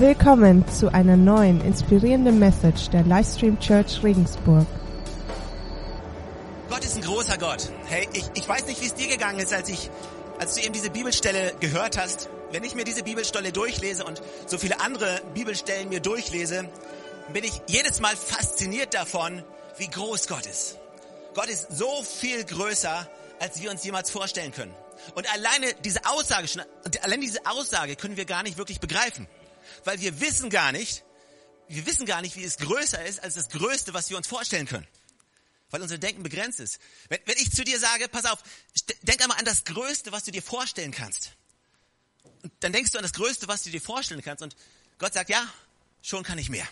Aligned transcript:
Willkommen 0.00 0.64
zu 0.68 0.94
einer 0.94 1.16
neuen 1.16 1.60
inspirierenden 1.60 2.38
Message 2.38 2.88
der 2.90 3.02
Livestream 3.02 3.58
Church 3.58 4.00
Regensburg. 4.04 4.64
Gott 6.70 6.84
ist 6.84 6.94
ein 6.94 7.02
großer 7.02 7.36
Gott. 7.36 7.68
Hey, 7.86 8.08
ich, 8.12 8.22
ich 8.34 8.48
weiß 8.48 8.66
nicht, 8.66 8.80
wie 8.80 8.86
es 8.86 8.94
dir 8.94 9.08
gegangen 9.08 9.40
ist, 9.40 9.52
als 9.52 9.68
ich, 9.68 9.90
als 10.38 10.54
du 10.54 10.60
eben 10.60 10.72
diese 10.72 10.90
Bibelstelle 10.90 11.52
gehört 11.58 11.98
hast. 11.98 12.30
Wenn 12.52 12.62
ich 12.62 12.76
mir 12.76 12.84
diese 12.84 13.02
Bibelstelle 13.02 13.50
durchlese 13.50 14.04
und 14.04 14.22
so 14.46 14.56
viele 14.56 14.78
andere 14.78 15.20
Bibelstellen 15.34 15.88
mir 15.88 15.98
durchlese, 15.98 16.68
bin 17.32 17.42
ich 17.42 17.60
jedes 17.66 17.98
Mal 17.98 18.14
fasziniert 18.14 18.94
davon, 18.94 19.42
wie 19.78 19.88
groß 19.88 20.28
Gott 20.28 20.46
ist. 20.46 20.78
Gott 21.34 21.48
ist 21.48 21.76
so 21.76 21.90
viel 22.04 22.44
größer, 22.44 23.08
als 23.40 23.60
wir 23.60 23.72
uns 23.72 23.82
jemals 23.82 24.10
vorstellen 24.10 24.52
können. 24.52 24.72
Und 25.16 25.26
alleine 25.34 25.74
diese 25.84 26.06
Aussage, 26.06 26.46
schon, 26.46 26.62
allein 27.02 27.20
diese 27.20 27.44
Aussage 27.46 27.96
können 27.96 28.16
wir 28.16 28.26
gar 28.26 28.44
nicht 28.44 28.58
wirklich 28.58 28.78
begreifen 28.78 29.26
weil 29.84 30.00
wir 30.00 30.20
wissen 30.20 30.50
gar 30.50 30.72
nicht, 30.72 31.04
wir 31.68 31.86
wissen 31.86 32.06
gar 32.06 32.22
nicht, 32.22 32.36
wie 32.36 32.44
es 32.44 32.56
größer 32.56 33.04
ist 33.04 33.22
als 33.22 33.34
das 33.34 33.48
Größte, 33.50 33.94
was 33.94 34.10
wir 34.10 34.16
uns 34.16 34.26
vorstellen 34.26 34.66
können. 34.66 34.86
Weil 35.70 35.82
unser 35.82 35.98
Denken 35.98 36.22
begrenzt 36.22 36.60
ist. 36.60 36.78
Wenn, 37.08 37.20
wenn 37.26 37.36
ich 37.36 37.50
zu 37.52 37.62
dir 37.62 37.78
sage, 37.78 38.08
pass 38.08 38.24
auf, 38.24 38.42
denk 39.02 39.20
einmal 39.20 39.38
an 39.38 39.44
das 39.44 39.64
Größte, 39.64 40.12
was 40.12 40.24
du 40.24 40.30
dir 40.30 40.42
vorstellen 40.42 40.92
kannst. 40.92 41.32
Und 42.42 42.52
dann 42.60 42.72
denkst 42.72 42.92
du 42.92 42.98
an 42.98 43.02
das 43.02 43.12
Größte, 43.12 43.48
was 43.48 43.64
du 43.64 43.70
dir 43.70 43.80
vorstellen 43.80 44.22
kannst. 44.22 44.42
Und 44.42 44.56
Gott 44.98 45.12
sagt, 45.12 45.28
ja, 45.28 45.46
schon 46.00 46.22
kann 46.22 46.38
ich 46.38 46.48
mehr. 46.48 46.66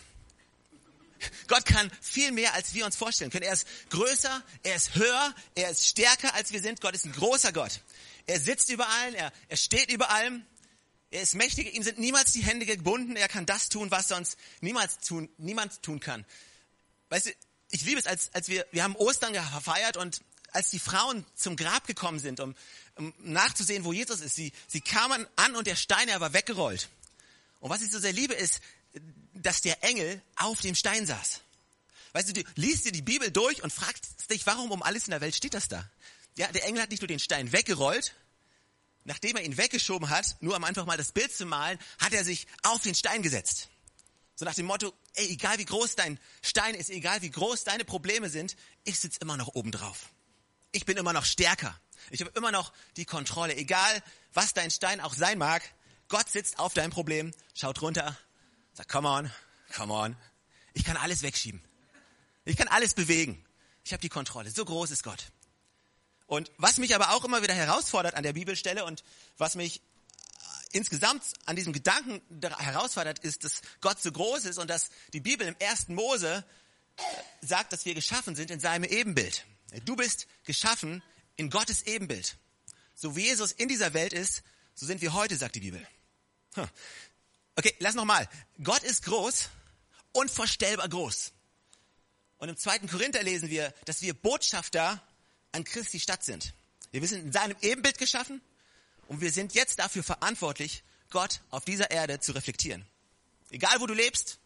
Gott 1.47 1.65
kann 1.65 1.91
viel 2.01 2.31
mehr, 2.31 2.53
als 2.53 2.73
wir 2.73 2.85
uns 2.85 2.95
vorstellen 2.95 3.31
können. 3.31 3.45
Er 3.45 3.53
ist 3.53 3.67
größer, 3.89 4.43
er 4.63 4.75
ist 4.75 4.95
höher, 4.95 5.35
er 5.55 5.69
ist 5.69 5.87
stärker, 5.87 6.33
als 6.33 6.51
wir 6.51 6.61
sind. 6.61 6.81
Gott 6.81 6.95
ist 6.95 7.05
ein 7.05 7.11
großer 7.11 7.51
Gott. 7.51 7.81
Er 8.25 8.39
sitzt 8.39 8.69
über 8.69 8.87
allen, 8.87 9.15
er, 9.15 9.31
er 9.47 9.57
steht 9.57 9.91
über 9.91 10.09
allem. 10.09 10.45
Er 11.09 11.21
ist 11.21 11.35
mächtig, 11.35 11.73
ihm 11.73 11.83
sind 11.83 11.99
niemals 11.99 12.33
die 12.33 12.43
Hände 12.43 12.65
gebunden, 12.65 13.15
er 13.15 13.29
kann 13.29 13.45
das 13.45 13.69
tun, 13.69 13.91
was 13.91 14.09
sonst 14.09 14.37
niemals 14.59 14.99
tun, 14.99 15.29
niemand 15.37 15.81
tun 15.81 15.99
kann. 15.99 16.25
Weißt 17.09 17.27
du, 17.27 17.31
ich 17.71 17.83
liebe 17.85 17.99
es, 17.99 18.07
als, 18.07 18.33
als 18.33 18.49
wir, 18.49 18.65
wir 18.71 18.83
haben 18.83 18.95
Ostern 18.95 19.33
gefeiert 19.33 19.97
und 19.97 20.21
als 20.51 20.69
die 20.69 20.79
Frauen 20.79 21.25
zum 21.35 21.55
Grab 21.55 21.87
gekommen 21.87 22.19
sind, 22.19 22.39
um, 22.39 22.55
um 22.95 23.13
nachzusehen, 23.19 23.85
wo 23.85 23.93
Jesus 23.93 24.21
ist, 24.21 24.35
sie, 24.35 24.51
sie 24.67 24.81
kamen 24.81 25.25
an 25.35 25.55
und 25.55 25.67
der 25.67 25.75
Stein, 25.75 26.07
er 26.09 26.19
war 26.19 26.33
weggerollt. 26.33 26.89
Und 27.59 27.69
was 27.69 27.81
ich 27.81 27.91
so 27.91 27.99
sehr 27.99 28.13
liebe, 28.13 28.33
ist, 28.33 28.61
dass 29.33 29.61
der 29.61 29.83
Engel 29.83 30.21
auf 30.35 30.61
dem 30.61 30.75
Stein 30.75 31.05
saß. 31.05 31.41
Weißt 32.13 32.29
du, 32.29 32.33
du 32.33 32.43
liest 32.55 32.85
dir 32.85 32.91
die 32.91 33.01
Bibel 33.01 33.31
durch 33.31 33.63
und 33.63 33.71
fragst 33.71 34.29
dich, 34.29 34.45
warum 34.45 34.71
um 34.71 34.81
alles 34.83 35.05
in 35.05 35.11
der 35.11 35.21
Welt 35.21 35.35
steht 35.35 35.53
das 35.53 35.67
da? 35.67 35.89
Ja, 36.35 36.51
der 36.51 36.65
Engel 36.65 36.81
hat 36.81 36.91
nicht 36.91 37.01
nur 37.01 37.07
den 37.07 37.19
Stein 37.19 37.51
weggerollt, 37.51 38.13
nachdem 39.07 39.37
er 39.37 39.43
ihn 39.43 39.57
weggeschoben 39.57 40.09
hat, 40.09 40.35
nur 40.41 40.55
um 40.55 40.63
einfach 40.63 40.85
mal 40.85 40.97
das 40.97 41.13
Bild 41.13 41.33
zu 41.33 41.45
malen, 41.45 41.79
hat 41.97 42.13
er 42.13 42.23
sich 42.23 42.45
auf 42.63 42.81
den 42.81 42.93
Stein 42.93 43.23
gesetzt. 43.23 43.69
So 44.35 44.45
nach 44.45 44.53
dem 44.53 44.65
Motto, 44.65 44.93
ey, 45.15 45.29
egal 45.29 45.57
wie 45.57 45.65
groß 45.65 45.95
dein 45.95 46.19
Stein 46.43 46.75
ist, 46.75 46.89
egal 46.89 47.21
wie 47.21 47.31
groß 47.31 47.63
deine 47.63 47.85
Probleme 47.85 48.29
sind, 48.29 48.55
ich 48.83 48.99
sitze 48.99 49.19
immer 49.21 49.37
noch 49.37 49.55
oben 49.55 49.71
drauf. 49.71 50.11
Ich 50.73 50.85
bin 50.85 50.97
immer 50.97 51.13
noch 51.13 51.25
stärker. 51.25 51.79
Ich 52.11 52.19
habe 52.19 52.31
immer 52.35 52.51
noch 52.51 52.73
die 52.97 53.05
Kontrolle. 53.05 53.55
Egal, 53.55 54.03
was 54.33 54.53
dein 54.53 54.69
Stein 54.69 54.99
auch 54.99 55.13
sein 55.13 55.37
mag, 55.37 55.63
Gott 56.09 56.29
sitzt 56.29 56.59
auf 56.59 56.73
deinem 56.73 56.91
Problem, 56.91 57.33
schaut 57.53 57.81
runter, 57.81 58.17
sagt, 58.73 58.89
come 58.89 59.07
on, 59.07 59.31
come 59.73 59.93
on. 59.93 60.17
Ich 60.73 60.83
kann 60.83 60.97
alles 60.97 61.23
wegschieben. 61.23 61.61
Ich 62.43 62.57
kann 62.57 62.67
alles 62.67 62.93
bewegen. 62.93 63.43
Ich 63.83 63.93
habe 63.93 64.01
die 64.01 64.09
Kontrolle. 64.09 64.51
So 64.51 64.65
groß 64.65 64.91
ist 64.91 65.03
Gott. 65.03 65.31
Und 66.27 66.51
was 66.57 66.77
mich 66.77 66.93
aber 66.93 67.11
auch 67.13 67.23
immer 67.23 67.41
wieder 67.41 67.53
herausfordert 67.53 68.15
an 68.15 68.23
der 68.23 68.33
Bibelstelle 68.33 68.85
und 68.85 69.03
was 69.37 69.55
mich 69.55 69.79
äh, 69.79 69.81
insgesamt 70.73 71.23
an 71.45 71.55
diesem 71.55 71.73
Gedanken 71.73 72.21
herausfordert, 72.41 73.19
ist, 73.19 73.45
dass 73.45 73.61
Gott 73.81 74.01
so 74.01 74.11
groß 74.11 74.45
ist 74.45 74.59
und 74.59 74.69
dass 74.69 74.89
die 75.13 75.21
Bibel 75.21 75.47
im 75.47 75.55
ersten 75.57 75.95
Mose 75.95 76.45
äh, 76.97 77.01
sagt, 77.45 77.71
dass 77.71 77.85
wir 77.85 77.95
geschaffen 77.95 78.35
sind 78.35 78.51
in 78.51 78.59
seinem 78.59 78.83
Ebenbild. 78.83 79.45
Du 79.85 79.95
bist 79.95 80.27
geschaffen 80.43 81.01
in 81.37 81.49
Gottes 81.49 81.83
Ebenbild. 81.83 82.37
So 82.93 83.15
wie 83.15 83.23
Jesus 83.23 83.53
in 83.53 83.69
dieser 83.69 83.93
Welt 83.93 84.11
ist, 84.11 84.43
so 84.73 84.85
sind 84.85 85.01
wir 85.01 85.13
heute, 85.13 85.37
sagt 85.37 85.55
die 85.55 85.61
Bibel. 85.61 85.85
Okay, 87.55 87.73
lass 87.79 87.95
nochmal. 87.95 88.29
Gott 88.61 88.83
ist 88.83 89.03
groß, 89.05 89.49
unvorstellbar 90.11 90.87
groß. 90.87 91.31
Und 92.37 92.49
im 92.49 92.57
zweiten 92.57 92.87
Korinther 92.87 93.23
lesen 93.23 93.49
wir, 93.49 93.73
dass 93.85 94.03
wir 94.03 94.13
Botschafter 94.13 95.01
an 95.51 95.63
Christi 95.63 95.99
Stadt 95.99 96.23
sind. 96.23 96.53
Wir 96.91 97.05
sind 97.07 97.25
in 97.25 97.31
seinem 97.31 97.55
Ebenbild 97.61 97.97
geschaffen 97.97 98.41
und 99.07 99.21
wir 99.21 99.31
sind 99.31 99.53
jetzt 99.53 99.79
dafür 99.79 100.03
verantwortlich, 100.03 100.83
Gott 101.09 101.41
auf 101.49 101.65
dieser 101.65 101.91
Erde 101.91 102.19
zu 102.19 102.33
reflektieren. 102.33 102.85
Egal 103.49 103.79
wo 103.79 103.87
du 103.87 103.93
lebst, 103.93 104.39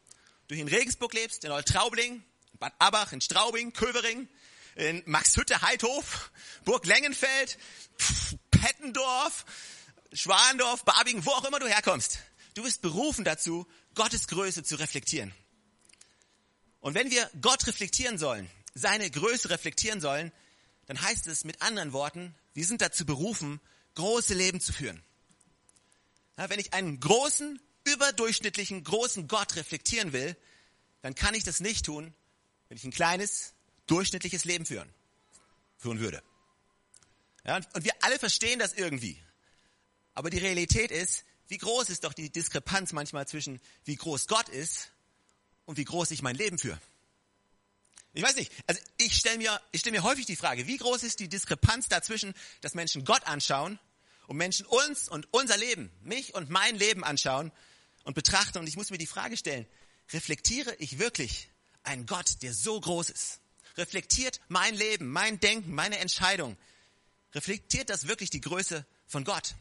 du 0.47 0.55
in 0.55 0.67
Regensburg 0.67 1.13
lebst, 1.13 1.43
in 1.43 1.51
Oltraubling, 1.51 2.23
in 2.53 2.59
Bad 2.59 2.73
Abach, 2.79 3.13
in 3.13 3.21
Straubing, 3.21 3.73
Köbering, 3.73 4.27
in 4.75 5.03
Maxhütte, 5.05 5.61
Heidhof, 5.61 6.31
Burg 6.65 6.85
Lengenfeld, 6.85 7.57
Pettendorf, 8.51 9.45
Schwandorf, 10.13 10.83
Barbingen, 10.83 11.25
wo 11.25 11.31
auch 11.31 11.45
immer 11.45 11.59
du 11.59 11.67
herkommst. 11.67 12.19
Du 12.53 12.63
bist 12.63 12.81
berufen 12.81 13.23
dazu, 13.23 13.67
Gottes 13.95 14.27
Größe 14.27 14.63
zu 14.63 14.75
reflektieren. 14.75 15.33
Und 16.79 16.95
wenn 16.95 17.11
wir 17.11 17.29
Gott 17.41 17.65
reflektieren 17.67 18.17
sollen, 18.17 18.49
seine 18.73 19.09
Größe 19.09 19.49
reflektieren 19.49 20.01
sollen, 20.01 20.31
dann 20.91 21.01
heißt 21.01 21.25
es 21.27 21.45
mit 21.45 21.61
anderen 21.61 21.93
Worten, 21.93 22.35
wir 22.53 22.65
sind 22.65 22.81
dazu 22.81 23.05
berufen, 23.05 23.61
große 23.95 24.33
Leben 24.33 24.59
zu 24.59 24.73
führen. 24.73 25.01
Ja, 26.37 26.49
wenn 26.49 26.59
ich 26.59 26.73
einen 26.73 26.99
großen, 26.99 27.61
überdurchschnittlichen, 27.85 28.83
großen 28.83 29.29
Gott 29.29 29.55
reflektieren 29.55 30.11
will, 30.11 30.35
dann 31.01 31.15
kann 31.15 31.33
ich 31.33 31.45
das 31.45 31.61
nicht 31.61 31.85
tun, 31.85 32.13
wenn 32.67 32.75
ich 32.75 32.83
ein 32.83 32.91
kleines, 32.91 33.53
durchschnittliches 33.87 34.43
Leben 34.43 34.65
führen, 34.65 34.93
führen 35.77 36.01
würde. 36.01 36.21
Ja, 37.45 37.55
und 37.55 37.85
wir 37.85 37.93
alle 38.01 38.19
verstehen 38.19 38.59
das 38.59 38.73
irgendwie. 38.73 39.17
Aber 40.13 40.29
die 40.29 40.39
Realität 40.39 40.91
ist, 40.91 41.23
wie 41.47 41.57
groß 41.57 41.89
ist 41.89 42.03
doch 42.03 42.11
die 42.11 42.29
Diskrepanz 42.29 42.91
manchmal 42.91 43.29
zwischen 43.29 43.61
wie 43.85 43.95
groß 43.95 44.27
Gott 44.27 44.49
ist 44.49 44.91
und 45.63 45.77
wie 45.77 45.85
groß 45.85 46.11
ich 46.11 46.21
mein 46.21 46.35
Leben 46.35 46.59
führe. 46.59 46.81
Ich 48.13 48.23
weiß 48.23 48.35
nicht, 48.35 48.51
also 48.67 48.81
ich 48.97 49.15
stelle 49.15 49.37
mir, 49.37 49.61
ich 49.71 49.81
stell 49.81 49.93
mir 49.93 50.03
häufig 50.03 50.25
die 50.25 50.35
Frage, 50.35 50.67
wie 50.67 50.77
groß 50.77 51.03
ist 51.03 51.19
die 51.19 51.29
Diskrepanz 51.29 51.87
dazwischen, 51.87 52.33
dass 52.59 52.73
Menschen 52.73 53.05
Gott 53.05 53.23
anschauen 53.25 53.79
und 54.27 54.35
Menschen 54.37 54.65
uns 54.65 55.07
und 55.07 55.27
unser 55.31 55.57
Leben, 55.57 55.89
mich 56.01 56.35
und 56.35 56.49
mein 56.49 56.75
Leben 56.75 57.03
anschauen 57.03 57.51
und 58.03 58.13
betrachten. 58.13 58.57
Und 58.57 58.67
ich 58.67 58.75
muss 58.75 58.89
mir 58.89 58.97
die 58.97 59.07
Frage 59.07 59.37
stellen, 59.37 59.65
reflektiere 60.11 60.75
ich 60.75 60.99
wirklich 60.99 61.49
einen 61.83 62.05
Gott, 62.05 62.41
der 62.41 62.53
so 62.53 62.79
groß 62.79 63.09
ist? 63.09 63.39
Reflektiert 63.77 64.41
mein 64.49 64.75
Leben, 64.75 65.07
mein 65.07 65.39
Denken, 65.39 65.73
meine 65.73 65.99
Entscheidung, 65.99 66.57
reflektiert 67.33 67.89
das 67.89 68.07
wirklich 68.07 68.29
die 68.29 68.41
Größe 68.41 68.85
von 69.07 69.23
Gott? 69.23 69.55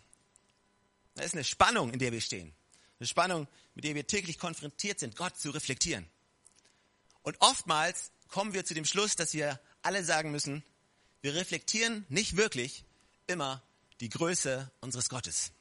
Da 1.15 1.23
ist 1.23 1.35
eine 1.35 1.45
Spannung, 1.45 1.93
in 1.93 2.01
der 2.01 2.11
wir 2.11 2.21
stehen. 2.21 2.53
Eine 2.99 3.07
Spannung, 3.07 3.47
mit 3.75 3.85
der 3.85 3.95
wir 3.95 4.07
täglich 4.07 4.39
konfrontiert 4.39 4.99
sind, 4.99 5.15
Gott 5.17 5.39
zu 5.39 5.51
reflektieren. 5.51 6.09
Und 7.23 7.37
oftmals 7.41 8.11
kommen 8.31 8.55
wir 8.55 8.65
zu 8.65 8.75
dem 8.75 8.85
Schluss, 8.85 9.17
dass 9.17 9.35
wir 9.35 9.61
alle 9.83 10.05
sagen 10.05 10.31
müssen, 10.31 10.65
wir 11.21 11.35
reflektieren 11.35 12.07
nicht 12.09 12.37
wirklich 12.37 12.85
immer 13.27 13.63
die 14.01 14.09
Größe 14.09 14.71
unseres 14.81 15.09
Gottes. 15.09 15.53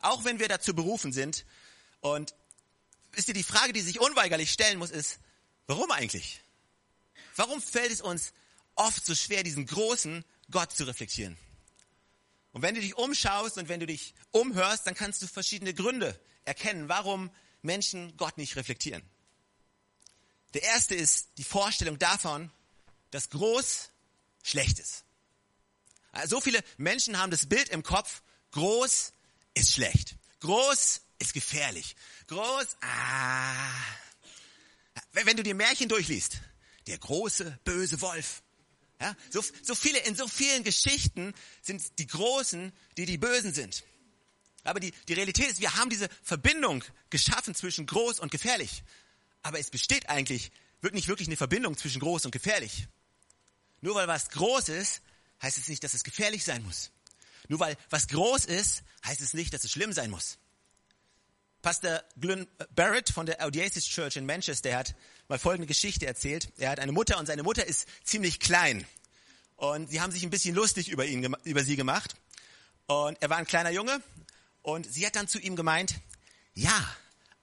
Auch 0.00 0.24
wenn 0.24 0.38
wir 0.38 0.48
dazu 0.48 0.74
berufen 0.74 1.12
sind. 1.12 1.44
Und 2.00 2.34
wisst 3.12 3.28
ihr, 3.28 3.34
die 3.34 3.42
Frage, 3.42 3.72
die 3.72 3.80
sich 3.80 4.00
unweigerlich 4.00 4.50
stellen 4.50 4.78
muss, 4.78 4.90
ist, 4.90 5.18
warum 5.66 5.90
eigentlich? 5.90 6.40
Warum 7.36 7.60
fällt 7.60 7.92
es 7.92 8.00
uns 8.00 8.32
oft 8.74 9.04
so 9.04 9.14
schwer, 9.14 9.42
diesen 9.42 9.66
großen 9.66 10.24
Gott 10.50 10.72
zu 10.72 10.84
reflektieren? 10.84 11.36
Und 12.52 12.62
wenn 12.62 12.74
du 12.74 12.80
dich 12.80 12.96
umschaust 12.96 13.58
und 13.58 13.68
wenn 13.68 13.80
du 13.80 13.86
dich 13.86 14.14
umhörst, 14.30 14.86
dann 14.86 14.94
kannst 14.94 15.20
du 15.22 15.26
verschiedene 15.26 15.74
Gründe 15.74 16.18
erkennen, 16.44 16.88
warum 16.88 17.30
Menschen 17.60 18.16
Gott 18.16 18.38
nicht 18.38 18.56
reflektieren. 18.56 19.02
Der 20.54 20.62
erste 20.62 20.94
ist 20.94 21.28
die 21.36 21.44
Vorstellung 21.44 21.98
davon, 21.98 22.50
dass 23.10 23.30
groß 23.30 23.90
schlecht 24.42 24.78
ist. 24.78 25.04
So 26.26 26.40
viele 26.40 26.62
Menschen 26.78 27.18
haben 27.18 27.30
das 27.30 27.46
Bild 27.46 27.68
im 27.68 27.82
Kopf, 27.82 28.22
groß 28.52 29.12
ist 29.54 29.72
schlecht. 29.72 30.16
Groß 30.40 31.00
ist 31.18 31.34
gefährlich. 31.34 31.96
Groß, 32.28 32.66
ah. 32.80 33.74
Wenn 35.12 35.36
du 35.36 35.42
dir 35.42 35.54
Märchen 35.54 35.88
durchliest, 35.88 36.38
der 36.86 36.98
große, 36.98 37.58
böse 37.64 38.00
Wolf. 38.00 38.42
Ja, 39.00 39.14
so, 39.30 39.44
so 39.62 39.74
viele, 39.74 39.98
in 40.00 40.16
so 40.16 40.26
vielen 40.26 40.64
Geschichten 40.64 41.34
sind 41.62 41.98
die 41.98 42.06
Großen, 42.06 42.72
die 42.96 43.06
die 43.06 43.18
Bösen 43.18 43.54
sind. 43.54 43.84
Aber 44.64 44.80
die, 44.80 44.90
die 45.06 45.12
Realität 45.12 45.50
ist, 45.50 45.60
wir 45.60 45.76
haben 45.76 45.88
diese 45.88 46.08
Verbindung 46.22 46.82
geschaffen 47.10 47.54
zwischen 47.54 47.86
groß 47.86 48.18
und 48.18 48.32
gefährlich. 48.32 48.82
Aber 49.48 49.58
es 49.58 49.70
besteht 49.70 50.10
eigentlich 50.10 50.52
nicht 50.82 51.08
wirklich 51.08 51.26
eine 51.26 51.38
Verbindung 51.38 51.74
zwischen 51.74 52.00
groß 52.00 52.26
und 52.26 52.32
gefährlich. 52.32 52.86
Nur 53.80 53.94
weil 53.94 54.06
was 54.06 54.28
groß 54.28 54.68
ist, 54.68 55.00
heißt 55.40 55.56
es 55.56 55.68
nicht, 55.68 55.82
dass 55.82 55.94
es 55.94 56.04
gefährlich 56.04 56.44
sein 56.44 56.62
muss. 56.62 56.90
Nur 57.48 57.58
weil 57.58 57.78
was 57.88 58.08
groß 58.08 58.44
ist, 58.44 58.82
heißt 59.06 59.22
es 59.22 59.32
nicht, 59.32 59.54
dass 59.54 59.64
es 59.64 59.70
schlimm 59.70 59.94
sein 59.94 60.10
muss. 60.10 60.36
Pastor 61.62 62.04
Glenn 62.18 62.46
Barrett 62.74 63.08
von 63.08 63.24
der 63.24 63.42
Audacious 63.42 63.86
Church 63.86 64.16
in 64.16 64.26
Manchester 64.26 64.76
hat 64.76 64.94
mal 65.28 65.38
folgende 65.38 65.66
Geschichte 65.66 66.06
erzählt. 66.06 66.52
Er 66.58 66.68
hat 66.68 66.78
eine 66.78 66.92
Mutter 66.92 67.18
und 67.18 67.24
seine 67.24 67.42
Mutter 67.42 67.64
ist 67.64 67.88
ziemlich 68.04 68.40
klein. 68.40 68.86
Und 69.56 69.88
sie 69.88 70.02
haben 70.02 70.12
sich 70.12 70.24
ein 70.24 70.30
bisschen 70.30 70.54
lustig 70.54 70.90
über 70.90 71.06
ihn, 71.06 71.34
über 71.44 71.64
sie 71.64 71.76
gemacht. 71.76 72.16
Und 72.86 73.16
er 73.22 73.30
war 73.30 73.38
ein 73.38 73.46
kleiner 73.46 73.70
Junge. 73.70 74.02
Und 74.60 74.84
sie 74.92 75.06
hat 75.06 75.16
dann 75.16 75.26
zu 75.26 75.38
ihm 75.38 75.56
gemeint, 75.56 75.94
ja, 76.52 76.86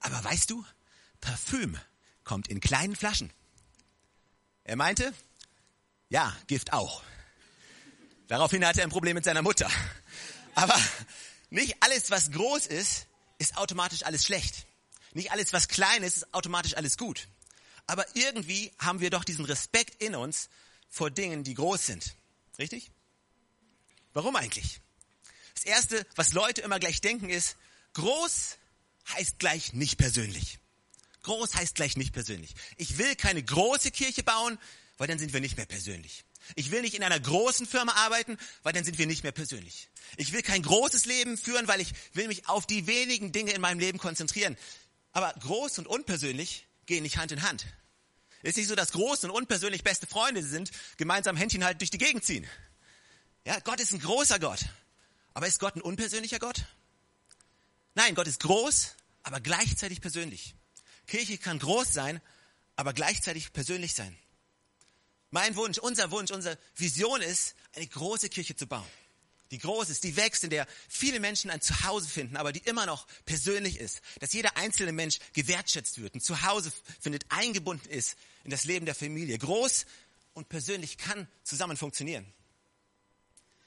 aber 0.01 0.23
weißt 0.23 0.51
du, 0.51 0.63
Parfüm 1.19 1.79
kommt 2.25 2.49
in 2.49 2.59
kleinen 2.59 2.95
Flaschen. 2.95 3.31
Er 4.65 4.75
meinte, 4.75 5.13
ja, 6.09 6.35
Gift 6.47 6.73
auch. 6.73 7.03
Daraufhin 8.27 8.65
hatte 8.65 8.81
er 8.81 8.87
ein 8.87 8.91
Problem 8.91 9.15
mit 9.15 9.23
seiner 9.23 9.43
Mutter. 9.43 9.69
Aber 10.55 10.77
nicht 11.49 11.81
alles, 11.81 12.11
was 12.11 12.31
groß 12.31 12.65
ist, 12.65 13.07
ist 13.37 13.57
automatisch 13.57 14.03
alles 14.03 14.25
schlecht. 14.25 14.65
Nicht 15.13 15.31
alles, 15.31 15.53
was 15.53 15.67
klein 15.67 16.03
ist, 16.03 16.17
ist 16.17 16.33
automatisch 16.33 16.75
alles 16.75 16.97
gut. 16.97 17.27
Aber 17.87 18.05
irgendwie 18.15 18.73
haben 18.79 18.99
wir 18.99 19.11
doch 19.11 19.23
diesen 19.23 19.45
Respekt 19.45 20.01
in 20.01 20.15
uns 20.15 20.49
vor 20.89 21.11
Dingen, 21.11 21.43
die 21.43 21.53
groß 21.53 21.85
sind. 21.85 22.15
Richtig? 22.57 22.91
Warum 24.13 24.35
eigentlich? 24.35 24.81
Das 25.53 25.65
Erste, 25.65 26.05
was 26.15 26.33
Leute 26.33 26.61
immer 26.61 26.79
gleich 26.79 27.01
denken, 27.01 27.29
ist, 27.29 27.57
groß 27.93 28.57
heißt 29.13 29.39
gleich 29.39 29.73
nicht 29.73 29.97
persönlich. 29.97 30.59
Groß 31.25 31.55
heißt 31.55 31.73
gleich 31.73 31.97
nicht 31.97 32.13
persönlich. 32.13 32.53
Ich 32.77 32.99
will 32.99 33.15
keine 33.15 33.41
große 33.41 33.89
Kirche 33.89 34.21
bauen, 34.21 34.59
weil 34.97 35.07
dann 35.07 35.17
sind 35.17 35.33
wir 35.33 35.39
nicht 35.41 35.57
mehr 35.57 35.65
persönlich. 35.65 36.23
Ich 36.53 36.69
will 36.69 36.81
nicht 36.81 36.93
in 36.93 37.03
einer 37.03 37.19
großen 37.19 37.65
Firma 37.65 37.93
arbeiten, 37.93 38.37
weil 38.61 38.73
dann 38.73 38.85
sind 38.85 38.99
wir 38.99 39.07
nicht 39.07 39.23
mehr 39.23 39.31
persönlich. 39.31 39.89
Ich 40.17 40.33
will 40.33 40.43
kein 40.43 40.61
großes 40.61 41.05
Leben 41.05 41.35
führen, 41.35 41.67
weil 41.67 41.81
ich 41.81 41.93
will 42.13 42.27
mich 42.27 42.47
auf 42.47 42.67
die 42.67 42.85
wenigen 42.85 43.31
Dinge 43.31 43.53
in 43.53 43.61
meinem 43.61 43.79
Leben 43.79 43.97
konzentrieren. 43.97 44.55
Aber 45.13 45.33
groß 45.39 45.79
und 45.79 45.87
unpersönlich 45.87 46.67
gehen 46.85 47.01
nicht 47.01 47.17
Hand 47.17 47.31
in 47.31 47.41
Hand. 47.41 47.65
Ist 48.43 48.57
nicht 48.57 48.67
so, 48.67 48.75
dass 48.75 48.91
groß 48.91 49.23
und 49.23 49.31
unpersönlich 49.31 49.83
beste 49.83 50.05
Freunde 50.05 50.43
sind, 50.43 50.69
gemeinsam 50.97 51.35
Händchen 51.35 51.65
halt 51.65 51.81
durch 51.81 51.89
die 51.89 51.97
Gegend 51.97 52.23
ziehen. 52.23 52.47
Ja, 53.45 53.59
Gott 53.61 53.79
ist 53.79 53.93
ein 53.93 53.99
großer 53.99 54.37
Gott. 54.37 54.59
Aber 55.33 55.47
ist 55.47 55.59
Gott 55.59 55.75
ein 55.75 55.81
unpersönlicher 55.81 56.37
Gott? 56.37 56.65
Nein, 57.95 58.13
Gott 58.13 58.27
ist 58.27 58.41
groß, 58.41 58.95
aber 59.23 59.39
gleichzeitig 59.39 60.01
persönlich. 60.01 60.53
Kirche 61.05 61.37
kann 61.37 61.59
groß 61.59 61.93
sein, 61.93 62.21
aber 62.75 62.93
gleichzeitig 62.93 63.53
persönlich 63.53 63.93
sein. 63.93 64.17
Mein 65.31 65.55
Wunsch, 65.55 65.77
unser 65.77 66.11
Wunsch, 66.11 66.31
unsere 66.31 66.57
Vision 66.75 67.21
ist, 67.21 67.55
eine 67.73 67.87
große 67.87 68.29
Kirche 68.29 68.55
zu 68.55 68.67
bauen. 68.67 68.87
Die 69.51 69.59
groß 69.59 69.89
ist, 69.89 70.03
die 70.03 70.15
wächst, 70.15 70.43
in 70.43 70.49
der 70.49 70.67
viele 70.89 71.19
Menschen 71.19 71.51
ein 71.51 71.61
Zuhause 71.61 72.09
finden, 72.09 72.35
aber 72.35 72.51
die 72.51 72.59
immer 72.59 72.85
noch 72.85 73.05
persönlich 73.25 73.79
ist. 73.79 74.01
Dass 74.19 74.33
jeder 74.33 74.57
einzelne 74.57 74.91
Mensch 74.91 75.19
gewertschätzt 75.33 76.01
wird, 76.01 76.15
ein 76.15 76.21
Zuhause 76.21 76.71
findet, 76.99 77.25
eingebunden 77.29 77.89
ist 77.89 78.17
in 78.43 78.51
das 78.51 78.63
Leben 78.65 78.85
der 78.85 78.95
Familie. 78.95 79.37
Groß 79.37 79.85
und 80.33 80.49
persönlich 80.49 80.97
kann 80.97 81.27
zusammen 81.43 81.77
funktionieren. 81.77 82.25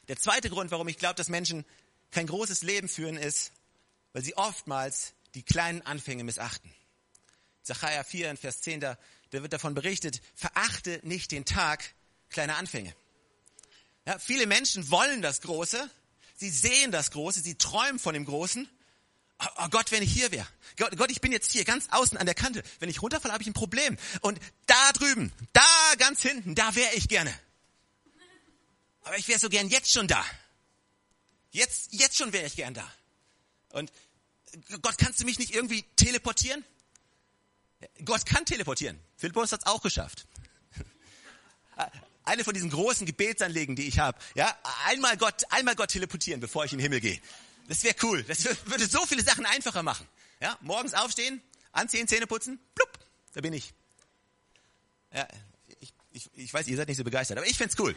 Der 0.09 0.17
zweite 0.17 0.51
Grund, 0.51 0.71
warum 0.71 0.89
ich 0.89 0.99
glaube, 0.99 1.15
dass 1.15 1.29
Menschen 1.29 1.65
kein 2.11 2.27
großes 2.27 2.63
Leben 2.63 2.89
führen, 2.89 3.17
ist, 3.17 3.53
weil 4.13 4.23
sie 4.23 4.37
oftmals 4.37 5.13
die 5.35 5.43
kleinen 5.43 5.83
Anfänge 5.83 6.25
missachten. 6.25 6.73
Zachariah 7.69 8.03
4 8.03 8.31
in 8.31 8.37
Vers 8.39 8.63
10, 8.63 8.81
da, 8.81 8.99
da 9.31 9.43
wird 9.43 9.53
davon 9.53 9.75
berichtet, 9.75 10.23
verachte 10.35 11.01
nicht 11.03 11.31
den 11.33 11.45
Tag 11.45 11.85
kleiner 12.31 12.57
Anfänge. 12.57 12.95
Ja, 14.07 14.19
viele 14.19 14.47
Menschen 14.47 14.91
wollen 14.91 15.21
das 15.21 15.43
Große, 15.43 15.91
sie 16.37 16.49
sehen 16.49 16.93
das 16.93 17.11
Große, 17.11 17.41
sie 17.41 17.57
träumen 17.57 17.99
von 17.99 18.15
dem 18.15 18.25
Großen. 18.25 18.67
Oh, 19.39 19.47
oh 19.59 19.69
Gott, 19.69 19.93
wenn 19.93 20.03
ich 20.03 20.11
hier 20.11 20.33
wäre. 20.33 20.47
Gott, 20.79 20.97
Gott, 20.97 21.11
ich 21.11 21.21
bin 21.21 21.31
jetzt 21.31 21.53
hier 21.53 21.65
ganz 21.65 21.89
außen 21.91 22.17
an 22.17 22.25
der 22.25 22.35
Kante. 22.35 22.63
Wenn 22.79 22.89
ich 22.89 23.03
runterfalle, 23.03 23.35
habe 23.35 23.43
ich 23.43 23.49
ein 23.49 23.53
Problem. 23.53 23.99
Und 24.23 24.41
da 24.67 24.93
drüben, 24.93 25.31
da 25.53 25.95
ganz 25.99 26.23
hinten, 26.23 26.55
da 26.55 26.75
wäre 26.75 26.95
ich 26.95 27.09
gerne. 27.09 27.39
Aber 29.03 29.19
ich 29.19 29.29
wäre 29.29 29.39
so 29.39 29.51
gern 29.51 29.69
jetzt 29.69 29.93
schon 29.93 30.09
da. 30.09 30.25
Jetzt, 31.51 31.93
jetzt 31.93 32.17
schon 32.17 32.33
wäre 32.33 32.47
ich 32.47 32.57
gern 32.57 32.73
da. 32.73 32.91
Und 33.71 33.93
Gott, 34.81 34.97
kannst 34.97 35.21
du 35.21 35.27
mich 35.27 35.39
nicht 35.39 35.55
irgendwie 35.55 35.83
teleportieren? 35.97 36.65
Gott 38.05 38.27
kann 38.27 38.45
teleportieren. 38.45 38.99
Philippus 39.17 39.53
hat 39.53 39.61
es 39.61 39.67
auch 39.67 39.83
geschafft. 39.83 40.27
Eine 42.25 42.45
von 42.45 42.53
diesen 42.53 42.71
großen 42.71 43.07
Gebetsanliegen, 43.07 43.77
die 43.77 43.87
ich 43.87 43.99
habe. 43.99 44.19
Ja, 44.35 44.57
einmal 44.87 45.17
Gott, 45.17 45.45
einmal 45.51 45.77
Gott 45.77 45.91
teleportieren, 45.91 46.41
bevor 46.41 46.65
ich 46.65 46.73
in 46.73 46.79
den 46.79 46.83
Himmel 46.83 47.01
gehe. 47.01 47.21
Das 47.69 47.83
wäre 47.85 47.95
cool. 48.03 48.23
Das 48.25 48.45
würde 48.67 48.87
so 48.87 49.05
viele 49.07 49.23
Sachen 49.23 49.47
einfacher 49.47 49.83
machen. 49.83 50.07
Ja, 50.41 50.59
morgens 50.61 50.95
aufstehen, 50.95 51.41
anziehen, 51.73 52.07
Zähne 52.07 52.27
putzen, 52.27 52.61
plupp, 52.75 52.99
da 53.33 53.41
bin 53.41 53.53
ich. 53.53 53.73
Ja, 55.13 55.27
ich, 55.81 55.93
ich, 56.13 56.31
ich 56.35 56.55
weiß, 56.55 56.69
ihr 56.69 56.77
seid 56.77 56.89
nicht 56.89 56.97
so 56.97 57.05
begeistert, 57.05 57.39
aber 57.39 57.47
ich 57.47 57.57
find's 57.57 57.79
cool. 57.79 57.95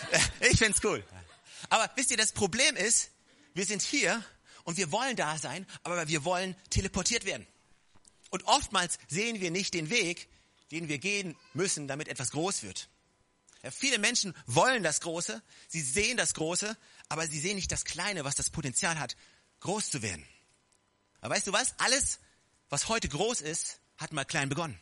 ich 0.40 0.58
find's 0.58 0.82
cool. 0.82 1.04
Aber 1.68 1.90
wisst 1.96 2.10
ihr, 2.10 2.16
das 2.16 2.32
Problem 2.32 2.76
ist, 2.76 3.10
wir 3.54 3.64
sind 3.64 3.82
hier 3.82 4.24
und 4.64 4.76
wir 4.76 4.90
wollen 4.92 5.16
da 5.16 5.38
sein, 5.38 5.66
aber 5.82 6.08
wir 6.08 6.24
wollen 6.24 6.56
teleportiert 6.70 7.24
werden. 7.24 7.46
Und 8.34 8.46
oftmals 8.46 8.98
sehen 9.06 9.40
wir 9.40 9.52
nicht 9.52 9.74
den 9.74 9.90
Weg, 9.90 10.28
den 10.72 10.88
wir 10.88 10.98
gehen 10.98 11.36
müssen, 11.52 11.86
damit 11.86 12.08
etwas 12.08 12.32
groß 12.32 12.64
wird. 12.64 12.88
Ja, 13.62 13.70
viele 13.70 13.98
Menschen 13.98 14.34
wollen 14.46 14.82
das 14.82 15.00
Große, 15.02 15.40
sie 15.68 15.80
sehen 15.80 16.16
das 16.16 16.34
Große, 16.34 16.76
aber 17.08 17.28
sie 17.28 17.38
sehen 17.38 17.54
nicht 17.54 17.70
das 17.70 17.84
Kleine, 17.84 18.24
was 18.24 18.34
das 18.34 18.50
Potenzial 18.50 18.98
hat, 18.98 19.14
groß 19.60 19.88
zu 19.88 20.02
werden. 20.02 20.26
Aber 21.20 21.36
weißt 21.36 21.46
du 21.46 21.52
was? 21.52 21.78
Alles, 21.78 22.18
was 22.70 22.88
heute 22.88 23.08
groß 23.08 23.40
ist, 23.40 23.78
hat 23.98 24.12
mal 24.12 24.24
klein 24.24 24.48
begonnen. 24.48 24.80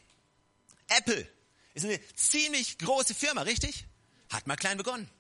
Apple 0.89 1.29
ist 1.75 1.85
eine 1.85 2.01
ziemlich 2.15 2.79
große 2.79 3.15
Firma, 3.15 3.43
richtig? 3.43 3.85
Hat 4.31 4.47
mal 4.47 4.57
klein 4.57 4.79
begonnen. 4.79 5.11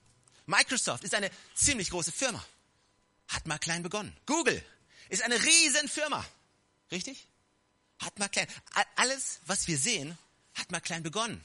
Microsoft 0.46 1.05
ist 1.05 1.14
eine 1.14 1.31
ziemlich 1.55 1.90
große 1.90 2.12
Firma. 2.12 2.43
Hat 3.28 3.46
mal 3.46 3.58
klein 3.58 3.82
begonnen. 3.82 4.17
Google 4.25 4.64
ist 5.11 5.23
eine 5.23 5.37
riesen 5.37 5.87
Firma. 5.87 6.25
Richtig? 6.90 7.28
Hat 8.02 8.19
mal 8.19 8.28
klein. 8.28 8.46
Alles, 8.96 9.40
was 9.46 9.66
wir 9.69 9.78
sehen, 9.78 10.19
hat 10.54 10.70
mal 10.70 10.81
klein 10.81 11.02
begonnen. 11.02 11.44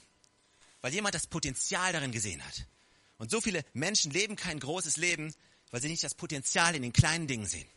Weil 0.80 0.92
jemand 0.92 1.14
das 1.14 1.26
Potenzial 1.26 1.92
darin 1.92 2.12
gesehen 2.12 2.44
hat. 2.44 2.66
Und 3.16 3.30
so 3.30 3.40
viele 3.40 3.64
Menschen 3.72 4.12
leben 4.12 4.36
kein 4.36 4.60
großes 4.60 4.96
Leben, 4.96 5.34
weil 5.70 5.80
sie 5.80 5.88
nicht 5.88 6.04
das 6.04 6.14
Potenzial 6.14 6.74
in 6.74 6.82
den 6.82 6.92
kleinen 6.92 7.26
Dingen 7.26 7.46
sehen. 7.46 7.68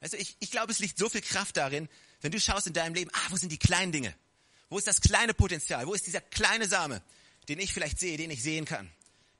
Also 0.00 0.16
ich, 0.16 0.36
ich 0.38 0.50
glaube, 0.50 0.70
es 0.72 0.78
liegt 0.78 0.98
so 0.98 1.08
viel 1.08 1.20
Kraft 1.20 1.56
darin, 1.56 1.88
wenn 2.20 2.32
du 2.32 2.40
schaust 2.40 2.66
in 2.66 2.72
deinem 2.72 2.94
Leben, 2.94 3.10
ah, 3.12 3.26
wo 3.30 3.36
sind 3.36 3.50
die 3.50 3.58
kleinen 3.58 3.92
Dinge? 3.92 4.14
Wo 4.68 4.78
ist 4.78 4.86
das 4.86 5.00
kleine 5.00 5.34
Potenzial? 5.34 5.86
Wo 5.86 5.94
ist 5.94 6.06
dieser 6.06 6.20
kleine 6.20 6.68
Same, 6.68 7.02
den 7.48 7.58
ich 7.58 7.72
vielleicht 7.72 7.98
sehe, 7.98 8.16
den 8.16 8.30
ich 8.30 8.42
sehen 8.42 8.64
kann, 8.64 8.90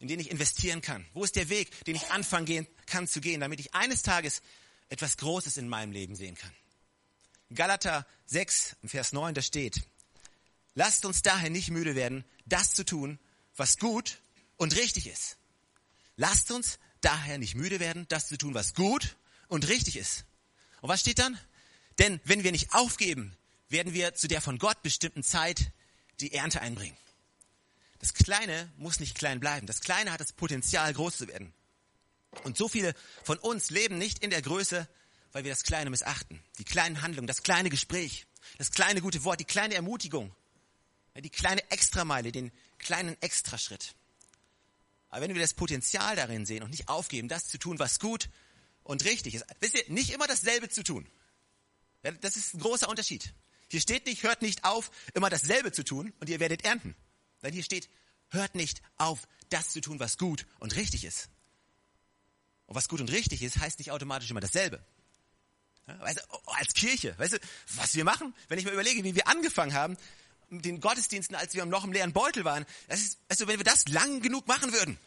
in 0.01 0.09
den 0.09 0.21
ich 0.21 0.31
investieren 0.31 0.81
kann? 0.81 1.07
Wo 1.13 1.23
ist 1.23 1.37
der 1.37 1.49
Weg, 1.49 1.85
den 1.85 1.97
ich 1.97 2.11
anfangen 2.11 2.47
gehen, 2.47 2.67
kann 2.87 3.07
zu 3.07 3.21
gehen, 3.21 3.41
damit 3.41 3.61
ich 3.61 3.75
eines 3.75 4.03
Tages 4.03 4.43
etwas 4.89 5.17
Großes 5.19 5.57
in 5.57 5.69
meinem 5.69 5.93
Leben 5.93 6.17
sehen 6.17 6.35
kann? 6.35 6.53
Galater 7.55 8.07
6, 8.27 8.77
Vers 8.85 9.13
9, 9.13 9.35
da 9.35 9.43
steht, 9.43 9.83
lasst 10.75 11.05
uns 11.05 11.23
daher 11.23 11.51
nicht 11.51 11.71
müde 11.71 11.95
werden, 11.95 12.25
das 12.47 12.75
zu 12.75 12.85
tun, 12.85 13.19
was 13.57 13.79
gut 13.79 14.21
und 14.57 14.77
richtig 14.77 15.07
ist. 15.07 15.39
Lasst 16.17 16.51
uns 16.51 16.79
daher 17.01 17.39
nicht 17.39 17.55
müde 17.55 17.81
werden, 17.81 18.07
das 18.09 18.29
zu 18.29 18.37
tun, 18.37 18.55
was 18.55 18.75
gut 18.75 19.17
und 19.49 19.69
richtig 19.69 19.97
ist. 19.97 20.25
Und 20.81 20.89
was 20.91 21.01
steht 21.01 21.19
dann? 21.19 21.39
Denn 21.99 22.21
wenn 22.25 22.45
wir 22.45 22.53
nicht 22.53 22.75
aufgeben, 22.75 23.37
werden 23.69 23.93
wir 23.93 24.15
zu 24.15 24.29
der 24.29 24.41
von 24.41 24.59
Gott 24.59 24.83
bestimmten 24.83 25.23
Zeit 25.23 25.73
die 26.21 26.33
Ernte 26.33 26.61
einbringen. 26.61 26.97
Das 27.99 28.15
Kleine 28.15 28.71
muss 28.77 29.01
nicht 29.01 29.17
klein 29.17 29.41
bleiben. 29.41 29.67
Das 29.67 29.81
Kleine 29.81 30.13
hat 30.13 30.21
das 30.21 30.33
Potenzial, 30.33 30.93
groß 30.93 31.17
zu 31.17 31.29
werden. 31.29 31.53
Und 32.45 32.57
so 32.57 32.69
viele 32.69 32.95
von 33.25 33.39
uns 33.39 33.71
leben 33.71 33.99
nicht 33.99 34.23
in 34.23 34.31
der 34.31 34.43
Größe, 34.43 34.89
weil 35.33 35.45
wir 35.45 35.51
das 35.53 35.63
Kleine 35.63 35.91
missachten. 35.91 36.43
Die 36.59 36.65
kleinen 36.65 37.03
Handlungen, 37.03 37.27
das 37.27 37.43
kleine 37.43 37.71
Gespräch, 37.71 38.27
das 38.57 38.71
kleine 38.71 39.01
gute 39.01 39.25
Wort, 39.25 39.41
die 39.41 39.45
kleine 39.45 39.75
Ermutigung, 39.75 40.35
die 41.17 41.31
kleine 41.31 41.69
Extrameile, 41.71 42.33
den 42.33 42.53
kleinen 42.79 43.21
Extraschritt. 43.21 43.95
Aber 45.11 45.23
wenn 45.23 45.35
wir 45.35 45.41
das 45.41 45.55
Potenzial 45.55 46.17
darin 46.17 46.47
sehen 46.47 46.63
und 46.63 46.71
nicht 46.71 46.89
aufgeben, 46.89 47.29
das 47.29 47.49
zu 47.49 47.59
tun, 47.59 47.79
was 47.79 47.99
gut 47.99 48.29
und 48.83 49.05
richtig 49.05 49.35
ist, 49.35 49.45
wisst 49.61 49.75
ihr, 49.75 49.85
nicht 49.89 50.11
immer 50.11 50.27
dasselbe 50.27 50.69
zu 50.69 50.83
tun. 50.83 51.09
Das 52.21 52.37
ist 52.37 52.55
ein 52.55 52.61
großer 52.61 52.89
Unterschied. 52.89 53.35
Hier 53.71 53.81
steht 53.81 54.07
nicht, 54.07 54.23
hört 54.23 54.43
nicht 54.43 54.65
auf, 54.65 54.91
immer 55.15 55.31
dasselbe 55.31 55.73
zu 55.73 55.85
tun 55.85 56.13
und 56.21 56.29
ihr 56.29 56.41
werdet 56.41 56.65
ernten. 56.65 56.95
Denn 57.43 57.53
hier 57.53 57.63
steht, 57.63 57.89
hört 58.29 58.55
nicht 58.55 58.83
auf, 58.97 59.27
das 59.51 59.71
zu 59.71 59.81
tun, 59.81 60.01
was 60.01 60.19
gut 60.19 60.47
und 60.59 60.77
richtig 60.77 61.05
ist. 61.05 61.29
Und 62.67 62.75
was 62.75 62.89
gut 62.89 63.01
und 63.01 63.11
richtig 63.11 63.43
ist, 63.43 63.59
heißt 63.59 63.79
nicht 63.79 63.91
automatisch 63.91 64.31
immer 64.31 64.41
dasselbe. 64.41 64.85
Weißt 66.01 66.19
du, 66.19 66.23
oh, 66.31 66.53
als 66.53 66.75
Kirche, 66.75 67.19
weißt 67.19 67.35
du, 67.35 67.39
was 67.77 67.95
wir 67.95 68.05
machen, 68.05 68.35
wenn 68.49 68.59
ich 68.59 68.65
mir 68.65 68.73
überlege, 68.73 69.03
wie 69.05 69.15
wir 69.15 69.27
angefangen 69.27 69.73
haben, 69.73 69.97
mit 70.51 70.65
den 70.65 70.81
Gottesdiensten, 70.81 71.37
als 71.37 71.55
wir 71.55 71.65
noch 71.67 71.85
im 71.85 71.93
leeren 71.93 72.13
Beutel 72.13 72.45
waren, 72.45 72.67
das 72.89 73.01
ist, 73.01 73.19
weißt 73.29 73.41
du, 73.41 73.47
wenn 73.47 73.59
wir 73.59 73.65
das 73.65 73.89
lang 73.89 74.21
genug 74.21 74.47
machen 74.47 74.73
würden, 74.73 74.99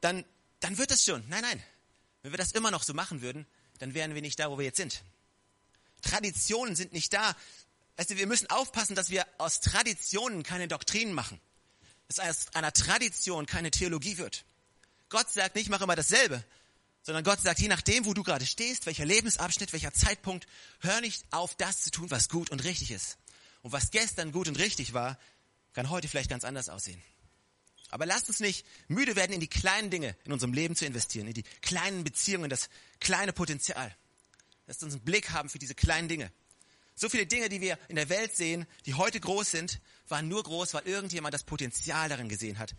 dann, 0.00 0.24
dann 0.60 0.78
wird 0.78 0.90
das 0.90 1.04
schon. 1.04 1.22
Nein, 1.28 1.42
nein. 1.42 1.62
Wenn 2.22 2.32
wir 2.32 2.38
das 2.38 2.52
immer 2.52 2.70
noch 2.70 2.82
so 2.82 2.94
machen 2.94 3.22
würden, 3.22 3.46
dann 3.78 3.94
wären 3.94 4.14
wir 4.14 4.22
nicht 4.22 4.38
da, 4.38 4.50
wo 4.50 4.58
wir 4.58 4.64
jetzt 4.64 4.76
sind. 4.76 5.02
Traditionen 6.02 6.76
sind 6.76 6.92
nicht 6.92 7.12
da. 7.12 7.36
Also 7.96 8.16
wir 8.16 8.26
müssen 8.26 8.50
aufpassen, 8.50 8.94
dass 8.94 9.10
wir 9.10 9.26
aus 9.38 9.60
Traditionen 9.60 10.42
keine 10.42 10.68
Doktrinen 10.68 11.14
machen. 11.14 11.40
Dass 12.08 12.18
aus 12.18 12.54
einer 12.54 12.72
Tradition 12.72 13.46
keine 13.46 13.70
Theologie 13.70 14.18
wird. 14.18 14.44
Gott 15.08 15.30
sagt 15.30 15.56
nicht, 15.56 15.68
mach 15.68 15.80
immer 15.80 15.96
dasselbe, 15.96 16.42
sondern 17.02 17.24
Gott 17.24 17.40
sagt, 17.40 17.60
je 17.60 17.68
nachdem, 17.68 18.04
wo 18.04 18.14
du 18.14 18.22
gerade 18.22 18.46
stehst, 18.46 18.86
welcher 18.86 19.04
Lebensabschnitt, 19.04 19.72
welcher 19.72 19.92
Zeitpunkt, 19.92 20.46
hör 20.80 21.00
nicht 21.00 21.24
auf, 21.30 21.54
das 21.56 21.82
zu 21.82 21.90
tun, 21.90 22.10
was 22.10 22.28
gut 22.28 22.50
und 22.50 22.64
richtig 22.64 22.90
ist. 22.90 23.18
Und 23.62 23.72
was 23.72 23.90
gestern 23.90 24.32
gut 24.32 24.48
und 24.48 24.58
richtig 24.58 24.92
war, 24.92 25.18
kann 25.72 25.90
heute 25.90 26.08
vielleicht 26.08 26.30
ganz 26.30 26.44
anders 26.44 26.68
aussehen. 26.68 27.02
Aber 27.90 28.06
lasst 28.06 28.28
uns 28.28 28.40
nicht 28.40 28.64
müde 28.88 29.16
werden, 29.16 29.32
in 29.32 29.40
die 29.40 29.48
kleinen 29.48 29.90
Dinge 29.90 30.16
in 30.24 30.32
unserem 30.32 30.54
Leben 30.54 30.74
zu 30.74 30.86
investieren, 30.86 31.26
in 31.26 31.34
die 31.34 31.44
kleinen 31.60 32.04
Beziehungen, 32.04 32.48
das 32.48 32.70
kleine 33.00 33.32
Potenzial. 33.32 33.94
Lasst 34.66 34.82
uns 34.82 34.94
einen 34.94 35.04
Blick 35.04 35.30
haben 35.30 35.50
für 35.50 35.58
diese 35.58 35.74
kleinen 35.74 36.08
Dinge. 36.08 36.32
So 36.94 37.08
viele 37.08 37.26
Dinge, 37.26 37.48
die 37.48 37.60
wir 37.60 37.78
in 37.88 37.96
der 37.96 38.08
Welt 38.08 38.34
sehen, 38.36 38.66
die 38.86 38.94
heute 38.94 39.20
groß 39.20 39.50
sind, 39.50 39.80
waren 40.08 40.28
nur 40.28 40.42
groß, 40.42 40.72
weil 40.74 40.86
irgendjemand 40.86 41.34
das 41.34 41.44
Potenzial 41.44 42.08
darin 42.08 42.28
gesehen 42.28 42.58
hat. 42.58 42.74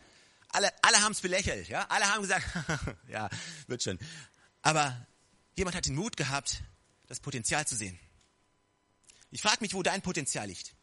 Alle, 0.54 0.72
alle 0.84 1.02
haben 1.02 1.12
es 1.12 1.22
belächelt, 1.22 1.68
ja. 1.68 1.86
Alle 1.90 2.06
haben 2.10 2.22
gesagt, 2.22 2.46
ja, 3.08 3.30
wird 3.68 3.84
schon. 3.84 4.00
Aber 4.62 5.06
jemand 5.56 5.76
hat 5.76 5.86
den 5.86 5.96
Mut 5.96 6.16
gehabt, 6.16 6.64
das 7.08 7.20
Potenzial 7.20 7.68
zu 7.68 7.76
sehen. 7.76 8.00
Ich 9.32 9.42
frage 9.42 9.58
mich, 9.62 9.74
wo 9.74 9.82
dein 9.82 10.02
Potenzial 10.02 10.48
liegt. 10.48 10.76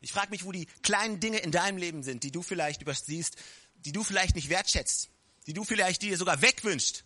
Ich 0.00 0.12
frage 0.12 0.30
mich, 0.30 0.44
wo 0.44 0.52
die 0.52 0.66
kleinen 0.82 1.18
Dinge 1.18 1.38
in 1.38 1.50
deinem 1.50 1.78
Leben 1.78 2.02
sind, 2.02 2.22
die 2.22 2.30
du 2.30 2.42
vielleicht 2.42 2.82
übersiehst, 2.82 3.36
die 3.76 3.92
du 3.92 4.04
vielleicht 4.04 4.34
nicht 4.34 4.50
wertschätzt, 4.50 5.08
die 5.46 5.54
du 5.54 5.64
vielleicht 5.64 6.02
dir 6.02 6.16
sogar 6.18 6.42
wegwünscht. 6.42 7.04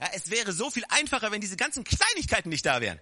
Ja, 0.00 0.10
es 0.14 0.30
wäre 0.30 0.52
so 0.52 0.70
viel 0.70 0.84
einfacher, 0.88 1.30
wenn 1.30 1.40
diese 1.40 1.56
ganzen 1.56 1.84
Kleinigkeiten 1.84 2.48
nicht 2.48 2.66
da 2.66 2.80
wären. 2.80 3.00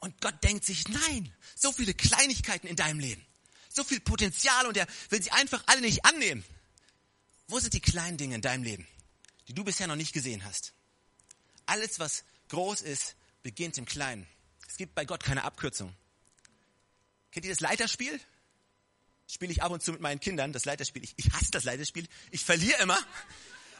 Und 0.00 0.20
Gott 0.20 0.44
denkt 0.44 0.64
sich, 0.64 0.86
nein, 0.88 1.32
so 1.56 1.72
viele 1.72 1.94
Kleinigkeiten 1.94 2.66
in 2.66 2.76
deinem 2.76 3.00
Leben, 3.00 3.24
so 3.70 3.84
viel 3.84 4.00
Potenzial 4.00 4.66
und 4.66 4.76
er 4.76 4.86
will 5.08 5.22
sie 5.22 5.30
einfach 5.30 5.62
alle 5.66 5.80
nicht 5.80 6.04
annehmen. 6.04 6.44
Wo 7.54 7.60
sind 7.60 7.72
die 7.72 7.80
kleinen 7.80 8.16
Dinge 8.16 8.34
in 8.34 8.40
deinem 8.40 8.64
Leben, 8.64 8.84
die 9.46 9.54
du 9.54 9.62
bisher 9.62 9.86
noch 9.86 9.94
nicht 9.94 10.12
gesehen 10.12 10.44
hast? 10.44 10.72
Alles, 11.66 12.00
was 12.00 12.24
groß 12.48 12.80
ist, 12.80 13.14
beginnt 13.44 13.78
im 13.78 13.84
Kleinen. 13.84 14.26
Es 14.68 14.76
gibt 14.76 14.96
bei 14.96 15.04
Gott 15.04 15.22
keine 15.22 15.44
Abkürzung. 15.44 15.94
Kennt 17.30 17.46
ihr 17.46 17.52
das 17.52 17.60
Leiterspiel? 17.60 18.20
spiele 19.28 19.52
ich 19.52 19.62
ab 19.62 19.70
und 19.70 19.84
zu 19.84 19.92
mit 19.92 20.00
meinen 20.00 20.18
Kindern, 20.18 20.52
das 20.52 20.64
Leiterspiel. 20.64 21.04
Ich, 21.04 21.14
ich 21.16 21.30
hasse 21.32 21.52
das 21.52 21.62
Leiterspiel. 21.62 22.08
Ich 22.32 22.44
verliere 22.44 22.82
immer. 22.82 22.98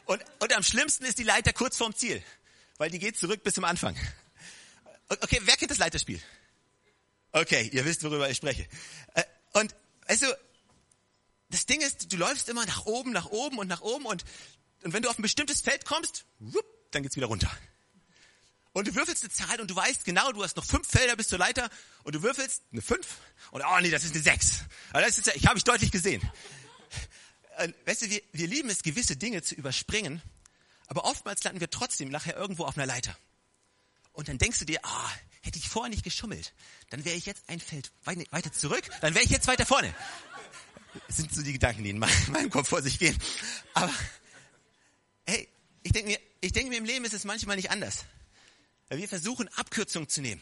Und, 0.05 0.23
und 0.39 0.53
am 0.53 0.63
schlimmsten 0.63 1.03
ist 1.03 1.17
die 1.17 1.23
Leiter 1.23 1.51
kurz 1.51 1.75
vorm 1.75 1.93
Ziel, 1.93 2.23
weil 2.77 2.89
die 2.89 2.99
geht 2.99 3.19
zurück 3.19 3.43
bis 3.43 3.55
zum 3.55 3.65
Anfang. 3.65 3.97
Okay, 5.09 5.41
wer 5.43 5.57
kennt 5.57 5.71
das 5.71 5.79
Leiterspiel? 5.79 6.21
Okay, 7.33 7.69
ihr 7.73 7.83
wisst, 7.83 8.03
worüber 8.03 8.29
ich 8.29 8.37
spreche. 8.37 8.69
Äh, 9.15 9.23
und 9.51 9.75
weißt 10.07 10.21
du, 10.21 10.37
das 11.55 11.65
Ding 11.65 11.81
ist, 11.81 12.11
du 12.11 12.17
läufst 12.17 12.49
immer 12.49 12.65
nach 12.65 12.85
oben, 12.85 13.11
nach 13.11 13.27
oben 13.27 13.57
und 13.57 13.67
nach 13.67 13.81
oben 13.81 14.05
und, 14.05 14.23
und 14.83 14.93
wenn 14.93 15.01
du 15.01 15.09
auf 15.09 15.17
ein 15.17 15.21
bestimmtes 15.21 15.61
Feld 15.61 15.85
kommst, 15.85 16.25
whoop, 16.39 16.65
dann 16.91 17.03
geht's 17.03 17.15
wieder 17.15 17.27
runter 17.27 17.49
und 18.75 18.89
du 18.89 18.95
würfelst 18.95 19.23
eine 19.23 19.31
Zahl 19.31 19.61
und 19.61 19.71
du 19.71 19.75
weißt 19.75 20.03
genau, 20.03 20.33
du 20.33 20.43
hast 20.43 20.57
noch 20.57 20.65
fünf 20.65 20.85
Felder 20.85 21.15
bis 21.15 21.29
zur 21.29 21.39
Leiter 21.39 21.69
und 22.03 22.13
du 22.13 22.21
würfelst 22.21 22.61
eine 22.73 22.81
fünf 22.81 23.07
und 23.51 23.63
oh 23.63 23.79
nee, 23.79 23.89
das 23.89 24.03
ist 24.03 24.13
eine 24.13 24.21
sechs. 24.21 24.63
Aber 24.91 25.01
das 25.01 25.17
ist, 25.17 25.33
ich 25.33 25.47
habe 25.47 25.57
ich 25.57 25.63
deutlich 25.63 25.91
gesehen. 25.91 26.21
Weißt 27.85 28.01
du, 28.01 28.09
wir, 28.09 28.21
wir 28.33 28.47
lieben 28.47 28.69
es, 28.69 28.83
gewisse 28.83 29.15
Dinge 29.15 29.41
zu 29.41 29.55
überspringen, 29.55 30.21
aber 30.87 31.05
oftmals 31.05 31.41
landen 31.45 31.61
wir 31.61 31.69
trotzdem 31.69 32.09
nachher 32.09 32.35
irgendwo 32.35 32.65
auf 32.65 32.75
einer 32.77 32.85
Leiter. 32.85 33.15
Und 34.11 34.27
dann 34.27 34.39
denkst 34.39 34.59
du 34.59 34.65
dir, 34.65 34.81
ah, 34.83 35.11
hätte 35.41 35.57
ich 35.57 35.69
vorher 35.69 35.89
nicht 35.89 36.03
geschummelt, 36.03 36.53
dann 36.89 37.05
wäre 37.05 37.15
ich 37.15 37.25
jetzt 37.25 37.47
ein 37.47 37.61
Feld 37.61 37.93
weiter 38.03 38.51
zurück, 38.51 38.83
dann 38.99 39.13
wäre 39.15 39.23
ich 39.23 39.31
jetzt 39.31 39.47
weiter 39.47 39.65
vorne. 39.65 39.95
Sind 41.07 41.33
so 41.33 41.41
die 41.41 41.53
Gedanken, 41.53 41.83
die 41.83 41.89
in 41.89 41.99
meinem 41.99 42.49
Kopf 42.49 42.69
vor 42.69 42.81
sich 42.81 42.99
gehen. 42.99 43.17
Aber 43.73 43.93
hey, 45.25 45.47
ich 45.83 45.91
denke 45.91 46.11
mir, 46.11 46.19
ich 46.41 46.51
denke 46.51 46.69
mir, 46.69 46.77
im 46.77 46.85
Leben 46.85 47.05
ist 47.05 47.13
es 47.13 47.23
manchmal 47.23 47.55
nicht 47.55 47.71
anders. 47.71 48.05
Wir 48.89 49.07
versuchen 49.07 49.47
Abkürzungen 49.49 50.09
zu 50.09 50.21
nehmen. 50.21 50.41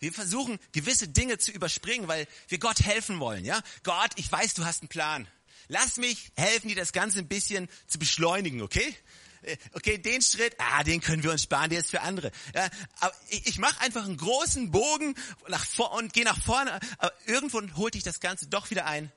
Wir 0.00 0.12
versuchen 0.12 0.58
gewisse 0.72 1.08
Dinge 1.08 1.38
zu 1.38 1.50
überspringen, 1.50 2.06
weil 2.06 2.26
wir 2.48 2.58
Gott 2.58 2.80
helfen 2.80 3.18
wollen. 3.18 3.44
Ja, 3.44 3.60
Gott, 3.82 4.10
ich 4.16 4.30
weiß, 4.30 4.54
du 4.54 4.64
hast 4.64 4.82
einen 4.82 4.88
Plan. 4.88 5.26
Lass 5.68 5.96
mich 5.96 6.30
helfen, 6.36 6.68
dir 6.68 6.76
das 6.76 6.92
Ganze 6.92 7.18
ein 7.18 7.28
bisschen 7.28 7.68
zu 7.86 7.98
beschleunigen, 7.98 8.62
okay? 8.62 8.94
Äh, 9.42 9.56
okay, 9.72 9.98
den 9.98 10.22
Schritt, 10.22 10.54
ah, 10.58 10.84
den 10.84 11.00
können 11.00 11.22
wir 11.22 11.30
uns 11.30 11.42
sparen, 11.42 11.70
der 11.70 11.80
ist 11.80 11.90
für 11.90 12.00
andere. 12.00 12.30
Ja, 12.54 12.68
aber 13.00 13.14
ich, 13.28 13.46
ich 13.46 13.58
mache 13.58 13.80
einfach 13.80 14.04
einen 14.04 14.16
großen 14.16 14.70
Bogen 14.70 15.14
nach 15.48 15.64
vor 15.64 15.92
und 15.92 16.12
gehe 16.12 16.24
nach 16.24 16.42
vorne. 16.42 16.78
Aber 16.98 17.12
irgendwo 17.26 17.60
holt 17.76 17.94
dich 17.94 18.02
das 18.02 18.20
Ganze 18.20 18.46
doch 18.46 18.70
wieder 18.70 18.86
ein 18.86 19.12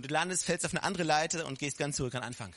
und 0.00 0.08
du 0.08 0.14
landest, 0.14 0.46
fällst 0.46 0.64
auf 0.64 0.72
eine 0.72 0.82
andere 0.82 1.02
Leiter 1.02 1.44
und 1.44 1.58
gehst 1.58 1.76
ganz 1.76 1.96
zurück 1.96 2.14
an 2.14 2.22
Anfang. 2.22 2.54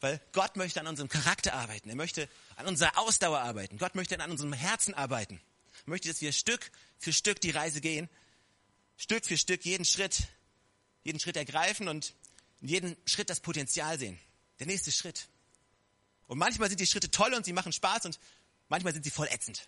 Weil 0.00 0.20
Gott 0.32 0.56
möchte 0.56 0.78
an 0.78 0.86
unserem 0.86 1.08
Charakter 1.08 1.54
arbeiten. 1.54 1.88
Er 1.88 1.94
möchte 1.94 2.28
an 2.56 2.66
unserer 2.66 2.98
Ausdauer 2.98 3.38
arbeiten. 3.38 3.78
Gott 3.78 3.94
möchte 3.94 4.20
an 4.20 4.30
unserem 4.30 4.52
Herzen 4.52 4.92
arbeiten. 4.92 5.40
Er 5.86 5.90
möchte, 5.90 6.08
dass 6.08 6.20
wir 6.20 6.32
Stück 6.32 6.70
für 6.98 7.14
Stück 7.14 7.40
die 7.40 7.50
Reise 7.50 7.80
gehen. 7.80 8.10
Stück 8.98 9.24
für 9.24 9.38
Stück 9.38 9.64
jeden 9.64 9.86
Schritt, 9.86 10.24
jeden 11.02 11.18
Schritt 11.18 11.38
ergreifen 11.38 11.88
und 11.88 12.12
in 12.60 12.68
jedem 12.68 12.96
Schritt 13.06 13.30
das 13.30 13.40
Potenzial 13.40 13.98
sehen. 13.98 14.20
Der 14.58 14.66
nächste 14.66 14.92
Schritt. 14.92 15.28
Und 16.26 16.36
manchmal 16.36 16.68
sind 16.68 16.78
die 16.78 16.86
Schritte 16.86 17.10
toll 17.10 17.32
und 17.32 17.46
sie 17.46 17.54
machen 17.54 17.72
Spaß 17.72 18.04
und 18.04 18.20
manchmal 18.68 18.92
sind 18.92 19.04
sie 19.04 19.10
voll 19.10 19.28
ätzend. 19.30 19.66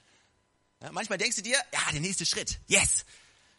Ja, 0.82 0.92
manchmal 0.92 1.16
denkst 1.16 1.36
du 1.36 1.42
dir, 1.42 1.56
ja, 1.72 1.90
der 1.90 2.00
nächste 2.02 2.26
Schritt. 2.26 2.58
Yes. 2.66 3.06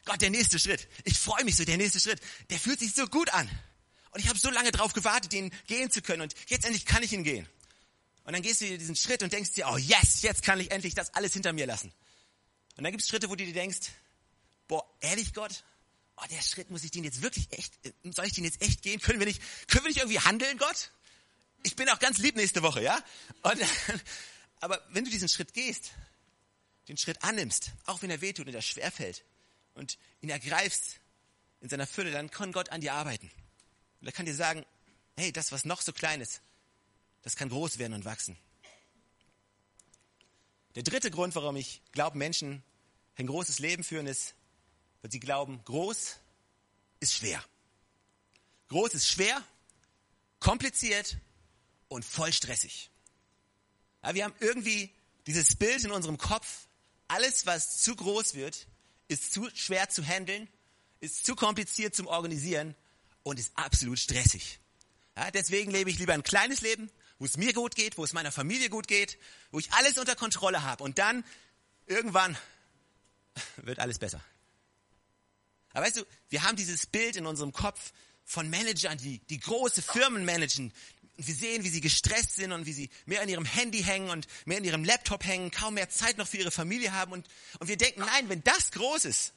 Gott, 0.08 0.22
der 0.22 0.30
nächste 0.30 0.58
Schritt. 0.58 0.88
Ich 1.04 1.20
freue 1.20 1.44
mich 1.44 1.56
so, 1.58 1.66
der 1.66 1.78
nächste 1.78 2.00
Schritt. 2.00 2.20
Der 2.50 2.58
fühlt 2.58 2.80
sich 2.80 2.94
so 2.94 3.06
gut 3.08 3.30
an. 3.34 3.48
Und 4.12 4.22
ich 4.22 4.30
habe 4.30 4.40
so 4.40 4.50
lange 4.50 4.72
darauf 4.72 4.94
gewartet, 4.94 5.34
ihn 5.34 5.52
gehen 5.68 5.92
zu 5.92 6.02
können. 6.02 6.22
Und 6.22 6.34
jetzt 6.48 6.66
endlich 6.66 6.86
kann 6.86 7.04
ich 7.04 7.12
ihn 7.12 7.24
gehen. 7.24 7.48
Und 8.24 8.34
dann 8.34 8.42
gehst 8.42 8.62
du 8.62 8.78
diesen 8.78 8.96
Schritt 8.96 9.22
und 9.22 9.32
denkst 9.32 9.52
dir, 9.52 9.68
oh 9.70 9.78
yes, 9.78 10.22
jetzt 10.22 10.44
kann 10.44 10.60
ich 10.60 10.72
endlich 10.72 10.96
das 10.96 11.14
alles 11.14 11.34
hinter 11.34 11.54
mir 11.54 11.66
lassen. 11.66 11.94
Und 12.78 12.84
dann 12.84 12.92
gibt 12.92 13.04
es 13.04 13.10
Schritte, 13.10 13.30
wo 13.30 13.36
du 13.36 13.46
dir 13.46 13.54
denkst, 13.54 13.80
boah, 14.68 14.86
ehrlich 15.02 15.34
Gott, 15.34 15.64
oh, 16.16 16.26
der 16.32 16.42
Schritt 16.42 16.70
muss 16.70 16.84
ich 16.84 16.92
den 16.92 17.04
jetzt 17.04 17.22
wirklich 17.22 17.52
echt, 17.52 17.74
soll 18.04 18.26
ich 18.26 18.34
den 18.34 18.46
jetzt 18.46 18.62
echt 18.62 18.82
gehen? 18.82 19.02
Können 19.02 19.20
wir 19.20 19.28
nicht, 19.28 19.42
können 19.68 19.84
wir 19.84 19.90
nicht 19.90 20.00
irgendwie 20.00 20.20
handeln, 20.20 20.58
Gott? 20.58 20.92
Ich 21.64 21.76
bin 21.76 21.90
auch 21.90 22.00
ganz 22.00 22.18
lieb 22.18 22.36
nächste 22.38 22.64
Woche, 22.64 22.82
ja? 22.82 22.98
Und, 23.44 23.62
aber 24.62 24.82
wenn 24.90 25.04
du 25.04 25.12
diesen 25.12 25.28
Schritt 25.28 25.54
gehst, 25.54 25.92
den 26.88 26.98
Schritt 26.98 27.24
annimmst, 27.24 27.72
auch 27.86 28.02
wenn 28.02 28.10
er 28.10 28.22
wehtut 28.22 28.48
und 28.48 28.54
er 28.54 28.62
schwerfällt 28.62 29.26
und 29.78 29.98
ihn 30.22 30.30
ergreifst 30.30 31.00
in 31.62 31.70
seiner 31.70 31.88
Fülle, 31.88 32.12
dann 32.12 32.32
kann 32.32 32.52
Gott 32.52 32.70
an 32.70 32.82
dir 32.82 32.94
arbeiten. 32.94 33.32
Und 34.02 34.08
er 34.08 34.12
kann 34.12 34.26
dir 34.26 34.36
sagen, 34.36 34.66
hey, 35.16 35.32
das, 35.32 35.52
was 35.52 35.66
noch 35.66 35.82
so 35.82 35.94
klein 35.94 36.22
ist, 36.22 36.42
das 37.22 37.36
kann 37.36 37.50
groß 37.50 37.78
werden 37.78 37.94
und 37.94 38.06
wachsen. 38.06 38.38
Der 40.76 40.84
dritte 40.84 41.10
Grund, 41.10 41.34
warum 41.36 41.56
ich 41.56 41.82
glaube, 41.92 42.18
Menschen 42.18 42.64
ein 43.16 43.28
großes 43.28 43.60
Leben 43.60 43.84
führen, 43.84 44.06
ist, 44.06 44.36
weil 45.02 45.12
sie 45.12 45.20
glauben, 45.20 45.64
groß 45.66 46.18
ist 47.00 47.14
schwer. 47.14 47.44
Groß 48.70 48.94
ist 48.94 49.08
schwer, 49.08 49.42
kompliziert 50.40 51.18
und 51.88 52.06
voll 52.06 52.32
stressig. 52.34 52.92
Ja, 54.04 54.14
wir 54.14 54.24
haben 54.24 54.36
irgendwie 54.40 54.92
dieses 55.26 55.56
Bild 55.56 55.84
in 55.84 55.92
unserem 55.92 56.18
Kopf, 56.18 56.68
alles, 57.08 57.46
was 57.46 57.80
zu 57.82 57.96
groß 57.96 58.36
wird, 58.36 58.68
ist 59.08 59.34
zu 59.34 59.50
schwer 59.54 59.90
zu 59.90 60.04
handeln, 60.04 60.48
ist 61.00 61.26
zu 61.26 61.36
kompliziert 61.36 61.96
zum 61.96 62.08
Organisieren 62.08 62.76
und 63.24 63.40
ist 63.40 63.52
absolut 63.56 64.00
stressig. 64.00 64.60
Ja, 65.16 65.32
deswegen 65.32 65.72
lebe 65.72 65.90
ich 65.90 66.00
lieber 66.00 66.14
ein 66.14 66.24
kleines 66.24 66.62
Leben, 66.62 66.90
wo 67.20 67.26
es 67.26 67.38
mir 67.38 67.54
gut 67.54 67.76
geht, 67.76 67.98
wo 67.98 68.04
es 68.04 68.14
meiner 68.14 68.32
Familie 68.32 68.70
gut 68.70 68.88
geht, 68.88 69.18
wo 69.52 69.60
ich 69.60 69.72
alles 69.74 69.98
unter 69.98 70.16
Kontrolle 70.16 70.64
habe 70.64 70.84
und 70.84 71.00
dann 71.00 71.24
irgendwann 71.88 72.38
wird 73.58 73.80
alles 73.80 74.00
besser. 74.00 74.22
Aber 75.72 75.86
weißt 75.86 75.98
du, 75.98 76.06
wir 76.30 76.44
haben 76.44 76.56
dieses 76.56 76.86
Bild 76.86 77.16
in 77.16 77.26
unserem 77.26 77.54
Kopf 77.54 77.94
von 78.24 78.50
Managern, 78.50 78.98
die, 78.98 79.20
die 79.20 79.40
große 79.40 79.82
Firmen 79.82 80.26
managen. 80.26 80.74
Wir 81.18 81.34
sehen, 81.34 81.64
wie 81.64 81.70
sie 81.70 81.82
gestresst 81.82 82.36
sind 82.36 82.52
und 82.52 82.66
wie 82.66 82.74
sie 82.74 82.90
mehr 83.06 83.22
an 83.22 83.30
ihrem 83.30 83.46
Handy 83.46 83.84
hängen 83.84 84.10
und 84.10 84.28
mehr 84.46 84.60
in 84.60 84.64
ihrem 84.64 84.84
Laptop 84.84 85.26
hängen, 85.26 85.50
kaum 85.50 85.74
mehr 85.74 85.90
Zeit 85.90 86.18
noch 86.18 86.28
für 86.28 86.38
ihre 86.38 86.52
Familie 86.52 86.94
haben. 86.94 87.12
Und, 87.12 87.28
und 87.60 87.68
wir 87.68 87.78
denken, 87.78 88.02
nein, 88.02 88.30
wenn 88.30 88.44
das 88.44 88.72
groß 88.72 89.06
ist, 89.06 89.34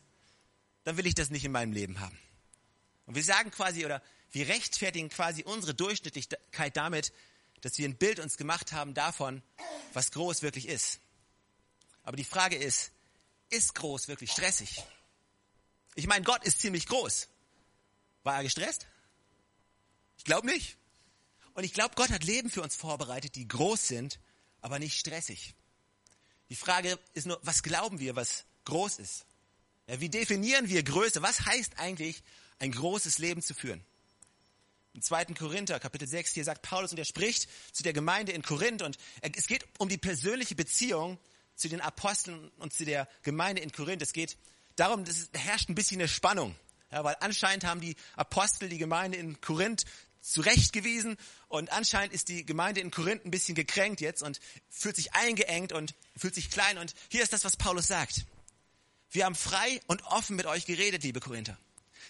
dann 0.84 0.96
will 0.96 1.06
ich 1.06 1.14
das 1.14 1.30
nicht 1.30 1.44
in 1.44 1.52
meinem 1.52 1.72
Leben 1.72 2.00
haben. 2.00 2.18
Und 3.06 3.14
wir 3.14 3.24
sagen 3.24 3.50
quasi 3.50 3.84
oder 3.84 4.02
wir 4.30 4.48
rechtfertigen 4.48 5.08
quasi 5.08 5.42
unsere 5.42 5.74
Durchschnittlichkeit 5.74 6.76
damit, 6.76 7.12
dass 7.62 7.78
wir 7.78 7.88
ein 7.88 7.96
Bild 7.96 8.20
uns 8.20 8.36
gemacht 8.36 8.72
haben 8.72 8.94
davon, 8.94 9.42
was 9.92 10.10
groß 10.12 10.42
wirklich 10.42 10.68
ist. 10.68 11.00
Aber 12.02 12.16
die 12.16 12.24
Frage 12.24 12.56
ist, 12.56 12.92
ist 13.50 13.74
groß 13.74 14.08
wirklich 14.08 14.30
stressig? 14.30 14.82
Ich 15.94 16.06
meine, 16.06 16.24
Gott 16.24 16.44
ist 16.44 16.60
ziemlich 16.60 16.86
groß. 16.86 17.28
War 18.22 18.36
er 18.36 18.42
gestresst? 18.42 18.86
Ich 20.16 20.24
glaube 20.24 20.46
nicht. 20.46 20.76
Und 21.60 21.64
ich 21.64 21.74
glaube, 21.74 21.94
Gott 21.94 22.08
hat 22.08 22.24
Leben 22.24 22.48
für 22.48 22.62
uns 22.62 22.74
vorbereitet, 22.74 23.34
die 23.34 23.46
groß 23.46 23.86
sind, 23.86 24.18
aber 24.62 24.78
nicht 24.78 24.98
stressig. 24.98 25.54
Die 26.48 26.56
Frage 26.56 26.98
ist 27.12 27.26
nur, 27.26 27.38
was 27.42 27.62
glauben 27.62 27.98
wir, 28.00 28.16
was 28.16 28.46
groß 28.64 28.98
ist? 28.98 29.26
Ja, 29.86 30.00
wie 30.00 30.08
definieren 30.08 30.70
wir 30.70 30.82
Größe? 30.82 31.20
Was 31.20 31.44
heißt 31.44 31.78
eigentlich, 31.78 32.22
ein 32.60 32.72
großes 32.72 33.18
Leben 33.18 33.42
zu 33.42 33.52
führen? 33.52 33.84
Im 34.94 35.02
2. 35.02 35.26
Korinther, 35.34 35.78
Kapitel 35.80 36.08
6, 36.08 36.32
hier 36.32 36.44
sagt 36.44 36.62
Paulus 36.62 36.92
und 36.92 36.98
er 36.98 37.04
spricht 37.04 37.46
zu 37.72 37.82
der 37.82 37.92
Gemeinde 37.92 38.32
in 38.32 38.40
Korinth 38.40 38.80
und 38.80 38.96
es 39.20 39.46
geht 39.46 39.66
um 39.76 39.90
die 39.90 39.98
persönliche 39.98 40.54
Beziehung 40.54 41.18
zu 41.56 41.68
den 41.68 41.82
Aposteln 41.82 42.50
und 42.56 42.72
zu 42.72 42.86
der 42.86 43.06
Gemeinde 43.22 43.60
in 43.60 43.70
Korinth. 43.70 44.00
Es 44.00 44.14
geht 44.14 44.38
darum, 44.76 45.02
es 45.02 45.28
herrscht 45.34 45.68
ein 45.68 45.74
bisschen 45.74 46.00
eine 46.00 46.08
Spannung. 46.08 46.56
Ja, 46.90 47.04
weil 47.04 47.16
anscheinend 47.20 47.64
haben 47.64 47.82
die 47.82 47.96
Apostel 48.16 48.70
die 48.70 48.78
Gemeinde 48.78 49.18
in 49.18 49.42
Korinth 49.42 49.84
zurechtgewiesen 50.20 51.16
und 51.48 51.72
anscheinend 51.72 52.12
ist 52.12 52.28
die 52.28 52.44
Gemeinde 52.44 52.80
in 52.80 52.90
Korinth 52.90 53.24
ein 53.24 53.30
bisschen 53.30 53.54
gekränkt 53.54 54.00
jetzt 54.00 54.22
und 54.22 54.40
fühlt 54.68 54.96
sich 54.96 55.14
eingeengt 55.14 55.72
und 55.72 55.94
fühlt 56.16 56.34
sich 56.34 56.50
klein. 56.50 56.78
Und 56.78 56.94
hier 57.08 57.22
ist 57.22 57.32
das, 57.32 57.44
was 57.44 57.56
Paulus 57.56 57.86
sagt. 57.86 58.26
Wir 59.10 59.24
haben 59.24 59.34
frei 59.34 59.80
und 59.86 60.02
offen 60.04 60.36
mit 60.36 60.46
euch 60.46 60.66
geredet, 60.66 61.02
liebe 61.02 61.20
Korinther. 61.20 61.58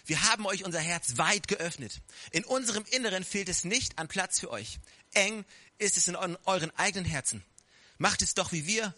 Wir 0.05 0.23
haben 0.29 0.45
euch 0.45 0.65
unser 0.65 0.79
Herz 0.79 1.17
weit 1.17 1.47
geöffnet. 1.47 2.01
In 2.31 2.43
unserem 2.43 2.85
Inneren 2.91 3.23
fehlt 3.23 3.49
es 3.49 3.63
nicht 3.63 3.97
an 3.97 4.07
Platz 4.07 4.39
für 4.39 4.49
euch. 4.49 4.79
Eng 5.13 5.45
ist 5.77 5.97
es 5.97 6.07
in 6.07 6.15
euren 6.15 6.71
eigenen 6.77 7.05
Herzen. 7.05 7.43
Macht 7.97 8.21
es 8.21 8.33
doch 8.33 8.51
wie 8.51 8.65
wir 8.65 8.95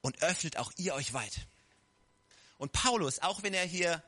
und 0.00 0.22
öffnet 0.22 0.56
auch 0.56 0.72
ihr 0.76 0.94
euch 0.94 1.12
weit. 1.12 1.46
Und 2.58 2.72
Paulus, 2.72 3.18
auch 3.20 3.42
wenn 3.42 3.54
er 3.54 3.64
hier 3.64 4.02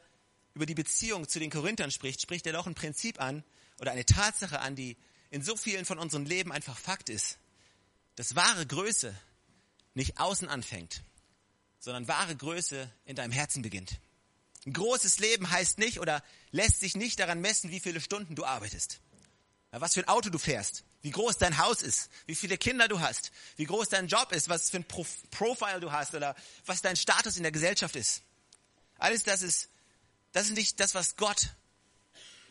über 0.55 0.67
die 0.67 0.75
Beziehung 0.75 1.29
zu 1.29 1.39
den 1.39 1.51
Korinthern 1.51 1.91
spricht, 1.91 2.21
spricht 2.21 2.47
er 2.47 2.53
doch 2.53 2.67
ein 2.67 2.75
Prinzip 2.75 3.21
an 3.21 3.45
oder 3.81 3.93
eine 3.93 4.05
Tatsache 4.05 4.61
an, 4.61 4.77
die 4.77 4.97
in 5.31 5.43
so 5.43 5.57
vielen 5.57 5.85
von 5.85 5.99
unseren 5.99 6.25
Leben 6.25 6.53
einfach 6.53 6.79
Fakt 6.79 7.09
ist. 7.09 7.39
Dass 8.15 8.35
wahre 8.35 8.67
Größe 8.67 9.15
nicht 9.95 10.19
außen 10.19 10.49
anfängt, 10.49 11.03
sondern 11.79 12.09
wahre 12.09 12.37
Größe 12.37 12.91
in 13.05 13.17
deinem 13.17 13.33
Herzen 13.33 13.63
beginnt. 13.63 14.01
Ein 14.67 14.73
großes 14.73 15.19
Leben 15.21 15.51
heißt 15.51 15.79
nicht 15.79 16.01
oder 16.01 16.23
lässt 16.51 16.81
sich 16.81 16.97
nicht 16.97 17.19
daran 17.21 17.41
messen, 17.41 17.71
wie 17.71 17.81
viele 17.81 18.01
Stunden 18.01 18.35
du 18.35 18.45
arbeitest, 18.45 19.01
was 19.71 19.95
für 19.95 20.01
ein 20.01 20.09
Auto 20.09 20.29
du 20.29 20.39
fährst, 20.39 20.85
wie 21.03 21.11
groß 21.11 21.39
dein 21.39 21.59
Haus 21.59 21.83
ist, 21.83 22.11
wie 22.27 22.35
viele 22.35 22.59
Kinder 22.59 22.89
du 22.89 22.99
hast, 22.99 23.31
wie 23.57 23.65
groß 23.65 23.89
dein 23.91 24.09
Job 24.09 24.33
ist, 24.33 24.49
was 24.49 24.71
für 24.71 24.79
ein 24.79 24.85
Pro 24.85 25.07
Profile 25.31 25.81
du 25.81 25.93
hast 25.93 26.15
oder 26.15 26.35
was 26.65 26.83
dein 26.83 26.97
Status 26.97 27.37
in 27.37 27.45
der 27.45 27.53
Gesellschaft 27.53 27.95
ist. 27.95 28.23
Alles 28.99 29.23
das 29.23 29.43
ist, 29.43 29.69
das 30.33 30.47
ist 30.47 30.57
nicht 30.57 30.81
das, 30.81 30.95
was 30.95 31.17
Gott, 31.17 31.51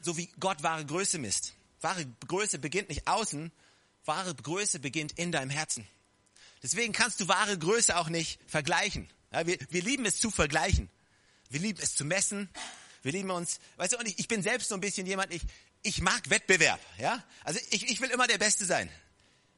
so 0.05 0.17
wie 0.17 0.29
Gott 0.39 0.63
wahre 0.63 0.85
Größe 0.85 1.17
misst. 1.17 1.53
Wahre 1.81 2.05
Größe 2.27 2.59
beginnt 2.59 2.89
nicht 2.89 3.07
außen, 3.07 3.51
wahre 4.05 4.35
Größe 4.35 4.79
beginnt 4.79 5.13
in 5.17 5.31
deinem 5.31 5.49
Herzen. 5.49 5.87
Deswegen 6.63 6.93
kannst 6.93 7.19
du 7.19 7.27
wahre 7.27 7.57
Größe 7.57 7.97
auch 7.97 8.07
nicht 8.07 8.39
vergleichen. 8.47 9.09
Ja, 9.33 9.45
wir, 9.45 9.57
wir 9.69 9.81
lieben 9.81 10.05
es 10.05 10.19
zu 10.19 10.31
vergleichen. 10.31 10.89
Wir 11.49 11.59
lieben 11.59 11.79
es 11.81 11.95
zu 11.95 12.05
messen. 12.05 12.49
Wir 13.01 13.11
lieben 13.11 13.31
uns, 13.31 13.59
weißt 13.77 13.93
du, 13.93 13.97
und 13.97 14.07
ich, 14.07 14.17
ich 14.19 14.27
bin 14.27 14.41
selbst 14.41 14.69
so 14.69 14.75
ein 14.75 14.81
bisschen 14.81 15.05
jemand, 15.05 15.33
ich, 15.33 15.41
ich 15.83 16.01
mag 16.01 16.29
Wettbewerb, 16.29 16.79
ja. 16.97 17.23
Also 17.43 17.59
ich, 17.69 17.87
ich 17.87 18.01
will 18.01 18.09
immer 18.09 18.25
der 18.25 18.39
Beste 18.39 18.65
sein. 18.65 18.89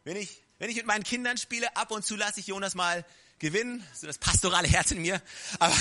Wenn 0.03 0.17
ich, 0.17 0.41
wenn 0.59 0.69
ich 0.69 0.75
mit 0.77 0.85
meinen 0.85 1.03
Kindern 1.03 1.37
spiele, 1.37 1.75
ab 1.75 1.91
und 1.91 2.05
zu 2.05 2.15
lasse 2.15 2.39
ich 2.39 2.47
Jonas 2.47 2.75
mal 2.75 3.05
gewinnen, 3.39 3.85
so 3.93 4.07
das 4.07 4.17
pastorale 4.17 4.67
Herz 4.67 4.91
in 4.91 5.01
mir. 5.01 5.21
Aber 5.59 5.75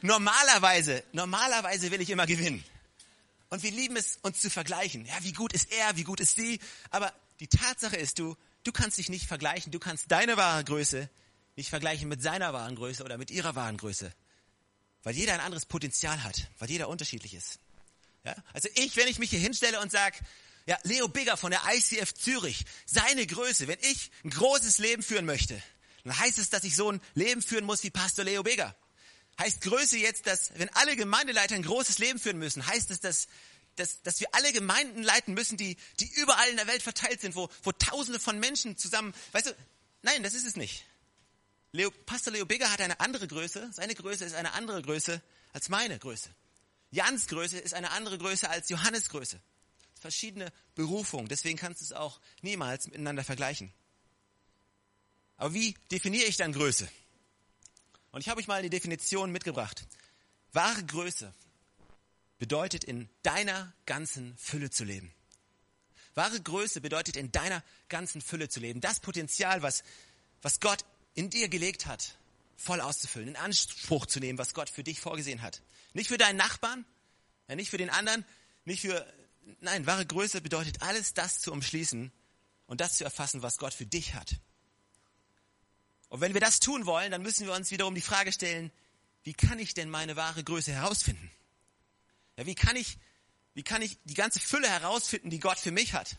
normalerweise, 0.00 1.04
normalerweise 1.12 1.90
will 1.90 2.00
ich 2.00 2.10
immer 2.10 2.26
gewinnen. 2.26 2.64
Und 3.52 3.62
wir 3.62 3.70
lieben 3.70 3.96
es, 3.96 4.18
uns 4.22 4.40
zu 4.40 4.48
vergleichen. 4.48 5.04
Ja, 5.04 5.12
wie 5.20 5.34
gut 5.34 5.52
ist 5.52 5.70
er, 5.70 5.94
wie 5.98 6.04
gut 6.04 6.20
ist 6.20 6.36
sie. 6.36 6.58
Aber 6.88 7.12
die 7.38 7.48
Tatsache 7.48 7.96
ist, 7.96 8.18
du, 8.18 8.34
du 8.64 8.72
kannst 8.72 8.96
dich 8.96 9.10
nicht 9.10 9.26
vergleichen. 9.26 9.70
Du 9.70 9.78
kannst 9.78 10.10
deine 10.10 10.38
wahre 10.38 10.64
Größe 10.64 11.10
nicht 11.54 11.68
vergleichen 11.68 12.08
mit 12.08 12.22
seiner 12.22 12.54
wahren 12.54 12.76
Größe 12.76 13.04
oder 13.04 13.18
mit 13.18 13.30
ihrer 13.30 13.54
wahren 13.54 13.76
Größe. 13.76 14.10
Weil 15.02 15.14
jeder 15.14 15.34
ein 15.34 15.40
anderes 15.40 15.66
Potenzial 15.66 16.24
hat, 16.24 16.48
weil 16.60 16.70
jeder 16.70 16.88
unterschiedlich 16.88 17.34
ist. 17.34 17.58
Ja? 18.24 18.34
Also 18.54 18.70
ich, 18.74 18.96
wenn 18.96 19.06
ich 19.06 19.18
mich 19.18 19.28
hier 19.28 19.40
hinstelle 19.40 19.80
und 19.80 19.92
sage, 19.92 20.16
ja, 20.64 20.78
Leo 20.84 21.08
Bigger 21.08 21.36
von 21.36 21.50
der 21.50 21.60
ICF 21.74 22.14
Zürich, 22.14 22.64
seine 22.86 23.26
Größe, 23.26 23.68
wenn 23.68 23.80
ich 23.82 24.10
ein 24.24 24.30
großes 24.30 24.78
Leben 24.78 25.02
führen 25.02 25.26
möchte, 25.26 25.62
dann 26.04 26.18
heißt 26.18 26.38
es, 26.38 26.48
dass 26.48 26.64
ich 26.64 26.74
so 26.74 26.90
ein 26.90 27.02
Leben 27.12 27.42
führen 27.42 27.66
muss 27.66 27.82
wie 27.82 27.90
Pastor 27.90 28.24
Leo 28.24 28.42
Bigger. 28.42 28.74
Heißt 29.38 29.62
Größe 29.62 29.98
jetzt, 29.98 30.26
dass 30.26 30.52
wenn 30.58 30.68
alle 30.70 30.96
Gemeindeleiter 30.96 31.54
ein 31.54 31.62
großes 31.62 31.98
Leben 31.98 32.18
führen 32.18 32.38
müssen, 32.38 32.66
heißt 32.66 32.90
es, 32.90 33.00
dass, 33.00 33.28
dass, 33.76 34.02
dass 34.02 34.20
wir 34.20 34.28
alle 34.34 34.52
Gemeinden 34.52 35.02
leiten 35.02 35.34
müssen, 35.34 35.56
die, 35.56 35.76
die 36.00 36.10
überall 36.14 36.48
in 36.50 36.56
der 36.56 36.66
Welt 36.66 36.82
verteilt 36.82 37.20
sind, 37.20 37.34
wo, 37.34 37.48
wo 37.62 37.72
tausende 37.72 38.20
von 38.20 38.38
Menschen 38.38 38.76
zusammen, 38.76 39.14
weißt 39.32 39.46
du, 39.46 39.56
nein, 40.02 40.22
das 40.22 40.34
ist 40.34 40.46
es 40.46 40.56
nicht. 40.56 40.84
Leo, 41.72 41.90
Pastor 42.04 42.32
Leo 42.34 42.44
Bigger 42.44 42.70
hat 42.70 42.82
eine 42.82 43.00
andere 43.00 43.26
Größe. 43.26 43.70
Seine 43.72 43.94
Größe 43.94 44.26
ist 44.26 44.34
eine 44.34 44.52
andere 44.52 44.82
Größe 44.82 45.22
als 45.54 45.70
meine 45.70 45.98
Größe. 45.98 46.28
Jans 46.90 47.26
Größe 47.26 47.58
ist 47.58 47.72
eine 47.72 47.90
andere 47.92 48.18
Größe 48.18 48.50
als 48.50 48.68
Johannes 48.68 49.08
Größe. 49.08 49.40
Verschiedene 49.98 50.52
Berufungen. 50.74 51.28
Deswegen 51.28 51.56
kannst 51.56 51.80
du 51.80 51.86
es 51.86 51.92
auch 51.92 52.20
niemals 52.42 52.86
miteinander 52.86 53.24
vergleichen. 53.24 53.72
Aber 55.38 55.54
wie 55.54 55.74
definiere 55.90 56.26
ich 56.26 56.36
dann 56.36 56.52
Größe? 56.52 56.88
Und 58.12 58.20
ich 58.20 58.28
habe 58.28 58.40
euch 58.40 58.46
mal 58.46 58.62
die 58.62 58.70
Definition 58.70 59.32
mitgebracht. 59.32 59.86
Wahre 60.52 60.84
Größe 60.84 61.32
bedeutet 62.38 62.84
in 62.84 63.08
deiner 63.22 63.72
ganzen 63.86 64.36
Fülle 64.36 64.70
zu 64.70 64.84
leben. 64.84 65.12
Wahre 66.14 66.40
Größe 66.40 66.80
bedeutet 66.82 67.16
in 67.16 67.32
deiner 67.32 67.64
ganzen 67.88 68.20
Fülle 68.20 68.48
zu 68.48 68.60
leben. 68.60 68.80
Das 68.80 69.00
Potenzial, 69.00 69.62
was, 69.62 69.82
was 70.42 70.60
Gott 70.60 70.84
in 71.14 71.30
dir 71.30 71.48
gelegt 71.48 71.86
hat, 71.86 72.18
voll 72.56 72.80
auszufüllen, 72.80 73.28
in 73.28 73.36
Anspruch 73.36 74.04
zu 74.06 74.20
nehmen, 74.20 74.38
was 74.38 74.52
Gott 74.52 74.68
für 74.68 74.84
dich 74.84 75.00
vorgesehen 75.00 75.40
hat. 75.40 75.62
Nicht 75.94 76.08
für 76.08 76.18
deinen 76.18 76.36
Nachbarn, 76.36 76.84
ja, 77.48 77.56
nicht 77.56 77.70
für 77.70 77.78
den 77.78 77.90
anderen, 77.90 78.24
nicht 78.64 78.82
für, 78.82 79.06
nein, 79.60 79.86
wahre 79.86 80.04
Größe 80.04 80.42
bedeutet 80.42 80.82
alles 80.82 81.14
das 81.14 81.40
zu 81.40 81.50
umschließen 81.50 82.12
und 82.66 82.80
das 82.80 82.96
zu 82.96 83.04
erfassen, 83.04 83.42
was 83.42 83.56
Gott 83.56 83.72
für 83.72 83.86
dich 83.86 84.14
hat. 84.14 84.36
Und 86.12 86.20
wenn 86.20 86.34
wir 86.34 86.42
das 86.42 86.60
tun 86.60 86.84
wollen, 86.84 87.10
dann 87.10 87.22
müssen 87.22 87.46
wir 87.46 87.54
uns 87.54 87.70
wiederum 87.70 87.94
die 87.94 88.02
Frage 88.02 88.32
stellen, 88.32 88.70
wie 89.22 89.32
kann 89.32 89.58
ich 89.58 89.72
denn 89.72 89.88
meine 89.88 90.14
wahre 90.14 90.44
Größe 90.44 90.70
herausfinden? 90.70 91.30
Ja, 92.36 92.44
wie 92.44 92.54
kann 92.54 92.76
ich, 92.76 92.98
wie 93.54 93.62
kann 93.62 93.80
ich 93.80 93.96
die 94.04 94.12
ganze 94.12 94.38
Fülle 94.38 94.68
herausfinden, 94.68 95.30
die 95.30 95.40
Gott 95.40 95.58
für 95.58 95.70
mich 95.70 95.94
hat? 95.94 96.18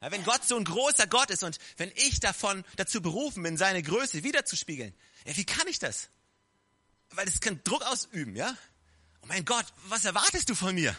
Ja, 0.00 0.12
wenn 0.12 0.22
Gott 0.22 0.44
so 0.44 0.56
ein 0.56 0.62
großer 0.62 1.08
Gott 1.08 1.28
ist 1.30 1.42
und 1.42 1.58
wenn 1.76 1.90
ich 1.96 2.20
davon 2.20 2.64
dazu 2.76 3.02
berufen 3.02 3.42
bin, 3.42 3.56
seine 3.56 3.82
Größe 3.82 4.22
wiederzuspiegeln, 4.22 4.94
ja, 5.26 5.36
wie 5.36 5.44
kann 5.44 5.66
ich 5.66 5.80
das? 5.80 6.08
Weil 7.10 7.26
das 7.26 7.40
kann 7.40 7.60
Druck 7.64 7.82
ausüben, 7.82 8.36
ja? 8.36 8.56
Oh 9.22 9.26
mein 9.26 9.44
Gott, 9.44 9.66
was 9.88 10.04
erwartest 10.04 10.50
du 10.50 10.54
von 10.54 10.72
mir? 10.72 10.96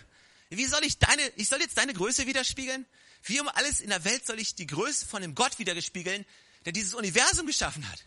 Wie 0.49 0.65
soll 0.65 0.83
ich 0.83 0.97
deine, 0.97 1.25
ich 1.37 1.47
soll 1.47 1.61
jetzt 1.61 1.77
deine 1.77 1.93
Größe 1.93 2.27
widerspiegeln? 2.27 2.85
Wie 3.23 3.39
um 3.39 3.47
alles 3.47 3.79
in 3.79 3.89
der 3.89 4.03
Welt 4.03 4.27
soll 4.27 4.37
ich 4.37 4.55
die 4.55 4.67
Größe 4.67 5.05
von 5.05 5.21
dem 5.21 5.33
Gott 5.33 5.59
widerspiegeln, 5.59 6.25
der 6.65 6.73
dieses 6.73 6.93
Universum 6.93 7.47
geschaffen 7.47 7.89
hat? 7.89 8.03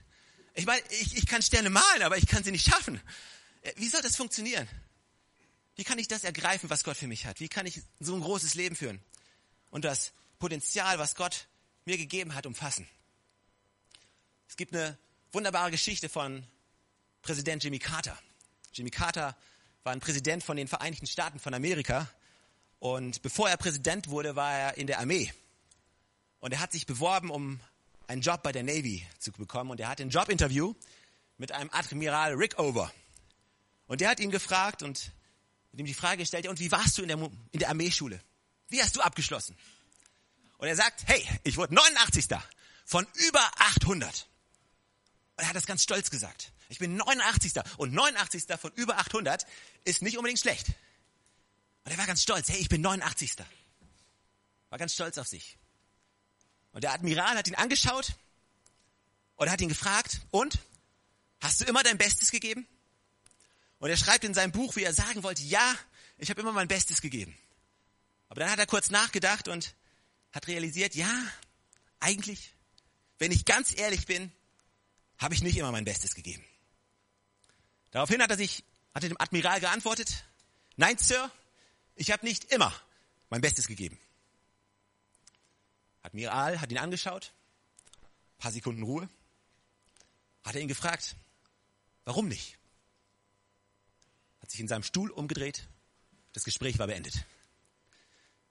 Ich 0.56 0.64
meine, 0.64 0.82
ich, 0.88 1.16
ich 1.16 1.26
kann 1.26 1.42
Sterne 1.42 1.68
malen, 1.68 2.02
aber 2.02 2.16
ich 2.16 2.26
kann 2.26 2.42
sie 2.42 2.50
nicht 2.50 2.66
schaffen. 2.68 3.00
Äh, 3.60 3.72
wie 3.76 3.88
soll 3.88 4.00
das 4.00 4.16
funktionieren? 4.16 4.66
Wie 5.76 5.84
kann 5.84 5.98
ich 5.98 6.08
das 6.08 6.24
ergreifen, 6.24 6.70
was 6.70 6.82
Gott 6.82 6.96
für 6.96 7.06
mich 7.06 7.26
hat? 7.26 7.40
Wie 7.40 7.48
kann 7.48 7.66
ich 7.66 7.82
so 8.00 8.14
ein 8.14 8.22
großes 8.22 8.54
Leben 8.54 8.74
führen? 8.74 9.00
Und 9.70 9.84
das 9.84 10.12
Potenzial, 10.38 10.98
was 10.98 11.14
Gott 11.14 11.46
mir 11.84 11.98
gegeben 11.98 12.34
hat, 12.34 12.46
umfassen. 12.46 12.88
Es 14.48 14.56
gibt 14.56 14.74
eine 14.74 14.96
wunderbare 15.32 15.70
Geschichte 15.70 16.08
von 16.08 16.42
Präsident 17.20 17.62
Jimmy 17.62 17.78
Carter. 17.78 18.18
Jimmy 18.72 18.90
Carter 18.90 19.36
war 19.84 19.92
ein 19.92 20.00
Präsident 20.00 20.42
von 20.42 20.56
den 20.56 20.68
Vereinigten 20.68 21.06
Staaten 21.06 21.38
von 21.38 21.52
Amerika 21.52 22.10
und 22.78 23.20
bevor 23.20 23.50
er 23.50 23.58
Präsident 23.58 24.08
wurde, 24.08 24.36
war 24.36 24.52
er 24.52 24.78
in 24.78 24.86
der 24.86 25.00
Armee. 25.00 25.32
Und 26.40 26.52
er 26.52 26.60
hat 26.60 26.72
sich 26.72 26.86
beworben, 26.86 27.30
um 27.30 27.60
einen 28.06 28.22
Job 28.22 28.42
bei 28.42 28.52
der 28.52 28.62
Navy 28.62 29.06
zu 29.18 29.32
bekommen 29.32 29.70
und 29.70 29.80
er 29.80 29.88
hat 29.88 30.00
ein 30.00 30.10
Jobinterview 30.10 30.74
mit 31.38 31.52
einem 31.52 31.70
Admiral 31.72 32.34
Rickover. 32.34 32.92
Und 33.86 34.00
der 34.00 34.10
hat 34.10 34.20
ihn 34.20 34.30
gefragt 34.30 34.82
und 34.82 35.12
ihm 35.72 35.86
die 35.86 35.94
Frage 35.94 36.18
gestellt, 36.18 36.46
und 36.48 36.58
wie 36.58 36.70
warst 36.72 36.98
du 36.98 37.02
in 37.02 37.08
der, 37.08 37.18
in 37.18 37.58
der 37.58 37.68
Armeeschule? 37.68 38.20
Wie 38.68 38.82
hast 38.82 38.96
du 38.96 39.00
abgeschlossen? 39.00 39.56
Und 40.58 40.68
er 40.68 40.76
sagt, 40.76 41.06
hey, 41.06 41.26
ich 41.44 41.56
wurde 41.56 41.74
89. 41.74 42.26
von 42.84 43.06
über 43.14 43.40
800. 43.58 44.28
Und 45.36 45.42
er 45.42 45.48
hat 45.48 45.56
das 45.56 45.66
ganz 45.66 45.82
stolz 45.82 46.10
gesagt. 46.10 46.52
Ich 46.68 46.78
bin 46.78 46.96
89. 46.96 47.52
Und 47.76 47.92
89. 47.92 48.44
von 48.58 48.72
über 48.72 48.98
800 48.98 49.46
ist 49.84 50.02
nicht 50.02 50.16
unbedingt 50.16 50.40
schlecht. 50.40 50.68
Und 51.84 51.92
er 51.92 51.98
war 51.98 52.06
ganz 52.06 52.22
stolz. 52.22 52.48
Hey, 52.48 52.58
ich 52.58 52.68
bin 52.68 52.80
89. 52.80 53.34
War 54.70 54.78
ganz 54.78 54.94
stolz 54.94 55.18
auf 55.18 55.26
sich. 55.26 55.58
Und 56.76 56.82
der 56.82 56.92
Admiral 56.92 57.38
hat 57.38 57.48
ihn 57.48 57.54
angeschaut 57.54 58.12
und 59.36 59.50
hat 59.50 59.62
ihn 59.62 59.70
gefragt, 59.70 60.20
und? 60.30 60.58
Hast 61.40 61.62
du 61.62 61.64
immer 61.64 61.82
dein 61.82 61.96
Bestes 61.96 62.30
gegeben? 62.30 62.66
Und 63.78 63.88
er 63.88 63.96
schreibt 63.96 64.24
in 64.24 64.34
seinem 64.34 64.52
Buch, 64.52 64.76
wie 64.76 64.82
er 64.82 64.92
sagen 64.92 65.22
wollte, 65.22 65.42
ja, 65.42 65.74
ich 66.18 66.28
habe 66.28 66.42
immer 66.42 66.52
mein 66.52 66.68
Bestes 66.68 67.00
gegeben. 67.00 67.34
Aber 68.28 68.40
dann 68.40 68.50
hat 68.50 68.58
er 68.58 68.66
kurz 68.66 68.90
nachgedacht 68.90 69.48
und 69.48 69.74
hat 70.32 70.48
realisiert, 70.48 70.94
ja, 70.94 71.10
eigentlich, 71.98 72.52
wenn 73.16 73.32
ich 73.32 73.46
ganz 73.46 73.74
ehrlich 73.74 74.04
bin, 74.04 74.30
habe 75.16 75.32
ich 75.32 75.42
nicht 75.42 75.56
immer 75.56 75.72
mein 75.72 75.86
Bestes 75.86 76.14
gegeben. 76.14 76.44
Daraufhin 77.90 78.20
hat 78.20 78.28
er 78.28 78.36
sich 78.36 78.64
hat 78.92 79.02
er 79.02 79.08
dem 79.08 79.18
Admiral 79.18 79.60
geantwortet, 79.60 80.24
nein, 80.76 80.98
Sir, 80.98 81.30
ich 81.94 82.10
habe 82.10 82.26
nicht 82.26 82.52
immer 82.52 82.78
mein 83.30 83.40
Bestes 83.40 83.66
gegeben. 83.66 83.98
Admiral 86.06 86.60
hat 86.60 86.70
ihn 86.70 86.78
angeschaut, 86.78 87.32
paar 88.38 88.52
Sekunden 88.52 88.84
Ruhe, 88.84 89.08
hat 90.44 90.54
er 90.54 90.60
ihn 90.60 90.68
gefragt, 90.68 91.16
warum 92.04 92.28
nicht? 92.28 92.58
Hat 94.40 94.50
sich 94.50 94.60
in 94.60 94.68
seinem 94.68 94.84
Stuhl 94.84 95.10
umgedreht, 95.10 95.66
das 96.32 96.44
Gespräch 96.44 96.78
war 96.78 96.86
beendet. 96.86 97.24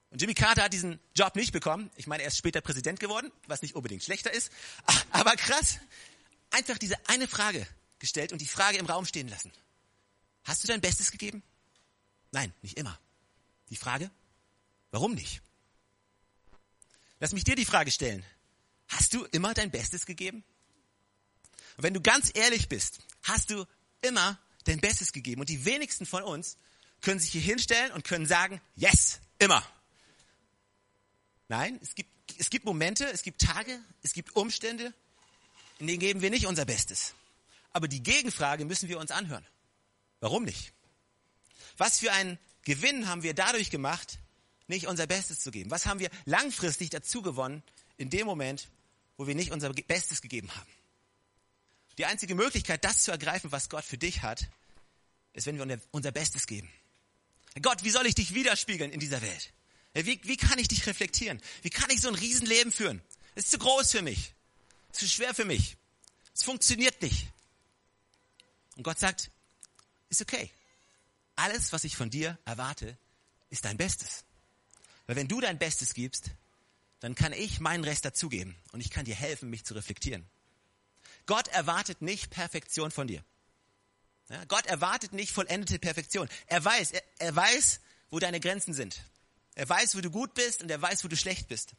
Und 0.09 0.21
Jimmy 0.21 0.33
Carter 0.33 0.63
hat 0.63 0.73
diesen 0.73 0.99
Job 1.15 1.35
nicht 1.35 1.53
bekommen. 1.53 1.89
Ich 1.95 2.07
meine, 2.07 2.23
er 2.23 2.27
ist 2.27 2.37
später 2.37 2.59
Präsident 2.59 2.99
geworden, 2.99 3.31
was 3.47 3.61
nicht 3.61 3.75
unbedingt 3.75 4.03
schlechter 4.03 4.33
ist. 4.33 4.51
Aber 5.11 5.31
krass, 5.35 5.79
einfach 6.51 6.77
diese 6.77 6.97
eine 7.07 7.27
Frage 7.27 7.65
gestellt 7.99 8.33
und 8.33 8.41
die 8.41 8.47
Frage 8.47 8.77
im 8.77 8.85
Raum 8.85 9.05
stehen 9.05 9.29
lassen. 9.29 9.51
Hast 10.43 10.61
du 10.63 10.67
dein 10.67 10.81
Bestes 10.81 11.11
gegeben? 11.11 11.41
Nein, 12.31 12.53
nicht 12.61 12.77
immer. 12.77 12.99
Die 13.69 13.77
Frage, 13.77 14.11
warum 14.91 15.13
nicht? 15.13 15.41
Lass 17.25 17.33
mich 17.33 17.43
dir 17.43 17.55
die 17.55 17.65
Frage 17.65 17.89
stellen. 17.89 18.23
Hast 18.87 19.15
du 19.15 19.25
immer 19.31 19.55
dein 19.55 19.71
Bestes 19.71 20.05
gegeben? 20.05 20.43
Und 21.75 21.83
wenn 21.83 21.95
du 21.95 21.99
ganz 21.99 22.29
ehrlich 22.35 22.69
bist, 22.69 22.99
hast 23.23 23.49
du 23.49 23.65
immer 24.03 24.39
dein 24.65 24.79
Bestes 24.79 25.11
gegeben. 25.11 25.41
Und 25.41 25.49
die 25.49 25.65
wenigsten 25.65 26.05
von 26.05 26.21
uns 26.21 26.59
können 27.01 27.19
sich 27.19 27.31
hier 27.31 27.41
hinstellen 27.41 27.91
und 27.93 28.03
können 28.03 28.27
sagen, 28.27 28.61
yes, 28.75 29.21
immer. 29.39 29.65
Nein, 31.47 31.79
es 31.81 31.95
gibt, 31.95 32.11
es 32.37 32.51
gibt 32.51 32.63
Momente, 32.63 33.05
es 33.07 33.23
gibt 33.23 33.41
Tage, 33.41 33.79
es 34.03 34.13
gibt 34.13 34.35
Umstände, 34.35 34.93
in 35.79 35.87
denen 35.87 35.99
geben 35.99 36.21
wir 36.21 36.29
nicht 36.29 36.45
unser 36.45 36.65
Bestes. 36.65 37.15
Aber 37.71 37.87
die 37.87 38.03
Gegenfrage 38.03 38.65
müssen 38.65 38.87
wir 38.87 38.99
uns 38.99 39.09
anhören. 39.09 39.47
Warum 40.19 40.43
nicht? 40.43 40.73
Was 41.77 41.97
für 41.97 42.11
einen 42.11 42.37
Gewinn 42.65 43.07
haben 43.07 43.23
wir 43.23 43.33
dadurch 43.33 43.71
gemacht, 43.71 44.19
nicht 44.67 44.87
unser 44.87 45.07
Bestes 45.07 45.39
zu 45.39 45.51
geben? 45.51 45.71
Was 45.71 45.85
haben 45.85 45.99
wir 45.99 46.09
langfristig 46.25 46.89
dazu 46.89 47.21
gewonnen 47.21 47.63
in 47.97 48.09
dem 48.09 48.25
Moment, 48.25 48.69
wo 49.17 49.27
wir 49.27 49.35
nicht 49.35 49.51
unser 49.51 49.71
Bestes 49.73 50.21
gegeben 50.21 50.49
haben? 50.55 50.69
Die 51.97 52.05
einzige 52.05 52.35
Möglichkeit, 52.35 52.83
das 52.83 53.03
zu 53.03 53.11
ergreifen, 53.11 53.51
was 53.51 53.69
Gott 53.69 53.85
für 53.85 53.97
dich 53.97 54.21
hat, 54.21 54.47
ist, 55.33 55.45
wenn 55.47 55.57
wir 55.57 55.79
unser 55.91 56.11
Bestes 56.11 56.47
geben. 56.47 56.69
Gott, 57.61 57.83
wie 57.83 57.89
soll 57.89 58.05
ich 58.05 58.15
dich 58.15 58.33
widerspiegeln 58.33 58.91
in 58.91 58.99
dieser 58.99 59.21
Welt? 59.21 59.53
Wie, 59.93 60.19
wie 60.23 60.37
kann 60.37 60.59
ich 60.59 60.67
dich 60.67 60.85
reflektieren? 60.87 61.41
Wie 61.61 61.69
kann 61.69 61.89
ich 61.89 62.01
so 62.01 62.09
ein 62.09 62.15
Riesenleben 62.15 62.71
führen? 62.71 63.01
Es 63.33 63.45
ist 63.45 63.51
zu 63.51 63.59
groß 63.59 63.91
für 63.91 64.01
mich. 64.01 64.33
Es 64.91 65.01
ist 65.01 65.09
zu 65.09 65.15
schwer 65.15 65.33
für 65.33 65.45
mich. 65.45 65.77
Es 66.33 66.43
funktioniert 66.43 67.01
nicht. 67.01 67.27
Und 68.75 68.83
Gott 68.83 68.99
sagt, 68.99 69.31
ist 70.09 70.21
okay. 70.21 70.51
Alles, 71.37 71.71
was 71.71 71.85
ich 71.85 71.95
von 71.95 72.09
dir 72.09 72.37
erwarte, 72.43 72.97
ist 73.49 73.63
dein 73.63 73.77
Bestes. 73.77 74.24
Weil 75.07 75.15
wenn 75.15 75.27
du 75.27 75.41
dein 75.41 75.59
Bestes 75.59 75.93
gibst, 75.93 76.31
dann 76.99 77.15
kann 77.15 77.33
ich 77.33 77.59
meinen 77.59 77.83
Rest 77.83 78.05
dazugeben 78.05 78.55
und 78.71 78.81
ich 78.81 78.89
kann 78.89 79.05
dir 79.05 79.15
helfen, 79.15 79.49
mich 79.49 79.65
zu 79.65 79.73
reflektieren. 79.73 80.25
Gott 81.25 81.47
erwartet 81.49 82.01
nicht 82.01 82.29
Perfektion 82.29 82.91
von 82.91 83.07
dir. 83.07 83.23
Ja, 84.29 84.43
Gott 84.45 84.65
erwartet 84.65 85.13
nicht 85.13 85.31
vollendete 85.31 85.77
Perfektion. 85.77 86.27
Er 86.47 86.63
weiß, 86.63 86.91
er, 86.91 87.03
er 87.19 87.35
weiß, 87.35 87.79
wo 88.09 88.19
deine 88.19 88.39
Grenzen 88.39 88.73
sind. 88.73 89.03
Er 89.53 89.69
weiß, 89.69 89.95
wo 89.95 90.01
du 90.01 90.09
gut 90.09 90.33
bist 90.33 90.63
und 90.63 90.71
er 90.71 90.81
weiß, 90.81 91.03
wo 91.03 91.07
du 91.07 91.15
schlecht 91.15 91.47
bist. 91.47 91.73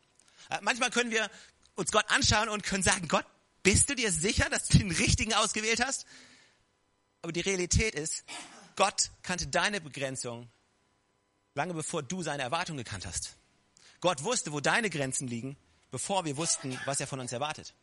Äh, 0.49 0.59
manchmal 0.63 0.91
können 0.91 1.11
wir 1.11 1.29
uns 1.75 1.91
Gott 1.91 2.09
anschauen 2.09 2.49
und 2.49 2.63
können 2.63 2.83
sagen, 2.83 3.09
Gott, 3.09 3.27
bist 3.63 3.91
du 3.91 3.97
dir 3.97 4.13
sicher, 4.13 4.49
dass 4.49 4.69
du 4.69 4.79
den 4.79 4.93
richtigen 4.93 5.35
ausgewählt 5.35 5.85
hast? 5.85 6.07
Aber 7.23 7.33
die 7.33 7.41
Realität 7.41 7.95
ist, 7.95 8.25
Gott 8.77 9.11
kannte 9.23 9.49
deine 9.49 9.81
Begrenzung 9.81 10.49
lange 11.57 11.75
bevor 11.75 12.03
du 12.03 12.23
seine 12.23 12.43
Erwartungen 12.43 12.79
gekannt 12.79 13.07
hast. 13.07 13.37
Gott 14.01 14.23
wusste, 14.23 14.53
wo 14.53 14.61
deine 14.61 14.91
Grenzen 14.91 15.27
liegen, 15.27 15.57
bevor 15.91 16.25
wir 16.25 16.37
wussten, 16.37 16.79
was 16.85 17.01
er 17.01 17.07
von 17.07 17.19
uns 17.19 17.33
erwartet. 17.33 17.75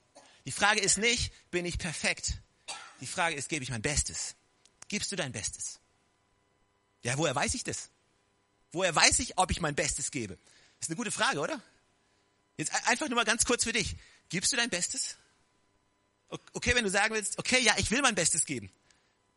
Die 0.46 0.52
Frage 0.52 0.80
ist 0.80 0.98
nicht, 0.98 1.34
bin 1.52 1.66
ich 1.66 1.80
perfekt? 1.80 2.38
Die 3.02 3.08
Frage 3.08 3.36
ist, 3.36 3.50
gebe 3.50 3.64
ich 3.64 3.72
mein 3.72 3.82
Bestes? 3.82 4.36
Gibst 4.88 5.12
du 5.12 5.16
dein 5.16 5.32
Bestes? 5.32 5.80
Ja, 7.02 7.18
woher 7.18 7.36
weiß 7.36 7.56
ich 7.56 7.64
das? 7.64 7.90
Woher 8.72 8.96
weiß 8.96 9.20
ich, 9.20 9.38
ob 9.38 9.52
ich 9.52 9.60
mein 9.60 9.76
Bestes 9.76 10.12
gebe? 10.12 10.38
Ist 10.80 10.90
eine 10.90 10.96
gute 10.96 11.12
Frage, 11.12 11.40
oder? 11.40 11.62
Jetzt 12.58 12.74
einfach 12.88 13.08
nur 13.08 13.16
mal 13.16 13.26
ganz 13.26 13.46
kurz 13.46 13.64
für 13.64 13.74
dich. 13.74 13.96
Gibst 14.30 14.52
du 14.52 14.58
dein 14.58 14.70
Bestes? 14.70 15.18
Okay, 16.54 16.76
wenn 16.76 16.84
du 16.84 16.90
sagen 16.90 17.14
willst, 17.14 17.38
okay, 17.40 17.60
ja, 17.62 17.76
ich 17.78 17.92
will 17.92 18.02
mein 18.02 18.16
Bestes 18.16 18.46
geben. 18.46 18.72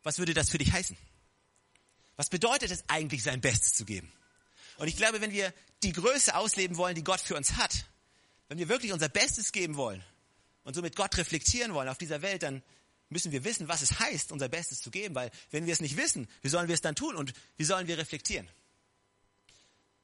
Was 0.02 0.18
würde 0.18 0.34
das 0.34 0.50
für 0.50 0.58
dich 0.58 0.72
heißen? 0.72 0.96
Was 2.16 2.30
bedeutet 2.30 2.70
es 2.70 2.84
eigentlich, 2.88 3.22
sein 3.22 3.40
Bestes 3.40 3.74
zu 3.74 3.84
geben? 3.84 4.10
Und 4.78 4.88
ich 4.88 4.96
glaube, 4.96 5.20
wenn 5.20 5.32
wir 5.32 5.52
die 5.82 5.92
Größe 5.92 6.34
ausleben 6.34 6.76
wollen, 6.76 6.94
die 6.94 7.04
Gott 7.04 7.20
für 7.20 7.36
uns 7.36 7.56
hat, 7.56 7.86
wenn 8.48 8.58
wir 8.58 8.68
wirklich 8.68 8.92
unser 8.92 9.08
Bestes 9.08 9.52
geben 9.52 9.76
wollen 9.76 10.04
und 10.64 10.74
somit 10.74 10.96
Gott 10.96 11.16
reflektieren 11.16 11.74
wollen 11.74 11.88
auf 11.88 11.98
dieser 11.98 12.22
Welt, 12.22 12.42
dann 12.42 12.62
müssen 13.08 13.32
wir 13.32 13.44
wissen, 13.44 13.68
was 13.68 13.82
es 13.82 13.98
heißt, 13.98 14.32
unser 14.32 14.48
Bestes 14.48 14.80
zu 14.80 14.90
geben, 14.90 15.14
weil 15.14 15.30
wenn 15.50 15.66
wir 15.66 15.72
es 15.72 15.80
nicht 15.80 15.96
wissen, 15.96 16.28
wie 16.42 16.48
sollen 16.48 16.68
wir 16.68 16.74
es 16.74 16.80
dann 16.80 16.94
tun 16.94 17.16
und 17.16 17.32
wie 17.56 17.64
sollen 17.64 17.86
wir 17.86 17.98
reflektieren? 17.98 18.48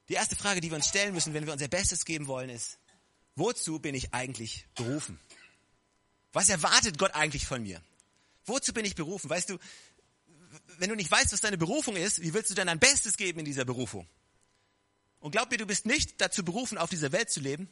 Die 0.09 0.13
erste 0.13 0.35
Frage, 0.35 0.61
die 0.61 0.69
wir 0.69 0.75
uns 0.75 0.87
stellen 0.87 1.13
müssen, 1.13 1.33
wenn 1.33 1.45
wir 1.45 1.53
unser 1.53 1.67
Bestes 1.67 2.05
geben 2.05 2.27
wollen, 2.27 2.49
ist, 2.49 2.77
wozu 3.35 3.79
bin 3.79 3.95
ich 3.95 4.13
eigentlich 4.13 4.65
berufen? 4.75 5.19
Was 6.33 6.49
erwartet 6.49 6.97
Gott 6.97 7.13
eigentlich 7.13 7.45
von 7.45 7.61
mir? 7.61 7.81
Wozu 8.45 8.73
bin 8.73 8.85
ich 8.85 8.95
berufen? 8.95 9.29
Weißt 9.29 9.49
du, 9.49 9.57
wenn 10.77 10.89
du 10.89 10.95
nicht 10.95 11.09
weißt, 11.09 11.31
was 11.31 11.41
deine 11.41 11.57
Berufung 11.57 11.95
ist, 11.95 12.21
wie 12.21 12.33
willst 12.33 12.49
du 12.49 12.55
denn 12.55 12.67
dein 12.67 12.79
Bestes 12.79 13.15
geben 13.15 13.39
in 13.39 13.45
dieser 13.45 13.65
Berufung? 13.65 14.07
Und 15.23 15.31
glaub 15.31 15.49
mir, 15.49 15.57
du 15.57 15.65
bist 15.65 15.85
nicht 15.85 16.19
dazu 16.19 16.43
berufen, 16.43 16.77
auf 16.77 16.89
dieser 16.89 17.13
Welt 17.13 17.29
zu 17.29 17.39
leben 17.39 17.69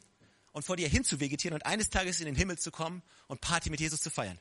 und 0.54 0.64
vor 0.64 0.78
dir 0.78 0.88
hinzuvegetieren 0.88 1.54
und 1.54 1.66
eines 1.66 1.90
Tages 1.90 2.22
in 2.22 2.26
den 2.26 2.36
Himmel 2.36 2.58
zu 2.58 2.72
kommen 2.72 3.04
und 3.28 3.42
Party 3.42 3.70
mit 3.70 3.82
Jesus 3.82 4.00
zu 4.00 4.10
feiern. 4.10 4.40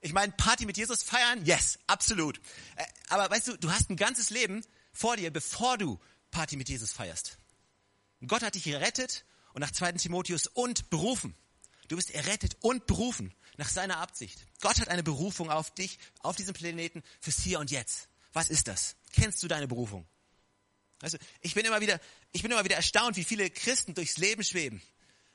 Ich 0.00 0.14
meine, 0.14 0.32
Party 0.32 0.64
mit 0.64 0.78
Jesus 0.78 1.02
feiern, 1.02 1.44
yes, 1.44 1.78
absolut. 1.86 2.40
Äh, 2.76 2.86
aber 3.10 3.30
weißt 3.30 3.48
du, 3.48 3.58
du 3.58 3.70
hast 3.70 3.90
ein 3.90 3.96
ganzes 3.96 4.30
Leben 4.30 4.64
vor 4.90 5.18
dir, 5.18 5.30
bevor 5.30 5.76
du 5.76 6.00
Party 6.30 6.56
mit 6.56 6.70
Jesus 6.70 6.92
feierst. 6.92 7.36
Gott 8.26 8.42
hat 8.42 8.54
dich 8.54 8.66
errettet 8.66 9.26
und 9.52 9.60
nach 9.60 9.70
2. 9.70 9.92
Timotheus 9.92 10.46
und 10.46 10.88
berufen. 10.88 11.34
Du 11.88 11.96
bist 11.96 12.10
errettet 12.10 12.56
und 12.60 12.86
berufen 12.86 13.34
nach 13.58 13.68
seiner 13.68 13.98
Absicht. 13.98 14.46
Gott 14.62 14.80
hat 14.80 14.88
eine 14.88 15.02
Berufung 15.02 15.50
auf 15.50 15.74
dich, 15.74 15.98
auf 16.20 16.36
diesem 16.36 16.54
Planeten 16.54 17.02
fürs 17.20 17.40
Hier 17.40 17.60
und 17.60 17.70
Jetzt. 17.70 18.08
Was 18.32 18.48
ist 18.48 18.66
das? 18.66 18.96
Kennst 19.12 19.42
du 19.42 19.48
deine 19.48 19.68
Berufung? 19.68 20.06
Also, 21.02 21.18
ich 21.40 21.54
bin 21.54 21.64
immer 21.64 21.80
wieder, 21.80 22.00
ich 22.32 22.42
bin 22.42 22.50
immer 22.50 22.64
wieder 22.64 22.76
erstaunt, 22.76 23.16
wie 23.16 23.24
viele 23.24 23.48
Christen 23.50 23.94
durchs 23.94 24.18
Leben 24.18 24.44
schweben. 24.44 24.82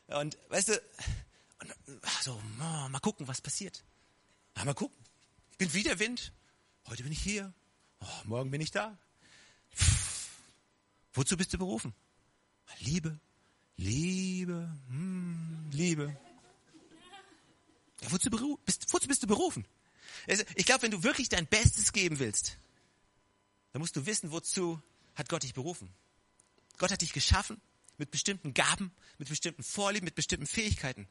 Und, 0.07 0.37
weißt 0.49 0.69
du, 0.69 0.81
und, 1.59 1.73
so, 2.21 2.39
mal 2.57 2.99
gucken, 2.99 3.27
was 3.27 3.41
passiert. 3.41 3.83
Ja, 4.55 4.65
mal 4.65 4.75
gucken. 4.75 4.97
Ich 5.51 5.57
bin 5.57 5.73
wieder 5.73 5.97
Wind. 5.99 6.31
Heute 6.87 7.03
bin 7.03 7.11
ich 7.11 7.21
hier. 7.21 7.51
Oh, 7.99 8.07
morgen 8.25 8.51
bin 8.51 8.61
ich 8.61 8.71
da. 8.71 8.97
Pff, 9.75 10.29
wozu 11.13 11.35
bist 11.35 11.53
du 11.53 11.57
berufen? 11.57 11.93
Liebe, 12.79 13.19
Liebe, 13.77 14.69
hm, 14.89 15.69
Liebe. 15.71 16.15
Ja, 18.01 18.11
wozu, 18.11 18.29
bist, 18.65 18.93
wozu 18.93 19.07
bist 19.07 19.23
du 19.23 19.27
berufen? 19.27 19.65
Also, 20.27 20.43
ich 20.55 20.65
glaube, 20.65 20.83
wenn 20.83 20.91
du 20.91 21.03
wirklich 21.03 21.29
dein 21.29 21.47
Bestes 21.47 21.91
geben 21.91 22.19
willst, 22.19 22.57
dann 23.71 23.81
musst 23.81 23.95
du 23.95 24.05
wissen, 24.05 24.31
wozu 24.31 24.81
hat 25.15 25.29
Gott 25.29 25.43
dich 25.43 25.53
berufen. 25.53 25.93
Gott 26.77 26.91
hat 26.91 27.01
dich 27.01 27.13
geschaffen 27.13 27.61
mit 27.97 28.11
bestimmten 28.11 28.53
Gaben, 28.53 28.93
mit 29.17 29.29
bestimmten 29.29 29.63
Vorlieben, 29.63 30.05
mit 30.05 30.15
bestimmten 30.15 30.47
Fähigkeiten. 30.47 31.07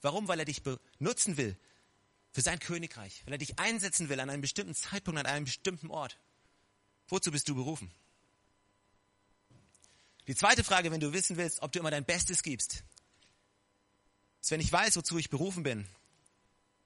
Warum? 0.00 0.28
Weil 0.28 0.38
er 0.38 0.44
dich 0.44 0.62
benutzen 0.62 1.36
will 1.36 1.56
für 2.30 2.40
sein 2.40 2.58
Königreich, 2.58 3.22
weil 3.24 3.34
er 3.34 3.38
dich 3.38 3.58
einsetzen 3.58 4.08
will 4.08 4.20
an 4.20 4.30
einem 4.30 4.40
bestimmten 4.40 4.74
Zeitpunkt, 4.74 5.18
an 5.20 5.26
einem 5.26 5.44
bestimmten 5.44 5.90
Ort. 5.90 6.18
Wozu 7.08 7.30
bist 7.30 7.48
du 7.48 7.54
berufen? 7.54 7.90
Die 10.28 10.36
zweite 10.36 10.62
Frage, 10.64 10.90
wenn 10.92 11.00
du 11.00 11.12
wissen 11.12 11.36
willst, 11.36 11.62
ob 11.62 11.72
du 11.72 11.80
immer 11.80 11.90
dein 11.90 12.04
Bestes 12.04 12.42
gibst, 12.42 12.84
ist, 14.40 14.50
wenn 14.50 14.60
ich 14.60 14.72
weiß, 14.72 14.96
wozu 14.96 15.18
ich 15.18 15.30
berufen 15.30 15.62
bin, 15.62 15.86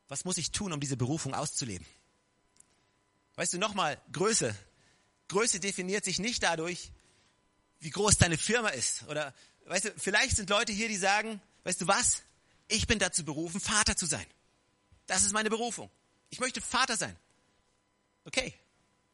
was 0.09 0.25
muss 0.25 0.39
ich 0.39 0.53
tun, 0.53 0.73
um 0.73 0.81
diese 0.81 0.97
Berufung 0.97 1.35
auszuleben? 1.35 1.87
Weißt 3.35 3.53
du, 3.53 3.59
nochmal, 3.59 4.01
Größe. 4.13 4.57
Größe 5.29 5.61
definiert 5.61 6.05
sich 6.05 6.19
nicht 6.19 6.43
dadurch, 6.43 6.91
wie 7.81 7.91
groß 7.91 8.19
deine 8.19 8.39
Firma 8.39 8.69
ist. 8.69 9.03
Oder, 9.09 9.35
weißt 9.67 9.87
du, 9.87 9.95
vielleicht 9.97 10.37
sind 10.37 10.51
Leute 10.51 10.73
hier, 10.73 10.89
die 10.89 10.97
sagen, 10.97 11.41
weißt 11.65 11.81
du 11.81 11.87
was? 11.89 12.23
Ich 12.69 12.87
bin 12.87 12.99
dazu 12.99 13.25
berufen, 13.25 13.61
Vater 13.61 13.97
zu 13.97 14.07
sein. 14.07 14.27
Das 15.07 15.23
ist 15.23 15.33
meine 15.33 15.51
Berufung. 15.51 15.91
Ich 16.31 16.41
möchte 16.41 16.61
Vater 16.61 16.97
sein. 16.97 17.17
Okay. 18.25 18.55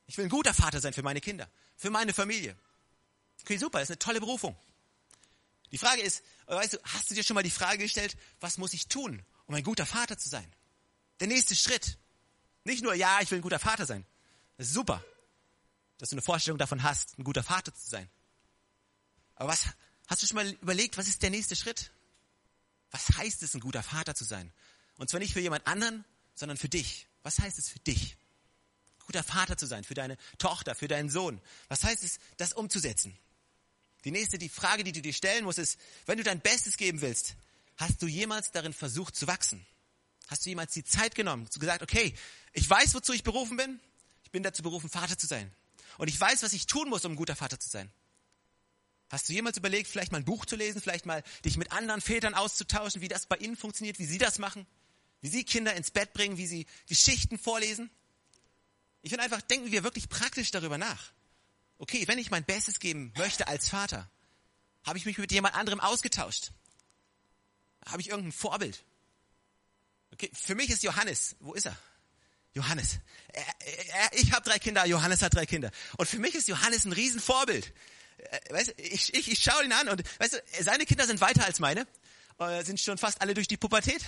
Ich 0.07 0.19
will 0.19 0.27
ein 0.27 0.31
guter 0.31 0.53
Vater 0.53 0.81
sein 0.81 0.93
für 0.93 1.03
meine 1.03 1.21
Kinder, 1.21 1.49
für 1.77 1.91
meine 1.91 2.13
Familie. 2.13 2.57
Okay, 3.43 3.57
super, 3.57 3.79
das 3.79 3.89
ist 3.89 3.93
eine 3.93 3.99
tolle 3.99 4.21
Berufung. 4.21 4.57
Die 5.71 5.79
Frage 5.79 6.03
ist, 6.03 6.23
weißt 6.47 6.75
du, 6.75 6.79
hast 6.85 7.11
du 7.11 7.15
dir 7.15 7.25
schon 7.25 7.35
mal 7.35 7.43
die 7.43 7.51
Frage 7.51 7.79
gestellt, 7.79 8.17
was 8.41 8.59
muss 8.59 8.75
ich 8.75 8.89
tun, 8.89 9.23
um 9.47 9.55
ein 9.55 9.65
guter 9.65 9.87
Vater 9.87 10.19
zu 10.19 10.29
sein? 10.29 10.47
Der 11.21 11.29
nächste 11.29 11.57
Schritt. 11.57 11.99
Nicht 12.65 12.83
nur, 12.83 12.95
ja, 12.95 13.21
ich 13.23 13.31
will 13.31 13.39
ein 13.39 13.43
guter 13.43 13.59
Vater 13.59 13.87
sein. 13.87 14.05
Das 14.59 14.69
ist 14.69 14.75
super. 14.75 15.03
Dass 16.03 16.11
du 16.11 16.15
eine 16.17 16.23
Vorstellung 16.23 16.59
davon 16.59 16.83
hast, 16.83 17.17
ein 17.17 17.23
guter 17.23 17.45
Vater 17.45 17.73
zu 17.73 17.89
sein. 17.89 18.11
Aber 19.37 19.51
was, 19.51 19.67
hast 20.09 20.21
du 20.21 20.27
schon 20.27 20.35
mal 20.35 20.51
überlegt, 20.55 20.99
was 20.99 21.07
ist 21.07 21.23
der 21.23 21.31
nächste 21.31 21.55
Schritt? 21.55 21.93
Was 22.91 23.09
heißt 23.19 23.41
es, 23.45 23.55
ein 23.55 23.61
guter 23.61 23.85
Vater 23.85 24.17
zu 24.17 24.25
sein? 24.25 24.53
Und 24.97 25.11
zwar 25.11 25.21
nicht 25.21 25.33
für 25.33 25.39
jemand 25.39 25.65
anderen, 25.65 26.05
sondern 26.35 26.59
für 26.59 26.69
dich. 26.69 27.07
Was 27.23 27.39
heißt 27.39 27.57
es 27.57 27.69
für 27.69 27.79
dich? 27.79 28.17
Guter 29.07 29.23
Vater 29.23 29.57
zu 29.57 29.67
sein, 29.67 29.85
für 29.85 29.95
deine 29.95 30.17
Tochter, 30.39 30.75
für 30.75 30.89
deinen 30.89 31.09
Sohn. 31.09 31.41
Was 31.69 31.85
heißt 31.85 32.03
es, 32.03 32.19
das 32.37 32.53
umzusetzen? 32.53 33.17
Die 34.05 34.11
nächste, 34.11 34.39
die 34.39 34.49
Frage, 34.49 34.83
die 34.83 34.91
du 34.91 35.03
dir 35.03 35.13
stellen 35.13 35.45
musst, 35.45 35.61
ist, 35.61 35.79
wenn 36.07 36.19
du 36.19 36.25
dein 36.25 36.41
Bestes 36.41 36.79
geben 36.79 37.01
willst, 37.01 37.37
hast 37.77 38.03
du 38.03 38.09
jemals 38.09 38.51
darin 38.51 38.73
versucht 38.73 39.15
zu 39.15 39.29
wachsen? 39.29 39.65
Hast 40.27 40.45
du 40.45 40.51
jemals 40.51 40.73
die 40.73 40.83
Zeit 40.83 41.15
genommen, 41.15 41.49
zu 41.49 41.61
gesagt, 41.61 41.81
okay, 41.81 42.13
ich 42.55 42.69
weiß, 42.69 42.93
wozu 42.95 43.13
ich 43.13 43.23
berufen 43.23 43.57
bin. 43.57 43.79
Ich 44.25 44.33
bin 44.33 44.43
dazu 44.43 44.65
berufen, 44.65 44.91
Vater 44.91 45.17
zu 45.17 45.29
sein. 45.29 45.49
Und 45.99 46.09
ich 46.09 46.21
weiß, 46.21 46.43
was 46.43 46.53
ich 46.53 46.67
tun 46.67 46.89
muss, 46.89 47.05
um 47.05 47.13
ein 47.13 47.17
guter 47.17 47.37
Vater 47.37 47.59
zu 47.59 47.69
sein. 47.69 47.91
Hast 49.11 49.29
du 49.29 49.35
jemals 49.35 49.59
überlegt, 49.59 49.89
vielleicht 49.89 50.11
mal 50.11 50.19
ein 50.19 50.25
Buch 50.25 50.47
zu 50.47 50.57
lesen, 50.57 50.81
vielleicht 50.81 51.05
mal 51.05 51.23
dich 51.45 51.59
mit 51.59 51.71
anderen 51.71 52.01
Vätern 52.01 52.35
auszutauschen, 52.35 53.03
wie 53.03 53.09
das 53.09 53.27
bei 53.27 53.37
ihnen 53.37 53.57
funktioniert, 53.57 53.99
wie 53.99 54.07
sie 54.07 54.19
das 54.19 54.39
machen? 54.39 54.67
Wie 55.21 55.29
sie 55.29 55.45
Kinder 55.45 55.75
ins 55.75 55.91
Bett 55.91 56.15
bringen, 56.15 56.39
wie 56.39 56.47
sie 56.47 56.67
Geschichten 56.89 57.39
vorlesen? 57.39 57.91
Ich 59.03 59.11
finde 59.11 59.25
einfach, 59.25 59.43
denken 59.43 59.71
wir 59.71 59.85
wirklich 59.85 60.09
praktisch 60.09 60.51
darüber 60.51 60.79
nach. 60.79 61.13
Okay, 61.79 62.09
wenn 62.09 62.19
ich 62.19 62.31
mein 62.31 62.45
Bestes 62.45 62.79
geben 62.79 63.13
möchte 63.19 63.49
als 63.49 63.69
Vater, 63.69 64.09
habe 64.85 64.99
ich 64.99 65.05
mich 65.05 65.19
mit 65.19 65.31
jemand 65.31 65.55
anderem 65.55 65.81
ausgetauscht? 65.81 66.53
Habe 67.87 68.01
ich 68.01 68.09
irgendein 68.09 68.33
Vorbild? 68.33 68.85
Okay, 70.13 70.31
für 70.33 70.55
mich 70.55 70.71
ist 70.71 70.83
Johannes, 70.83 71.37
wo 71.41 71.53
ist 71.53 71.67
er? 71.67 71.77
Johannes. 72.55 72.99
Ich 74.13 74.33
habe 74.33 74.49
drei 74.49 74.59
Kinder, 74.59 74.85
Johannes 74.85 75.23
hat 75.23 75.35
drei 75.35 75.47
Kinder. 75.47 75.71
Und 75.97 76.09
für 76.09 76.19
mich 76.19 76.35
ist 76.35 76.49
Johannes 76.49 76.85
ein 76.85 76.93
Riesenvorbild. 76.93 77.73
Äh, 78.19 78.53
weißt 78.53 78.75
ich, 78.77 79.15
ich, 79.15 79.31
ich 79.31 79.43
schaue 79.43 79.65
ihn 79.65 79.73
an 79.73 79.89
und 79.89 80.03
weißt 80.21 80.35
du, 80.35 80.43
seine 80.63 80.85
Kinder 80.85 81.07
sind 81.07 81.21
weiter 81.21 81.45
als 81.45 81.61
meine, 81.61 81.87
äh, 82.39 82.63
sind 82.63 82.81
schon 82.81 82.99
fast 82.99 83.21
alle 83.21 83.35
durch 83.35 83.49
die 83.49 83.57
Pubertät. 83.57 84.05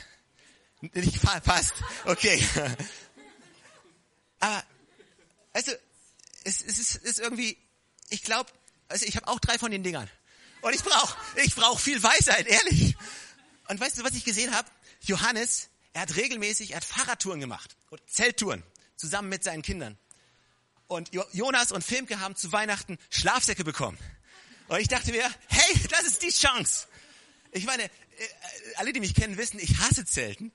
Nicht 0.80 1.18
fast, 1.18 1.74
okay. 2.04 2.46
Aber, 4.40 4.62
weißt 5.54 5.68
du, 5.68 5.80
es, 6.44 6.60
es 6.60 6.78
ist, 6.78 6.96
ist 6.96 7.18
irgendwie, 7.18 7.56
ich 8.10 8.22
glaube, 8.22 8.50
also 8.88 9.06
ich 9.06 9.16
habe 9.16 9.28
auch 9.28 9.40
drei 9.40 9.58
von 9.58 9.70
den 9.70 9.82
Dingern. 9.82 10.10
Und 10.60 10.74
ich 10.74 10.82
brauche 10.82 11.16
ich 11.36 11.54
brauch 11.54 11.78
viel 11.78 12.02
Weisheit, 12.02 12.46
ehrlich. 12.46 12.96
Und 13.68 13.80
weißt 13.80 13.98
du, 13.98 14.04
was 14.04 14.12
ich 14.12 14.24
gesehen 14.24 14.54
habe? 14.54 14.68
Johannes, 15.00 15.68
er 15.94 16.02
hat 16.02 16.16
regelmäßig, 16.16 16.72
er 16.72 16.76
hat 16.76 16.84
Fahrradtouren 16.84 17.40
gemacht 17.40 17.76
und 17.88 18.00
Zelttouren 18.10 18.62
zusammen 18.96 19.28
mit 19.28 19.42
seinen 19.42 19.62
Kindern. 19.62 19.96
Und 20.86 21.10
Jonas 21.32 21.72
und 21.72 21.82
Filmke 21.82 22.20
haben 22.20 22.36
zu 22.36 22.52
Weihnachten 22.52 22.98
Schlafsäcke 23.08 23.64
bekommen. 23.64 23.96
Und 24.68 24.78
ich 24.80 24.88
dachte 24.88 25.12
mir, 25.12 25.24
hey, 25.48 25.80
das 25.88 26.02
ist 26.02 26.22
die 26.22 26.30
Chance. 26.30 26.88
Ich 27.52 27.64
meine, 27.64 27.84
äh, 27.84 27.88
alle, 28.76 28.92
die 28.92 29.00
mich 29.00 29.14
kennen, 29.14 29.36
wissen, 29.36 29.58
ich 29.60 29.78
hasse 29.78 30.04
Zelten. 30.04 30.52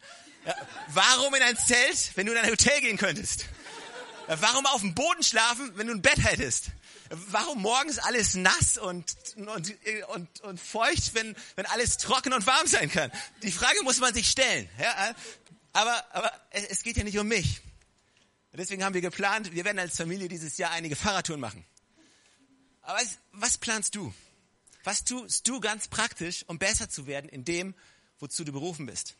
Warum 0.89 1.33
in 1.33 1.41
ein 1.41 1.57
Zelt, 1.57 2.11
wenn 2.15 2.25
du 2.25 2.33
in 2.33 2.37
ein 2.37 2.49
Hotel 2.49 2.81
gehen 2.81 2.97
könntest? 2.97 3.45
Warum 4.27 4.65
auf 4.67 4.81
dem 4.81 4.93
Boden 4.93 5.23
schlafen, 5.23 5.71
wenn 5.75 5.87
du 5.87 5.93
ein 5.93 6.01
Bett 6.01 6.23
hättest? 6.23 6.67
Warum 7.09 7.61
morgens 7.61 7.97
alles 7.97 8.35
nass 8.35 8.77
und, 8.77 9.15
und, 9.35 9.75
und, 10.09 10.41
und 10.41 10.59
feucht, 10.59 11.15
wenn, 11.15 11.35
wenn 11.55 11.65
alles 11.65 11.97
trocken 11.97 12.33
und 12.33 12.45
warm 12.45 12.67
sein 12.67 12.89
kann? 12.91 13.11
Die 13.41 13.51
Frage 13.51 13.81
muss 13.83 13.99
man 13.99 14.13
sich 14.13 14.29
stellen. 14.29 14.69
Ja? 14.79 15.15
Aber, 15.73 16.15
aber 16.15 16.31
es 16.51 16.83
geht 16.83 16.97
ja 16.97 17.03
nicht 17.03 17.17
um 17.17 17.27
mich. 17.27 17.61
Deswegen 18.53 18.83
haben 18.83 18.93
wir 18.93 19.01
geplant, 19.01 19.53
wir 19.53 19.63
werden 19.63 19.79
als 19.79 19.95
Familie 19.95 20.27
dieses 20.27 20.57
Jahr 20.57 20.71
einige 20.71 20.95
Fahrradtouren 20.95 21.39
machen. 21.39 21.65
Aber 22.81 22.99
was, 22.99 23.17
was 23.31 23.57
planst 23.57 23.95
du? 23.95 24.13
Was 24.83 25.03
tust 25.03 25.47
du 25.47 25.59
ganz 25.59 25.87
praktisch, 25.87 26.43
um 26.47 26.59
besser 26.59 26.89
zu 26.89 27.07
werden 27.07 27.29
in 27.29 27.45
dem, 27.45 27.75
wozu 28.19 28.43
du 28.43 28.51
berufen 28.51 28.85
bist? 28.85 29.15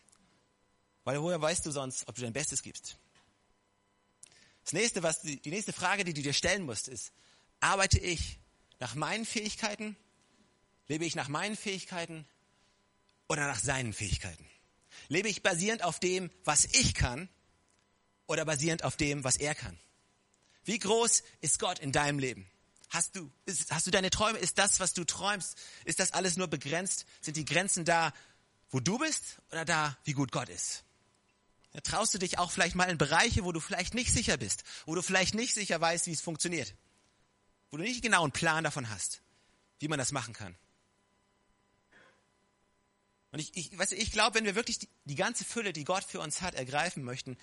Weil 1.06 1.22
woher 1.22 1.42
weißt 1.42 1.66
du 1.66 1.72
sonst, 1.72 2.08
ob 2.08 2.16
du 2.16 2.22
dein 2.22 2.34
Bestes 2.34 2.62
gibst? 2.62 2.98
Das 4.64 4.74
nächste, 4.74 5.04
was 5.04 5.22
die, 5.22 5.40
die 5.40 5.52
nächste 5.52 5.74
Frage, 5.74 6.04
die 6.04 6.14
du 6.14 6.22
dir 6.22 6.34
stellen 6.34 6.64
musst, 6.64 6.88
ist, 6.88 7.12
arbeite 7.60 8.00
ich 8.00 8.40
nach 8.80 8.96
meinen 8.96 9.26
Fähigkeiten? 9.26 9.96
Lebe 10.88 11.06
ich 11.06 11.16
nach 11.16 11.28
meinen 11.28 11.56
Fähigkeiten 11.56 12.26
oder 13.28 13.48
nach 13.48 13.60
seinen 13.60 13.94
Fähigkeiten? 13.94 14.46
Lebe 15.08 15.30
ich 15.30 15.44
basierend 15.44 15.84
auf 15.84 16.00
dem, 16.00 16.32
was 16.44 16.66
ich 16.66 16.94
kann 16.94 17.30
oder 18.28 18.46
basierend 18.46 18.84
auf 18.84 18.98
dem, 18.98 19.24
was 19.24 19.38
er 19.38 19.56
kann? 19.56 19.78
Wie 20.66 20.80
groß 20.80 21.24
ist 21.42 21.60
Gott 21.60 21.80
in 21.80 21.92
deinem 21.92 22.20
Leben? 22.20 22.50
Hast 22.90 23.16
du, 23.16 23.32
ist, 23.46 23.72
hast 23.72 23.86
du 23.86 23.92
deine 23.92 24.10
Träume? 24.10 24.40
Ist 24.40 24.58
das, 24.58 24.80
was 24.80 24.94
du 24.94 25.04
träumst, 25.04 25.58
ist 25.86 26.00
das 26.00 26.12
alles 26.12 26.38
nur 26.38 26.48
begrenzt? 26.48 27.06
Sind 27.22 27.38
die 27.38 27.46
Grenzen 27.46 27.86
da, 27.86 28.14
wo 28.72 28.80
du 28.80 28.98
bist 28.98 29.40
oder 29.52 29.66
da, 29.66 29.98
wie 30.06 30.14
gut 30.14 30.32
Gott 30.32 30.50
ist? 30.50 30.84
Traust 31.84 32.16
du 32.16 32.18
dich 32.18 32.40
auch 32.40 32.50
vielleicht 32.50 32.76
mal 32.76 32.90
in 32.90 32.98
Bereiche, 32.98 33.44
wo 33.44 33.52
du 33.52 33.60
vielleicht 33.60 33.94
nicht 33.94 34.12
sicher 34.12 34.38
bist, 34.38 34.64
wo 34.88 34.96
du 34.96 35.04
vielleicht 35.04 35.36
nicht 35.36 35.54
sicher 35.54 35.80
weißt, 35.80 36.08
wie 36.08 36.14
es 36.14 36.22
funktioniert, 36.22 36.74
wo 37.72 37.78
du 37.78 37.84
nicht 37.84 38.02
genau 38.02 38.24
einen 38.24 38.32
Plan 38.32 38.64
davon 38.64 38.90
hast, 38.90 39.22
wie 39.80 39.88
man 39.88 40.00
das 40.00 40.12
machen 40.12 40.34
kann. 40.34 40.56
Und 43.32 43.40
ich, 43.40 43.56
ich, 43.56 43.78
weißt 43.78 43.92
du, 43.92 43.96
ich 43.96 44.12
glaube, 44.12 44.36
wenn 44.36 44.46
wir 44.46 44.56
wirklich 44.56 44.80
die, 44.80 44.90
die 45.06 45.16
ganze 45.16 45.46
Fülle, 45.46 45.72
die 45.72 45.84
Gott 45.84 46.04
für 46.04 46.20
uns 46.20 46.42
hat, 46.42 46.56
ergreifen 46.56 47.04
möchten, 47.04 47.38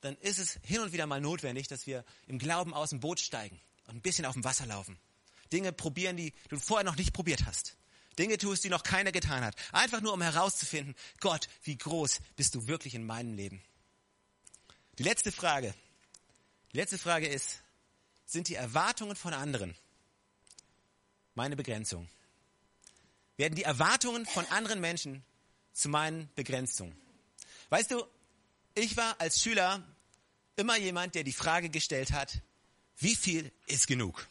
dann 0.00 0.16
ist 0.16 0.38
es 0.38 0.58
hin 0.64 0.80
und 0.80 0.92
wieder 0.92 1.06
mal 1.06 1.20
notwendig, 1.20 1.68
dass 1.68 1.86
wir 1.86 2.04
im 2.26 2.38
Glauben 2.38 2.74
aus 2.74 2.90
dem 2.90 3.00
Boot 3.00 3.20
steigen 3.20 3.60
und 3.86 3.96
ein 3.96 4.02
bisschen 4.02 4.24
auf 4.24 4.34
dem 4.34 4.44
Wasser 4.44 4.66
laufen. 4.66 4.98
Dinge 5.52 5.72
probieren, 5.72 6.16
die 6.16 6.32
du 6.48 6.58
vorher 6.58 6.84
noch 6.84 6.96
nicht 6.96 7.12
probiert 7.12 7.44
hast. 7.44 7.76
Dinge 8.18 8.38
tust, 8.38 8.64
die 8.64 8.68
noch 8.68 8.82
keiner 8.82 9.12
getan 9.12 9.44
hat. 9.44 9.54
Einfach 9.72 10.00
nur, 10.00 10.12
um 10.12 10.22
herauszufinden, 10.22 10.94
Gott, 11.20 11.48
wie 11.62 11.76
groß 11.76 12.20
bist 12.36 12.54
du 12.54 12.66
wirklich 12.66 12.94
in 12.94 13.04
meinem 13.04 13.34
Leben? 13.34 13.62
Die 14.98 15.02
letzte 15.04 15.32
Frage. 15.32 15.74
Die 16.72 16.76
letzte 16.76 16.98
Frage 16.98 17.26
ist, 17.26 17.62
sind 18.30 18.48
die 18.48 18.54
Erwartungen 18.54 19.16
von 19.16 19.34
anderen 19.34 19.74
meine 21.34 21.56
Begrenzung? 21.56 22.08
Werden 23.36 23.56
die 23.56 23.64
Erwartungen 23.64 24.24
von 24.24 24.46
anderen 24.46 24.80
Menschen 24.80 25.24
zu 25.72 25.88
meinen 25.88 26.30
Begrenzungen? 26.36 26.96
Weißt 27.70 27.90
du, 27.90 28.04
ich 28.74 28.96
war 28.96 29.20
als 29.20 29.42
Schüler 29.42 29.82
immer 30.56 30.76
jemand, 30.76 31.14
der 31.14 31.24
die 31.24 31.32
Frage 31.32 31.70
gestellt 31.70 32.12
hat, 32.12 32.40
wie 32.98 33.16
viel 33.16 33.50
ist 33.66 33.86
genug? 33.86 34.28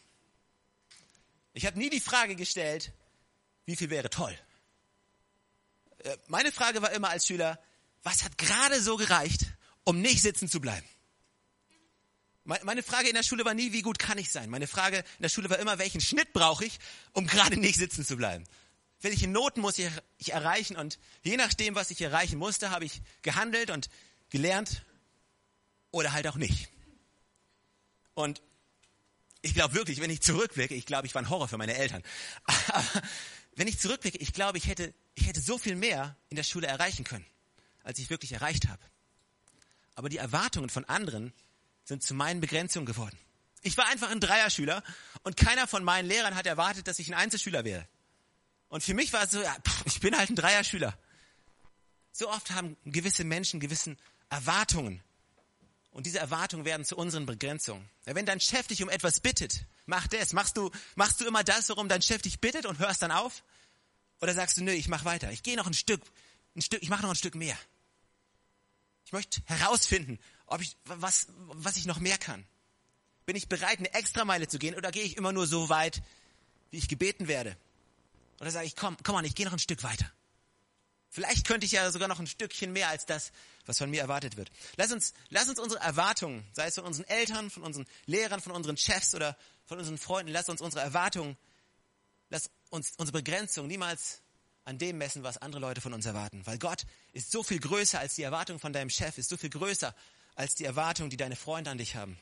Ich 1.52 1.66
habe 1.66 1.78
nie 1.78 1.90
die 1.90 2.00
Frage 2.00 2.36
gestellt, 2.36 2.92
wie 3.66 3.76
viel 3.76 3.90
wäre 3.90 4.08
toll? 4.08 4.38
Äh, 5.98 6.16
meine 6.28 6.52
Frage 6.52 6.80
war 6.80 6.92
immer 6.92 7.10
als 7.10 7.26
Schüler, 7.26 7.62
was 8.02 8.22
hat 8.22 8.38
gerade 8.38 8.80
so 8.80 8.96
gereicht, 8.96 9.46
um 9.84 10.00
nicht 10.00 10.22
sitzen 10.22 10.48
zu 10.48 10.60
bleiben? 10.60 10.88
Meine 12.62 12.82
Frage 12.82 13.08
in 13.08 13.14
der 13.14 13.22
Schule 13.22 13.44
war 13.44 13.54
nie, 13.54 13.72
wie 13.72 13.82
gut 13.82 13.98
kann 14.00 14.18
ich 14.18 14.32
sein? 14.32 14.50
Meine 14.50 14.66
Frage 14.66 14.98
in 14.98 15.22
der 15.22 15.28
Schule 15.28 15.48
war 15.50 15.58
immer, 15.60 15.78
welchen 15.78 16.00
Schnitt 16.00 16.32
brauche 16.32 16.64
ich, 16.64 16.78
um 17.12 17.26
gerade 17.26 17.56
nicht 17.56 17.76
sitzen 17.76 18.04
zu 18.04 18.16
bleiben? 18.16 18.44
Welche 19.00 19.28
Noten 19.28 19.60
muss 19.60 19.78
ich 19.78 20.32
erreichen? 20.32 20.76
Und 20.76 20.98
je 21.22 21.36
nachdem, 21.36 21.76
was 21.76 21.90
ich 21.92 22.00
erreichen 22.00 22.38
musste, 22.38 22.70
habe 22.70 22.84
ich 22.84 23.02
gehandelt 23.22 23.70
und 23.70 23.88
gelernt 24.30 24.82
oder 25.92 26.12
halt 26.12 26.26
auch 26.26 26.34
nicht. 26.34 26.70
Und 28.14 28.42
ich 29.42 29.54
glaube 29.54 29.74
wirklich, 29.74 30.00
wenn 30.00 30.10
ich 30.10 30.20
zurückblicke, 30.20 30.74
ich 30.74 30.86
glaube, 30.86 31.06
ich 31.06 31.14
war 31.14 31.22
ein 31.22 31.30
Horror 31.30 31.46
für 31.46 31.56
meine 31.56 31.76
Eltern. 31.76 32.02
Aber 32.44 33.02
wenn 33.54 33.68
ich 33.68 33.78
zurückblicke, 33.78 34.18
ich 34.18 34.32
glaube, 34.32 34.58
ich 34.58 34.66
hätte, 34.66 34.92
ich 35.14 35.28
hätte 35.28 35.40
so 35.40 35.56
viel 35.56 35.76
mehr 35.76 36.16
in 36.28 36.36
der 36.36 36.42
Schule 36.42 36.66
erreichen 36.66 37.04
können, 37.04 37.26
als 37.84 38.00
ich 38.00 38.10
wirklich 38.10 38.32
erreicht 38.32 38.66
habe. 38.68 38.82
Aber 39.94 40.08
die 40.08 40.18
Erwartungen 40.18 40.68
von 40.68 40.84
anderen 40.86 41.32
sind 41.90 42.04
zu 42.04 42.14
meinen 42.14 42.40
Begrenzungen 42.40 42.86
geworden. 42.86 43.18
Ich 43.62 43.76
war 43.76 43.86
einfach 43.88 44.10
ein 44.10 44.20
Dreierschüler 44.20 44.82
und 45.24 45.36
keiner 45.36 45.66
von 45.66 45.82
meinen 45.82 46.06
Lehrern 46.06 46.36
hat 46.36 46.46
erwartet, 46.46 46.86
dass 46.86 47.00
ich 47.00 47.08
ein 47.08 47.14
Einzelschüler 47.14 47.64
wäre. 47.64 47.86
Und 48.68 48.82
für 48.84 48.94
mich 48.94 49.12
war 49.12 49.24
es 49.24 49.32
so, 49.32 49.42
ja, 49.42 49.54
pff, 49.66 49.82
ich 49.86 49.98
bin 49.98 50.16
halt 50.16 50.30
ein 50.30 50.36
Dreierschüler. 50.36 50.96
So 52.12 52.30
oft 52.30 52.52
haben 52.52 52.76
gewisse 52.84 53.24
Menschen 53.24 53.58
gewissen 53.58 53.98
Erwartungen. 54.30 55.02
Und 55.90 56.06
diese 56.06 56.20
Erwartungen 56.20 56.64
werden 56.64 56.86
zu 56.86 56.96
unseren 56.96 57.26
Begrenzungen. 57.26 57.90
Ja, 58.06 58.14
wenn 58.14 58.24
dein 58.24 58.40
Chef 58.40 58.68
dich 58.68 58.84
um 58.84 58.88
etwas 58.88 59.18
bittet, 59.18 59.66
mach 59.86 60.06
das. 60.06 60.32
Machst 60.32 60.56
du, 60.56 60.70
machst 60.94 61.20
du 61.20 61.26
immer 61.26 61.42
das, 61.42 61.68
worum 61.70 61.88
dein 61.88 62.02
Chef 62.02 62.22
dich 62.22 62.38
bittet 62.38 62.66
und 62.66 62.78
hörst 62.78 63.02
dann 63.02 63.10
auf? 63.10 63.42
Oder 64.20 64.32
sagst 64.32 64.58
du, 64.58 64.62
nö, 64.62 64.70
ich 64.70 64.86
mach 64.86 65.04
weiter. 65.04 65.32
Ich 65.32 65.42
gehe 65.42 65.56
noch 65.56 65.66
ein 65.66 65.74
Stück, 65.74 66.02
ein 66.54 66.62
Stück, 66.62 66.82
ich 66.82 66.88
mache 66.88 67.02
noch 67.02 67.10
ein 67.10 67.16
Stück 67.16 67.34
mehr. 67.34 67.58
Ich 69.04 69.12
möchte 69.12 69.42
herausfinden, 69.46 70.20
ob 70.50 70.60
ich, 70.60 70.76
was, 70.84 71.28
was 71.46 71.76
ich 71.76 71.86
noch 71.86 72.00
mehr 72.00 72.18
kann. 72.18 72.44
Bin 73.24 73.36
ich 73.36 73.48
bereit, 73.48 73.78
eine 73.78 73.94
Extrameile 73.94 74.48
zu 74.48 74.58
gehen 74.58 74.74
oder 74.74 74.90
gehe 74.90 75.04
ich 75.04 75.16
immer 75.16 75.32
nur 75.32 75.46
so 75.46 75.68
weit, 75.68 76.02
wie 76.70 76.78
ich 76.78 76.88
gebeten 76.88 77.28
werde? 77.28 77.56
Oder 78.40 78.50
sage 78.50 78.66
ich, 78.66 78.76
komm, 78.76 78.96
komm 79.02 79.16
an, 79.16 79.24
ich 79.24 79.34
gehe 79.34 79.46
noch 79.46 79.52
ein 79.52 79.58
Stück 79.58 79.82
weiter. 79.82 80.10
Vielleicht 81.08 81.46
könnte 81.46 81.66
ich 81.66 81.72
ja 81.72 81.90
sogar 81.90 82.08
noch 82.08 82.20
ein 82.20 82.26
Stückchen 82.26 82.72
mehr 82.72 82.88
als 82.88 83.06
das, 83.06 83.32
was 83.66 83.78
von 83.78 83.90
mir 83.90 84.00
erwartet 84.00 84.36
wird. 84.36 84.50
Lass 84.76 84.92
uns, 84.92 85.12
lass 85.28 85.48
uns 85.48 85.58
unsere 85.58 85.82
Erwartungen, 85.82 86.44
sei 86.52 86.66
es 86.66 86.76
von 86.76 86.84
unseren 86.84 87.06
Eltern, 87.06 87.50
von 87.50 87.62
unseren 87.62 87.86
Lehrern, 88.06 88.40
von 88.40 88.52
unseren 88.52 88.76
Chefs 88.76 89.14
oder 89.14 89.36
von 89.66 89.78
unseren 89.78 89.98
Freunden, 89.98 90.32
lass 90.32 90.48
uns 90.48 90.60
unsere 90.60 90.82
Erwartungen, 90.82 91.36
lass 92.28 92.50
uns 92.70 92.92
unsere 92.96 93.18
Begrenzung 93.18 93.66
niemals 93.66 94.22
an 94.64 94.78
dem 94.78 94.98
messen, 94.98 95.22
was 95.24 95.38
andere 95.38 95.60
Leute 95.60 95.80
von 95.80 95.92
uns 95.92 96.06
erwarten. 96.06 96.46
Weil 96.46 96.58
Gott 96.58 96.86
ist 97.12 97.32
so 97.32 97.42
viel 97.42 97.58
größer 97.58 97.98
als 97.98 98.14
die 98.14 98.22
Erwartung 98.22 98.60
von 98.60 98.72
deinem 98.72 98.90
Chef, 98.90 99.18
ist 99.18 99.28
so 99.28 99.36
viel 99.36 99.50
größer 99.50 99.94
als 100.40 100.54
die 100.54 100.64
Erwartung, 100.64 101.10
die 101.10 101.18
deine 101.18 101.36
Freunde 101.36 101.70
an 101.70 101.76
dich 101.76 101.96
haben. 101.96 102.18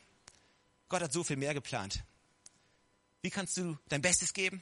Gott 0.89 1.01
hat 1.01 1.13
so 1.13 1.23
viel 1.23 1.37
mehr 1.37 1.53
geplant. 1.53 2.03
Wie 3.21 3.29
kannst 3.29 3.55
du 3.55 3.77
dein 3.87 4.01
Bestes 4.01 4.33
geben? 4.33 4.61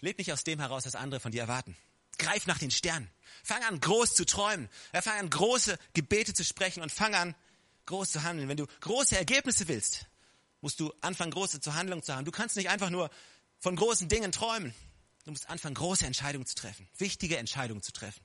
Leb 0.00 0.18
nicht 0.18 0.32
aus 0.32 0.42
dem 0.42 0.58
heraus, 0.58 0.84
was 0.84 0.96
andere 0.96 1.20
von 1.20 1.30
dir 1.30 1.42
erwarten. 1.42 1.76
Greif 2.18 2.48
nach 2.48 2.58
den 2.58 2.72
Sternen. 2.72 3.08
Fang 3.44 3.62
an, 3.62 3.78
groß 3.78 4.14
zu 4.14 4.26
träumen. 4.26 4.68
Fang 4.92 5.16
an, 5.16 5.30
große 5.30 5.78
Gebete 5.94 6.34
zu 6.34 6.44
sprechen 6.44 6.82
und 6.82 6.90
fang 6.90 7.14
an, 7.14 7.36
groß 7.86 8.10
zu 8.10 8.24
handeln. 8.24 8.48
Wenn 8.48 8.56
du 8.56 8.66
große 8.80 9.16
Ergebnisse 9.16 9.68
willst, 9.68 10.06
musst 10.60 10.80
du 10.80 10.92
anfangen, 11.00 11.30
große 11.30 11.60
zu 11.60 11.74
Handlungen 11.74 12.02
zu 12.02 12.16
haben. 12.16 12.24
Du 12.24 12.32
kannst 12.32 12.56
nicht 12.56 12.68
einfach 12.68 12.90
nur 12.90 13.10
von 13.60 13.76
großen 13.76 14.08
Dingen 14.08 14.32
träumen. 14.32 14.74
Du 15.24 15.30
musst 15.30 15.48
anfangen, 15.48 15.76
große 15.76 16.04
Entscheidungen 16.04 16.46
zu 16.46 16.56
treffen, 16.56 16.88
wichtige 16.98 17.36
Entscheidungen 17.36 17.82
zu 17.82 17.92
treffen, 17.92 18.24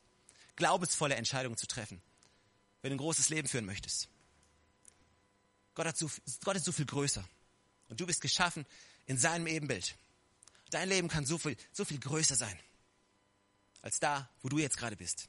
glaubensvolle 0.55 1.13
Entscheidungen 1.13 1.57
zu 1.57 1.67
treffen, 1.67 2.01
wenn 2.83 2.91
du 2.91 2.95
ein 2.95 2.99
großes 2.99 3.29
Leben 3.29 3.47
führen 3.47 3.65
möchtest. 3.65 4.09
Gott, 5.73 5.87
hat 5.87 5.97
so, 5.97 6.11
Gott 6.43 6.55
ist 6.55 6.65
so 6.65 6.71
viel 6.71 6.85
größer 6.85 7.27
und 7.89 7.99
du 7.99 8.05
bist 8.05 8.21
geschaffen 8.21 8.67
in 9.07 9.17
seinem 9.17 9.47
Ebenbild. 9.47 9.95
Dein 10.69 10.89
Leben 10.89 11.07
kann 11.07 11.25
so 11.25 11.39
viel, 11.39 11.57
so 11.71 11.85
viel 11.85 11.99
größer 11.99 12.35
sein 12.35 12.59
als 13.81 13.99
da, 13.99 14.29
wo 14.41 14.49
du 14.49 14.59
jetzt 14.59 14.77
gerade 14.77 14.95
bist. 14.95 15.27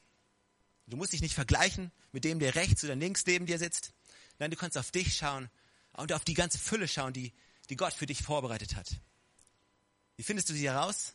Du 0.87 0.95
musst 0.97 1.13
dich 1.13 1.21
nicht 1.21 1.33
vergleichen 1.33 1.91
mit 2.11 2.23
dem, 2.23 2.39
der 2.39 2.55
rechts 2.55 2.83
oder 2.83 2.95
links 2.95 3.25
neben 3.25 3.45
dir 3.45 3.57
sitzt. 3.57 3.91
Nein, 4.39 4.51
du 4.51 4.57
kannst 4.57 4.77
auf 4.77 4.91
dich 4.91 5.15
schauen 5.15 5.49
und 5.93 6.13
auf 6.13 6.23
die 6.23 6.35
ganze 6.35 6.57
Fülle 6.57 6.87
schauen, 6.87 7.11
die, 7.11 7.33
die 7.69 7.75
Gott 7.75 7.93
für 7.93 8.05
dich 8.05 8.21
vorbereitet 8.21 8.75
hat. 8.75 8.89
Wie 10.15 10.23
findest 10.23 10.49
du 10.49 10.53
sie 10.53 10.69
heraus? 10.69 11.13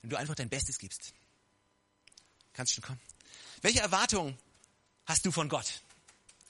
Wenn 0.00 0.10
du 0.10 0.16
einfach 0.16 0.34
dein 0.34 0.48
Bestes 0.48 0.78
gibst. 0.78 1.12
Kannst 2.52 2.74
schon 2.74 2.84
kommen. 2.84 3.00
Welche 3.62 3.80
Erwartungen 3.80 4.38
hast 5.12 5.26
du 5.26 5.30
von 5.30 5.48
Gott? 5.48 5.82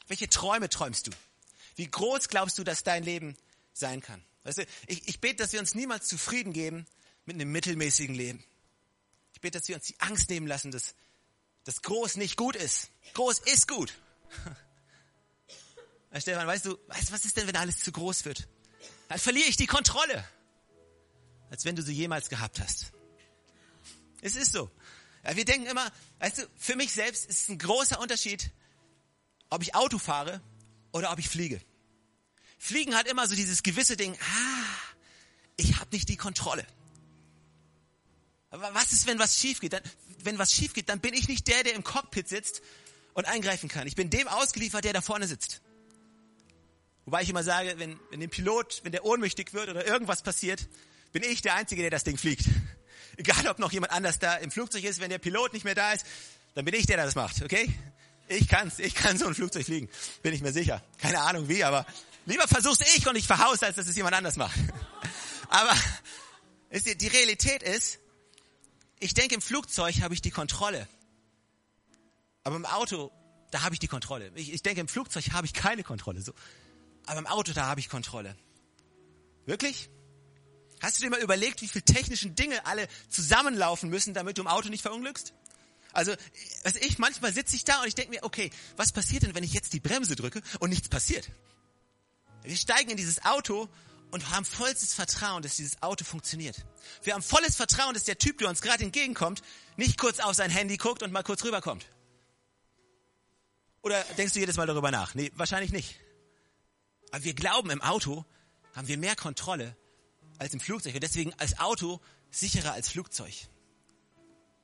Welche 0.09 0.29
Träume 0.29 0.69
träumst 0.69 1.07
du? 1.07 1.11
Wie 1.77 1.91
groß 1.91 2.29
glaubst 2.29 2.59
du, 2.59 2.65
dass 2.65 2.83
dein 2.83 3.03
Leben 3.03 3.37
sein 3.73 4.01
kann? 4.01 4.23
Weißt 4.45 4.59
du, 4.59 4.67
ich, 4.87 5.07
ich 5.09 5.21
bete, 5.21 5.37
dass 5.37 5.53
wir 5.53 5.61
uns 5.61 5.75
niemals 5.75 6.09
zufrieden 6.09 6.53
geben 6.53 6.87
mit 7.27 7.35
einem 7.35 7.53
mittelmäßigen 7.53 8.15
Leben 8.15 8.45
bete, 9.43 9.59
dass 9.59 9.69
wir 9.69 9.77
uns 9.77 9.85
die 9.85 10.01
Angst 10.01 10.31
nehmen 10.31 10.47
lassen, 10.47 10.71
dass, 10.71 10.95
dass 11.65 11.83
groß 11.83 12.17
nicht 12.17 12.39
gut 12.39 12.57
ist. 12.57 12.89
Groß 13.13 13.41
ist 13.41 13.69
gut. 13.69 13.93
Herr 16.11 16.21
Stefan, 16.21 16.47
weißt 16.47 16.65
du, 16.65 16.79
weißt, 16.89 17.13
was 17.13 17.27
ist 17.27 17.37
denn, 17.37 17.47
wenn 17.47 17.57
alles 17.57 17.81
zu 17.81 17.93
groß 17.93 18.25
wird? 18.25 18.49
Dann 19.09 19.19
verliere 19.19 19.49
ich 19.49 19.57
die 19.57 19.67
Kontrolle. 19.67 20.25
Als 21.51 21.67
wenn 21.67 21.77
du 21.77 21.83
sie 21.83 21.93
jemals 21.93 22.31
gehabt 22.31 22.61
hast. 22.61 22.93
Es 24.23 24.37
ist 24.37 24.53
so. 24.53 24.71
Ja, 25.25 25.37
wir 25.37 25.45
denken 25.45 25.67
immer, 25.67 25.91
weißt 26.19 26.39
du, 26.39 26.49
für 26.57 26.77
mich 26.77 26.93
selbst 26.93 27.27
ist 27.27 27.43
es 27.43 27.49
ein 27.49 27.59
großer 27.59 28.01
Unterschied, 28.01 28.51
ob 29.51 29.63
ich 29.63 29.75
Auto 29.75 29.99
fahre 29.99 30.41
oder 30.93 31.13
ob 31.13 31.19
ich 31.19 31.29
fliege. 31.29 31.61
Fliegen 32.59 32.95
hat 32.95 33.07
immer 33.07 33.27
so 33.29 33.35
dieses 33.35 33.63
gewisse 33.63 33.97
Ding, 33.97 34.17
ah, 34.21 34.93
ich 35.57 35.79
habe 35.79 35.91
nicht 35.93 36.09
die 36.09 36.17
Kontrolle. 36.17 36.67
Aber 38.51 38.75
was 38.75 38.93
ist, 38.93 39.07
wenn 39.07 39.19
was 39.19 39.39
schief 39.39 39.61
geht? 39.61 39.73
Dann, 39.73 39.83
wenn 40.23 40.39
was 40.39 40.53
schief 40.53 40.75
geht, 40.75 40.89
dann 40.89 41.01
bin 41.01 41.15
ich 41.15 41.29
nicht 41.29 41.49
der, 41.49 41.63
der 41.63 41.75
im 41.75 41.85
Cockpit 41.85 42.29
sitzt 42.29 42.63
und 43.15 43.27
eingreifen 43.27 43.69
kann. 43.69 43.87
Ich 43.87 43.97
bin 43.97 44.11
dem 44.11 44.29
ausgeliefert, 44.29 44.85
der 44.85 44.93
da 44.93 45.01
vorne 45.01 45.27
sitzt. 45.27 45.61
Wobei 47.05 47.23
ich 47.23 47.31
immer 47.31 47.43
sage, 47.43 47.75
wenn, 47.79 47.99
wenn 48.11 48.21
dem 48.21 48.31
Pilot, 48.31 48.81
wenn 48.85 48.93
der 48.93 49.05
ohnmächtig 49.05 49.55
wird 49.55 49.69
oder 49.69 49.87
irgendwas 49.87 50.23
passiert, 50.23 50.69
bin 51.13 51.23
ich 51.23 51.43
der 51.43 51.55
Einzige, 51.55 51.83
der 51.83 51.91
das 51.91 52.05
Ding 52.05 52.17
fliegt. 52.17 52.45
Egal, 53.17 53.47
ob 53.49 53.59
noch 53.59 53.73
jemand 53.73 53.93
anders 53.93 54.19
da 54.19 54.37
im 54.37 54.51
Flugzeug 54.51 54.85
ist, 54.85 55.01
wenn 55.01 55.11
der 55.11 55.19
Pilot 55.19 55.53
nicht 55.53 55.65
mehr 55.65 55.75
da 55.75 55.93
ist, 55.93 56.07
dann 56.55 56.65
bin 56.65 56.75
ich 56.75 56.87
der, 56.87 56.97
der 56.97 57.07
das 57.07 57.15
macht, 57.15 57.43
okay? 57.43 57.73
Ich 58.29 58.49
kann's, 58.49 58.79
ich 58.79 58.95
kann 58.95 59.19
so 59.19 59.27
ein 59.27 59.35
Flugzeug 59.35 59.65
fliegen, 59.65 59.89
bin 60.23 60.33
ich 60.33 60.41
mir 60.41 60.53
sicher. 60.53 60.83
Keine 60.99 61.21
Ahnung 61.21 61.49
wie, 61.49 61.65
aber 61.65 61.85
lieber 62.27 62.47
versuch's 62.49 62.81
ich 62.97 63.07
und 63.07 63.17
ich 63.17 63.27
verhaus, 63.27 63.63
als 63.63 63.77
dass 63.77 63.87
es 63.87 63.97
jemand 63.97 64.15
anders 64.15 64.37
macht. 64.37 64.59
Aber 65.49 65.75
die 66.73 67.09
Realität 67.09 67.63
ist, 67.63 67.99
ich 69.01 69.13
denke, 69.13 69.35
im 69.35 69.43
Flugzeug 69.43 70.01
habe 70.01 70.15
ich 70.15 70.23
die 70.23 70.31
Kontrolle. 70.31 70.89
Aber 72.45 72.57
im 72.57 72.65
Auto, 72.65 73.13
da 73.51 73.63
habe 73.63 73.75
ich 73.75 73.79
die 73.79 73.89
Kontrolle. 73.89 74.33
Ich, 74.35 74.51
ich 74.51 74.63
denke, 74.63 74.81
im 74.81 74.89
Flugzeug 74.89 75.33
habe 75.33 75.47
ich 75.47 75.53
keine 75.53 75.83
Kontrolle. 75.83 76.23
So. 76.23 76.33
Aber 77.05 77.19
im 77.19 77.27
Auto, 77.27 77.53
da 77.53 77.67
habe 77.67 77.81
ich 77.81 77.91
Kontrolle. 77.91 78.35
Wirklich? 79.45 79.91
Hast 80.83 80.99
du 80.99 81.03
dir 81.05 81.11
mal 81.11 81.21
überlegt, 81.21 81.63
wie 81.63 81.69
viele 81.69 81.85
technischen 81.85 82.35
Dinge 82.35 82.67
alle 82.67 82.89
zusammenlaufen 83.09 83.89
müssen, 83.89 84.15
damit 84.15 84.37
du 84.37 84.43
im 84.43 84.49
Auto 84.49 84.69
nicht 84.69 84.83
verunglückst? 84.83 85.33
Also, 85.93 86.13
was 86.65 86.75
ich, 86.75 86.99
manchmal 86.99 87.33
sitze 87.33 87.55
ich 87.55 87.65
da 87.65 87.81
und 87.81 87.87
ich 87.87 87.95
denke 87.95 88.11
mir, 88.11 88.25
okay, 88.25 88.51
was 88.77 88.91
passiert 88.91 89.23
denn, 89.23 89.35
wenn 89.37 89.45
ich 89.45 89.53
jetzt 89.53 89.73
die 89.75 89.81
Bremse 89.81 90.17
drücke 90.17 90.43
und 90.59 90.71
nichts 90.71 90.89
passiert? 90.89 91.31
Wir 92.43 92.57
steigen 92.57 92.91
in 92.91 92.97
dieses 92.97 93.25
Auto 93.25 93.69
und 94.11 94.31
haben 94.31 94.45
vollstes 94.45 94.93
Vertrauen, 94.93 95.43
dass 95.43 95.55
dieses 95.55 95.81
Auto 95.83 96.05
funktioniert. 96.05 96.57
Wir 97.05 97.15
haben 97.15 97.23
volles 97.23 97.55
Vertrauen, 97.55 97.95
dass 97.95 98.05
der 98.05 98.19
Typ, 98.19 98.39
der 98.39 98.49
uns 98.49 98.61
gerade 98.61 98.83
entgegenkommt, 98.83 99.43
nicht 99.77 99.99
kurz 99.99 100.19
auf 100.19 100.35
sein 100.35 100.51
Handy 100.51 100.79
guckt 100.79 101.05
und 101.05 101.13
mal 101.13 101.23
kurz 101.23 101.45
rüberkommt. 101.45 101.87
Oder 103.83 104.03
denkst 104.19 104.35
du 104.35 104.41
jedes 104.41 104.57
Mal 104.57 104.67
darüber 104.67 104.91
nach? 104.91 105.15
Nee, 105.15 105.31
wahrscheinlich 105.37 105.71
nicht. 105.71 106.01
Aber 107.13 107.23
wir 107.23 107.35
glauben, 107.35 107.71
im 107.71 107.83
Auto 107.83 108.25
haben 108.75 108.89
wir 108.89 108.99
mehr 108.99 109.15
Kontrolle 109.15 109.77
als 110.43 110.55
im 110.55 110.61
Flugzeug. 110.61 110.95
Und 110.95 111.03
deswegen 111.03 111.33
als 111.35 111.59
Auto 111.59 112.01
sicherer 112.31 112.73
als 112.73 112.89
Flugzeug. 112.89 113.35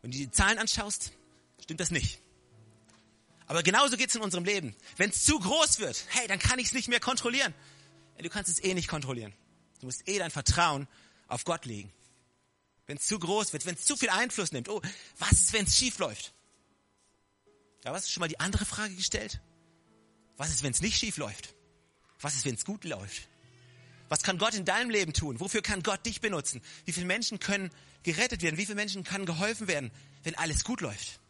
Wenn 0.02 0.10
du 0.10 0.18
die 0.18 0.30
Zahlen 0.30 0.58
anschaust, 0.58 1.12
stimmt 1.60 1.80
das 1.80 1.90
nicht. 1.90 2.20
Aber 3.46 3.62
genauso 3.62 3.96
geht's 3.96 4.14
in 4.14 4.20
unserem 4.20 4.44
Leben. 4.44 4.76
Wenn 4.96 5.10
es 5.10 5.24
zu 5.24 5.38
groß 5.38 5.78
wird, 5.78 6.04
hey, 6.10 6.28
dann 6.28 6.38
kann 6.38 6.58
ich 6.58 6.66
es 6.66 6.72
nicht 6.72 6.88
mehr 6.88 7.00
kontrollieren 7.00 7.54
du 8.22 8.28
kannst 8.28 8.50
es 8.50 8.62
eh 8.62 8.74
nicht 8.74 8.88
kontrollieren. 8.88 9.32
Du 9.80 9.86
musst 9.86 10.08
eh 10.08 10.18
dein 10.18 10.30
Vertrauen 10.30 10.88
auf 11.28 11.44
Gott 11.44 11.64
legen. 11.64 11.92
Wenn 12.86 12.96
es 12.96 13.06
zu 13.06 13.18
groß 13.18 13.52
wird, 13.52 13.66
wenn 13.66 13.74
es 13.74 13.84
zu 13.84 13.96
viel 13.96 14.10
Einfluss 14.10 14.52
nimmt, 14.52 14.68
oh, 14.68 14.80
was 15.18 15.32
ist, 15.32 15.52
wenn 15.52 15.66
es 15.66 15.76
schief 15.76 15.98
läuft? 15.98 16.32
Hast 17.84 18.08
du 18.08 18.12
schon 18.12 18.20
mal 18.20 18.28
die 18.28 18.40
andere 18.40 18.64
Frage 18.64 18.94
gestellt? 18.94 19.40
Was 20.36 20.50
ist, 20.50 20.62
wenn 20.62 20.72
es 20.72 20.80
nicht 20.80 20.98
schief 20.98 21.16
läuft? 21.16 21.54
Was 22.20 22.34
ist, 22.34 22.44
wenn 22.44 22.54
es 22.54 22.64
gut 22.64 22.84
läuft? 22.84 23.28
Was 24.08 24.22
kann 24.22 24.38
Gott 24.38 24.54
in 24.54 24.64
deinem 24.64 24.90
Leben 24.90 25.12
tun? 25.12 25.38
Wofür 25.40 25.62
kann 25.62 25.82
Gott 25.82 26.04
dich 26.06 26.20
benutzen? 26.20 26.62
Wie 26.84 26.92
viele 26.92 27.06
Menschen 27.06 27.38
können 27.38 27.70
gerettet 28.02 28.42
werden? 28.42 28.56
Wie 28.56 28.64
viele 28.64 28.76
Menschen 28.76 29.04
kann 29.04 29.26
geholfen 29.26 29.68
werden, 29.68 29.90
wenn 30.22 30.34
alles 30.36 30.64
gut 30.64 30.80
läuft? 30.80 31.20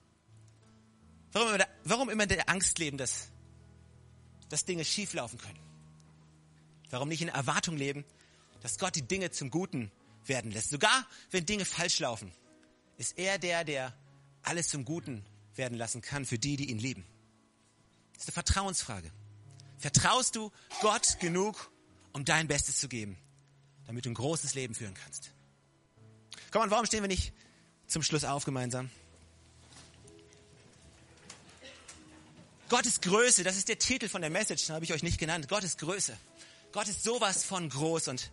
Warum 1.32 1.54
immer, 1.54 1.66
warum 1.84 2.08
immer 2.08 2.22
in 2.22 2.28
der 2.28 2.48
Angst 2.48 2.78
leben, 2.78 2.96
dass, 2.96 3.28
dass 4.48 4.64
Dinge 4.64 4.84
schief 4.84 5.12
laufen 5.12 5.38
können? 5.38 5.58
Warum 6.90 7.08
nicht 7.08 7.20
in 7.20 7.28
Erwartung 7.28 7.76
leben, 7.76 8.04
dass 8.62 8.78
Gott 8.78 8.94
die 8.94 9.02
Dinge 9.02 9.30
zum 9.30 9.50
Guten 9.50 9.90
werden 10.24 10.50
lässt? 10.50 10.70
Sogar 10.70 11.06
wenn 11.30 11.44
Dinge 11.44 11.64
falsch 11.64 11.98
laufen, 11.98 12.32
ist 12.96 13.18
er 13.18 13.38
der, 13.38 13.64
der 13.64 13.94
alles 14.42 14.68
zum 14.68 14.84
Guten 14.84 15.24
werden 15.54 15.76
lassen 15.76 16.00
kann 16.00 16.24
für 16.24 16.38
die, 16.38 16.56
die 16.56 16.70
ihn 16.70 16.78
lieben. 16.78 17.04
Das 18.14 18.22
ist 18.22 18.28
eine 18.28 18.34
Vertrauensfrage. 18.34 19.10
Vertraust 19.78 20.36
du 20.36 20.50
Gott 20.80 21.18
genug, 21.20 21.70
um 22.18 22.24
dein 22.24 22.48
Bestes 22.48 22.78
zu 22.78 22.88
geben, 22.88 23.16
damit 23.86 24.04
du 24.04 24.10
ein 24.10 24.14
großes 24.14 24.54
Leben 24.54 24.74
führen 24.74 24.94
kannst? 24.94 25.30
Komm 26.50 26.62
on, 26.62 26.70
warum 26.70 26.84
stehen 26.84 27.02
wir 27.02 27.08
nicht 27.08 27.32
zum 27.86 28.02
Schluss 28.02 28.24
auf 28.24 28.44
gemeinsam? 28.44 28.90
Gottes 32.68 33.00
Größe, 33.00 33.44
das 33.44 33.56
ist 33.56 33.68
der 33.68 33.78
Titel 33.78 34.08
von 34.08 34.20
der 34.20 34.30
Message, 34.30 34.66
den 34.66 34.74
habe 34.74 34.84
ich 34.84 34.92
euch 34.92 35.04
nicht 35.04 35.18
genannt. 35.18 35.48
Gottes 35.48 35.76
Größe. 35.76 36.16
Gott 36.72 36.88
ist 36.88 37.04
sowas 37.04 37.44
von 37.44 37.68
groß 37.68 38.08
und 38.08 38.32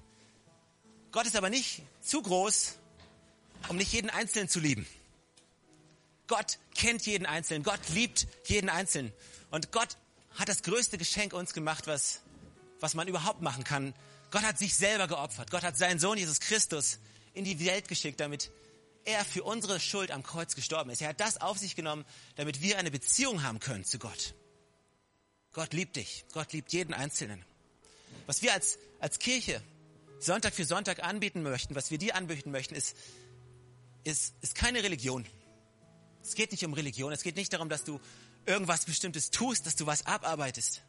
Gott 1.12 1.28
ist 1.28 1.36
aber 1.36 1.52
nicht 1.52 1.84
zu 2.02 2.24
groß, 2.24 2.76
um 3.70 3.78
nicht 3.78 3.94
jeden 3.94 4.10
Einzelnen 4.10 4.50
zu 4.50 4.60
lieben. 4.60 4.88
Gott 6.28 6.58
kennt 6.74 7.06
jeden 7.06 7.28
Einzelnen. 7.28 7.62
Gott 7.62 7.80
liebt 7.90 8.28
jeden 8.46 8.70
Einzelnen. 8.70 9.14
Und 9.52 9.72
Gott 9.72 9.96
hat 10.34 10.50
das 10.50 10.64
größte 10.64 10.98
Geschenk 10.98 11.34
uns 11.34 11.54
gemacht, 11.54 11.86
was, 11.86 12.22
was 12.80 12.94
man 12.94 13.08
überhaupt 13.08 13.42
machen 13.42 13.64
kann. 13.64 13.94
Gott 14.32 14.44
hat 14.44 14.58
sich 14.58 14.76
selber 14.76 15.08
geopfert. 15.08 15.52
Gott 15.52 15.64
hat 15.64 15.78
seinen 15.78 16.00
Sohn 16.00 16.18
Jesus 16.18 16.40
Christus 16.40 17.00
in 17.34 17.46
die 17.46 17.64
Welt 17.66 17.88
geschickt, 17.88 18.20
damit 18.20 18.52
er 19.06 19.24
für 19.24 19.44
unsere 19.44 19.80
Schuld 19.80 20.12
am 20.12 20.24
Kreuz 20.24 20.56
gestorben 20.56 20.90
ist. 20.90 21.02
Er 21.02 21.10
hat 21.10 21.20
das 21.20 21.40
auf 21.40 21.58
sich 21.58 21.76
genommen, 21.76 22.06
damit 22.36 22.62
wir 22.62 22.78
eine 22.78 22.92
Beziehung 22.92 23.44
haben 23.44 23.60
können 23.60 23.86
zu 23.86 24.00
Gott. 24.00 24.34
Gott 25.54 25.74
liebt 25.74 25.96
dich. 25.96 26.26
Gott 26.34 26.52
liebt 26.54 26.74
jeden 26.74 26.94
Einzelnen. 26.94 27.46
Was 28.26 28.42
wir 28.42 28.54
als, 28.54 28.78
als 29.00 29.20
Kirche 29.20 29.62
Sonntag 30.20 30.54
für 30.54 30.66
Sonntag 30.66 31.04
anbieten 31.04 31.44
möchten, 31.44 31.76
was 31.76 31.92
wir 31.92 31.98
dir 31.98 32.16
anbieten 32.16 32.52
möchten, 32.52 32.76
ist, 32.76 32.96
ist, 34.04 34.34
ist 34.42 34.56
keine 34.56 34.84
Religion. 34.84 35.26
Es 36.24 36.34
geht 36.34 36.52
nicht 36.52 36.66
um 36.66 36.74
Religion. 36.74 37.12
Es 37.12 37.22
geht 37.22 37.36
nicht 37.36 37.54
darum, 37.54 37.70
dass 37.70 37.84
du 37.84 38.00
irgendwas 38.46 38.86
Bestimmtes 38.86 39.30
tust, 39.30 39.66
dass 39.66 39.76
du 39.76 39.86
was 39.86 40.06
abarbeitest. 40.06 40.82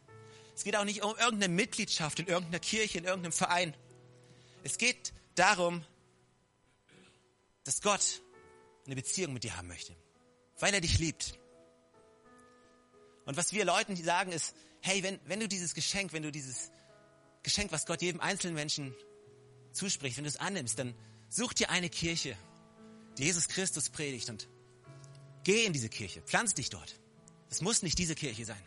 Es 0.57 0.63
geht 0.63 0.75
auch 0.75 0.85
nicht 0.85 1.03
um 1.03 1.15
irgendeine 1.17 1.53
Mitgliedschaft 1.53 2.17
in 2.17 2.25
irgendeiner 2.25 2.57
Kirche, 2.57 2.97
in 2.97 3.03
irgendeinem 3.03 3.31
Verein. 3.31 3.75
Es 4.63 4.79
geht 4.79 5.13
darum, 5.35 5.85
dass 7.63 7.79
Gott 7.79 8.23
eine 8.87 8.95
Beziehung 8.95 9.33
mit 9.33 9.43
dir 9.43 9.55
haben 9.55 9.67
möchte, 9.67 9.95
weil 10.57 10.73
er 10.73 10.81
dich 10.81 10.97
liebt. 10.97 11.37
Und 13.25 13.37
was 13.37 13.53
wir 13.53 13.65
Leuten 13.65 13.95
sagen 13.97 14.31
ist, 14.31 14.55
hey, 14.81 15.03
wenn, 15.03 15.19
wenn 15.25 15.39
du 15.39 15.47
dieses 15.47 15.75
Geschenk, 15.75 16.11
wenn 16.11 16.23
du 16.23 16.31
dieses 16.31 16.71
Geschenk, 17.43 17.71
was 17.71 17.85
Gott 17.85 18.01
jedem 18.01 18.19
einzelnen 18.19 18.55
Menschen 18.55 18.95
zuspricht, 19.73 20.17
wenn 20.17 20.23
du 20.23 20.29
es 20.29 20.37
annimmst, 20.37 20.79
dann 20.79 20.95
such 21.29 21.53
dir 21.53 21.69
eine 21.69 21.91
Kirche, 21.91 22.35
die 23.19 23.25
Jesus 23.25 23.47
Christus 23.47 23.91
predigt 23.91 24.27
und 24.31 24.47
geh 25.43 25.65
in 25.65 25.73
diese 25.73 25.89
Kirche, 25.89 26.23
pflanz 26.23 26.55
dich 26.55 26.71
dort. 26.71 26.99
Es 27.47 27.61
muss 27.61 27.83
nicht 27.83 27.99
diese 27.99 28.15
Kirche 28.15 28.43
sein. 28.43 28.66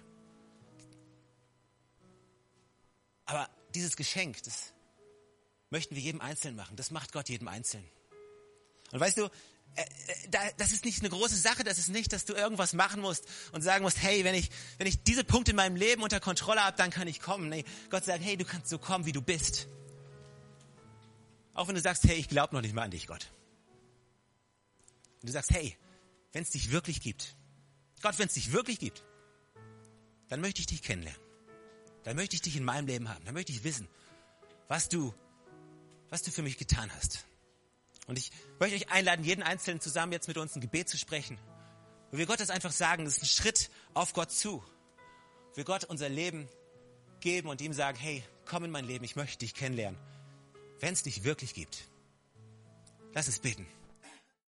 Aber 3.30 3.48
dieses 3.76 3.96
Geschenk, 3.96 4.42
das 4.42 4.72
möchten 5.70 5.94
wir 5.94 6.02
jedem 6.02 6.20
Einzelnen 6.20 6.56
machen. 6.56 6.74
Das 6.74 6.90
macht 6.90 7.12
Gott 7.12 7.28
jedem 7.28 7.46
Einzelnen. 7.46 7.88
Und 8.90 8.98
weißt 8.98 9.18
du, 9.18 9.26
äh, 9.76 9.82
äh, 10.32 10.52
das 10.56 10.72
ist 10.72 10.84
nicht 10.84 10.98
eine 10.98 11.10
große 11.10 11.36
Sache, 11.36 11.62
das 11.62 11.78
ist 11.78 11.90
nicht, 11.90 12.12
dass 12.12 12.24
du 12.24 12.32
irgendwas 12.32 12.72
machen 12.72 13.00
musst 13.00 13.24
und 13.52 13.62
sagen 13.62 13.84
musst, 13.84 14.02
hey, 14.02 14.24
wenn 14.24 14.34
ich, 14.34 14.50
wenn 14.78 14.88
ich 14.88 15.04
diese 15.04 15.22
Punkte 15.22 15.52
in 15.52 15.56
meinem 15.56 15.76
Leben 15.76 16.02
unter 16.02 16.18
Kontrolle 16.18 16.64
habe, 16.64 16.76
dann 16.76 16.90
kann 16.90 17.06
ich 17.06 17.20
kommen. 17.20 17.48
Nee, 17.48 17.64
Gott 17.88 18.04
sagt, 18.04 18.20
hey, 18.20 18.36
du 18.36 18.44
kannst 18.44 18.68
so 18.68 18.78
kommen, 18.78 19.06
wie 19.06 19.12
du 19.12 19.22
bist. 19.22 19.68
Auch 21.54 21.68
wenn 21.68 21.76
du 21.76 21.80
sagst, 21.80 22.02
hey, 22.02 22.16
ich 22.16 22.28
glaube 22.28 22.52
noch 22.52 22.62
nicht 22.62 22.74
mal 22.74 22.82
an 22.82 22.90
dich, 22.90 23.06
Gott. 23.06 23.30
Und 25.20 25.28
du 25.28 25.32
sagst, 25.32 25.52
hey, 25.52 25.78
wenn 26.32 26.42
es 26.42 26.50
dich 26.50 26.72
wirklich 26.72 27.00
gibt, 27.00 27.36
Gott, 28.02 28.18
wenn 28.18 28.26
es 28.26 28.34
dich 28.34 28.50
wirklich 28.50 28.80
gibt, 28.80 29.04
dann 30.28 30.40
möchte 30.40 30.62
ich 30.62 30.66
dich 30.66 30.82
kennenlernen. 30.82 31.29
Dann 32.04 32.16
möchte 32.16 32.36
ich 32.36 32.42
dich 32.42 32.56
in 32.56 32.64
meinem 32.64 32.86
Leben 32.86 33.08
haben. 33.08 33.24
Dann 33.24 33.34
möchte 33.34 33.52
ich 33.52 33.64
wissen, 33.64 33.88
was 34.68 34.88
du, 34.88 35.14
was 36.08 36.22
du 36.22 36.30
für 36.30 36.42
mich 36.42 36.58
getan 36.58 36.90
hast. 36.96 37.24
Und 38.06 38.18
ich 38.18 38.32
möchte 38.58 38.76
euch 38.76 38.90
einladen, 38.90 39.24
jeden 39.24 39.42
Einzelnen 39.42 39.80
zusammen 39.80 40.12
jetzt 40.12 40.28
mit 40.28 40.38
uns 40.38 40.54
ein 40.54 40.60
Gebet 40.60 40.88
zu 40.88 40.98
sprechen. 40.98 41.38
Wo 42.10 42.18
wir 42.18 42.26
Gott 42.26 42.40
das 42.40 42.50
einfach 42.50 42.72
sagen, 42.72 43.04
das 43.04 43.18
ist 43.18 43.22
ein 43.22 43.26
Schritt 43.26 43.70
auf 43.94 44.12
Gott 44.12 44.32
zu. 44.32 44.64
Wir 45.54 45.64
Gott 45.64 45.84
unser 45.84 46.08
Leben 46.08 46.48
geben 47.20 47.48
und 47.48 47.60
ihm 47.60 47.72
sagen, 47.72 47.98
hey, 47.98 48.24
komm 48.46 48.64
in 48.64 48.70
mein 48.70 48.84
Leben, 48.84 49.04
ich 49.04 49.16
möchte 49.16 49.38
dich 49.38 49.54
kennenlernen. 49.54 50.00
Wenn 50.80 50.94
es 50.94 51.02
dich 51.02 51.24
wirklich 51.24 51.54
gibt. 51.54 51.86
Lass 53.12 53.28
es 53.28 53.38
beten. 53.38 53.66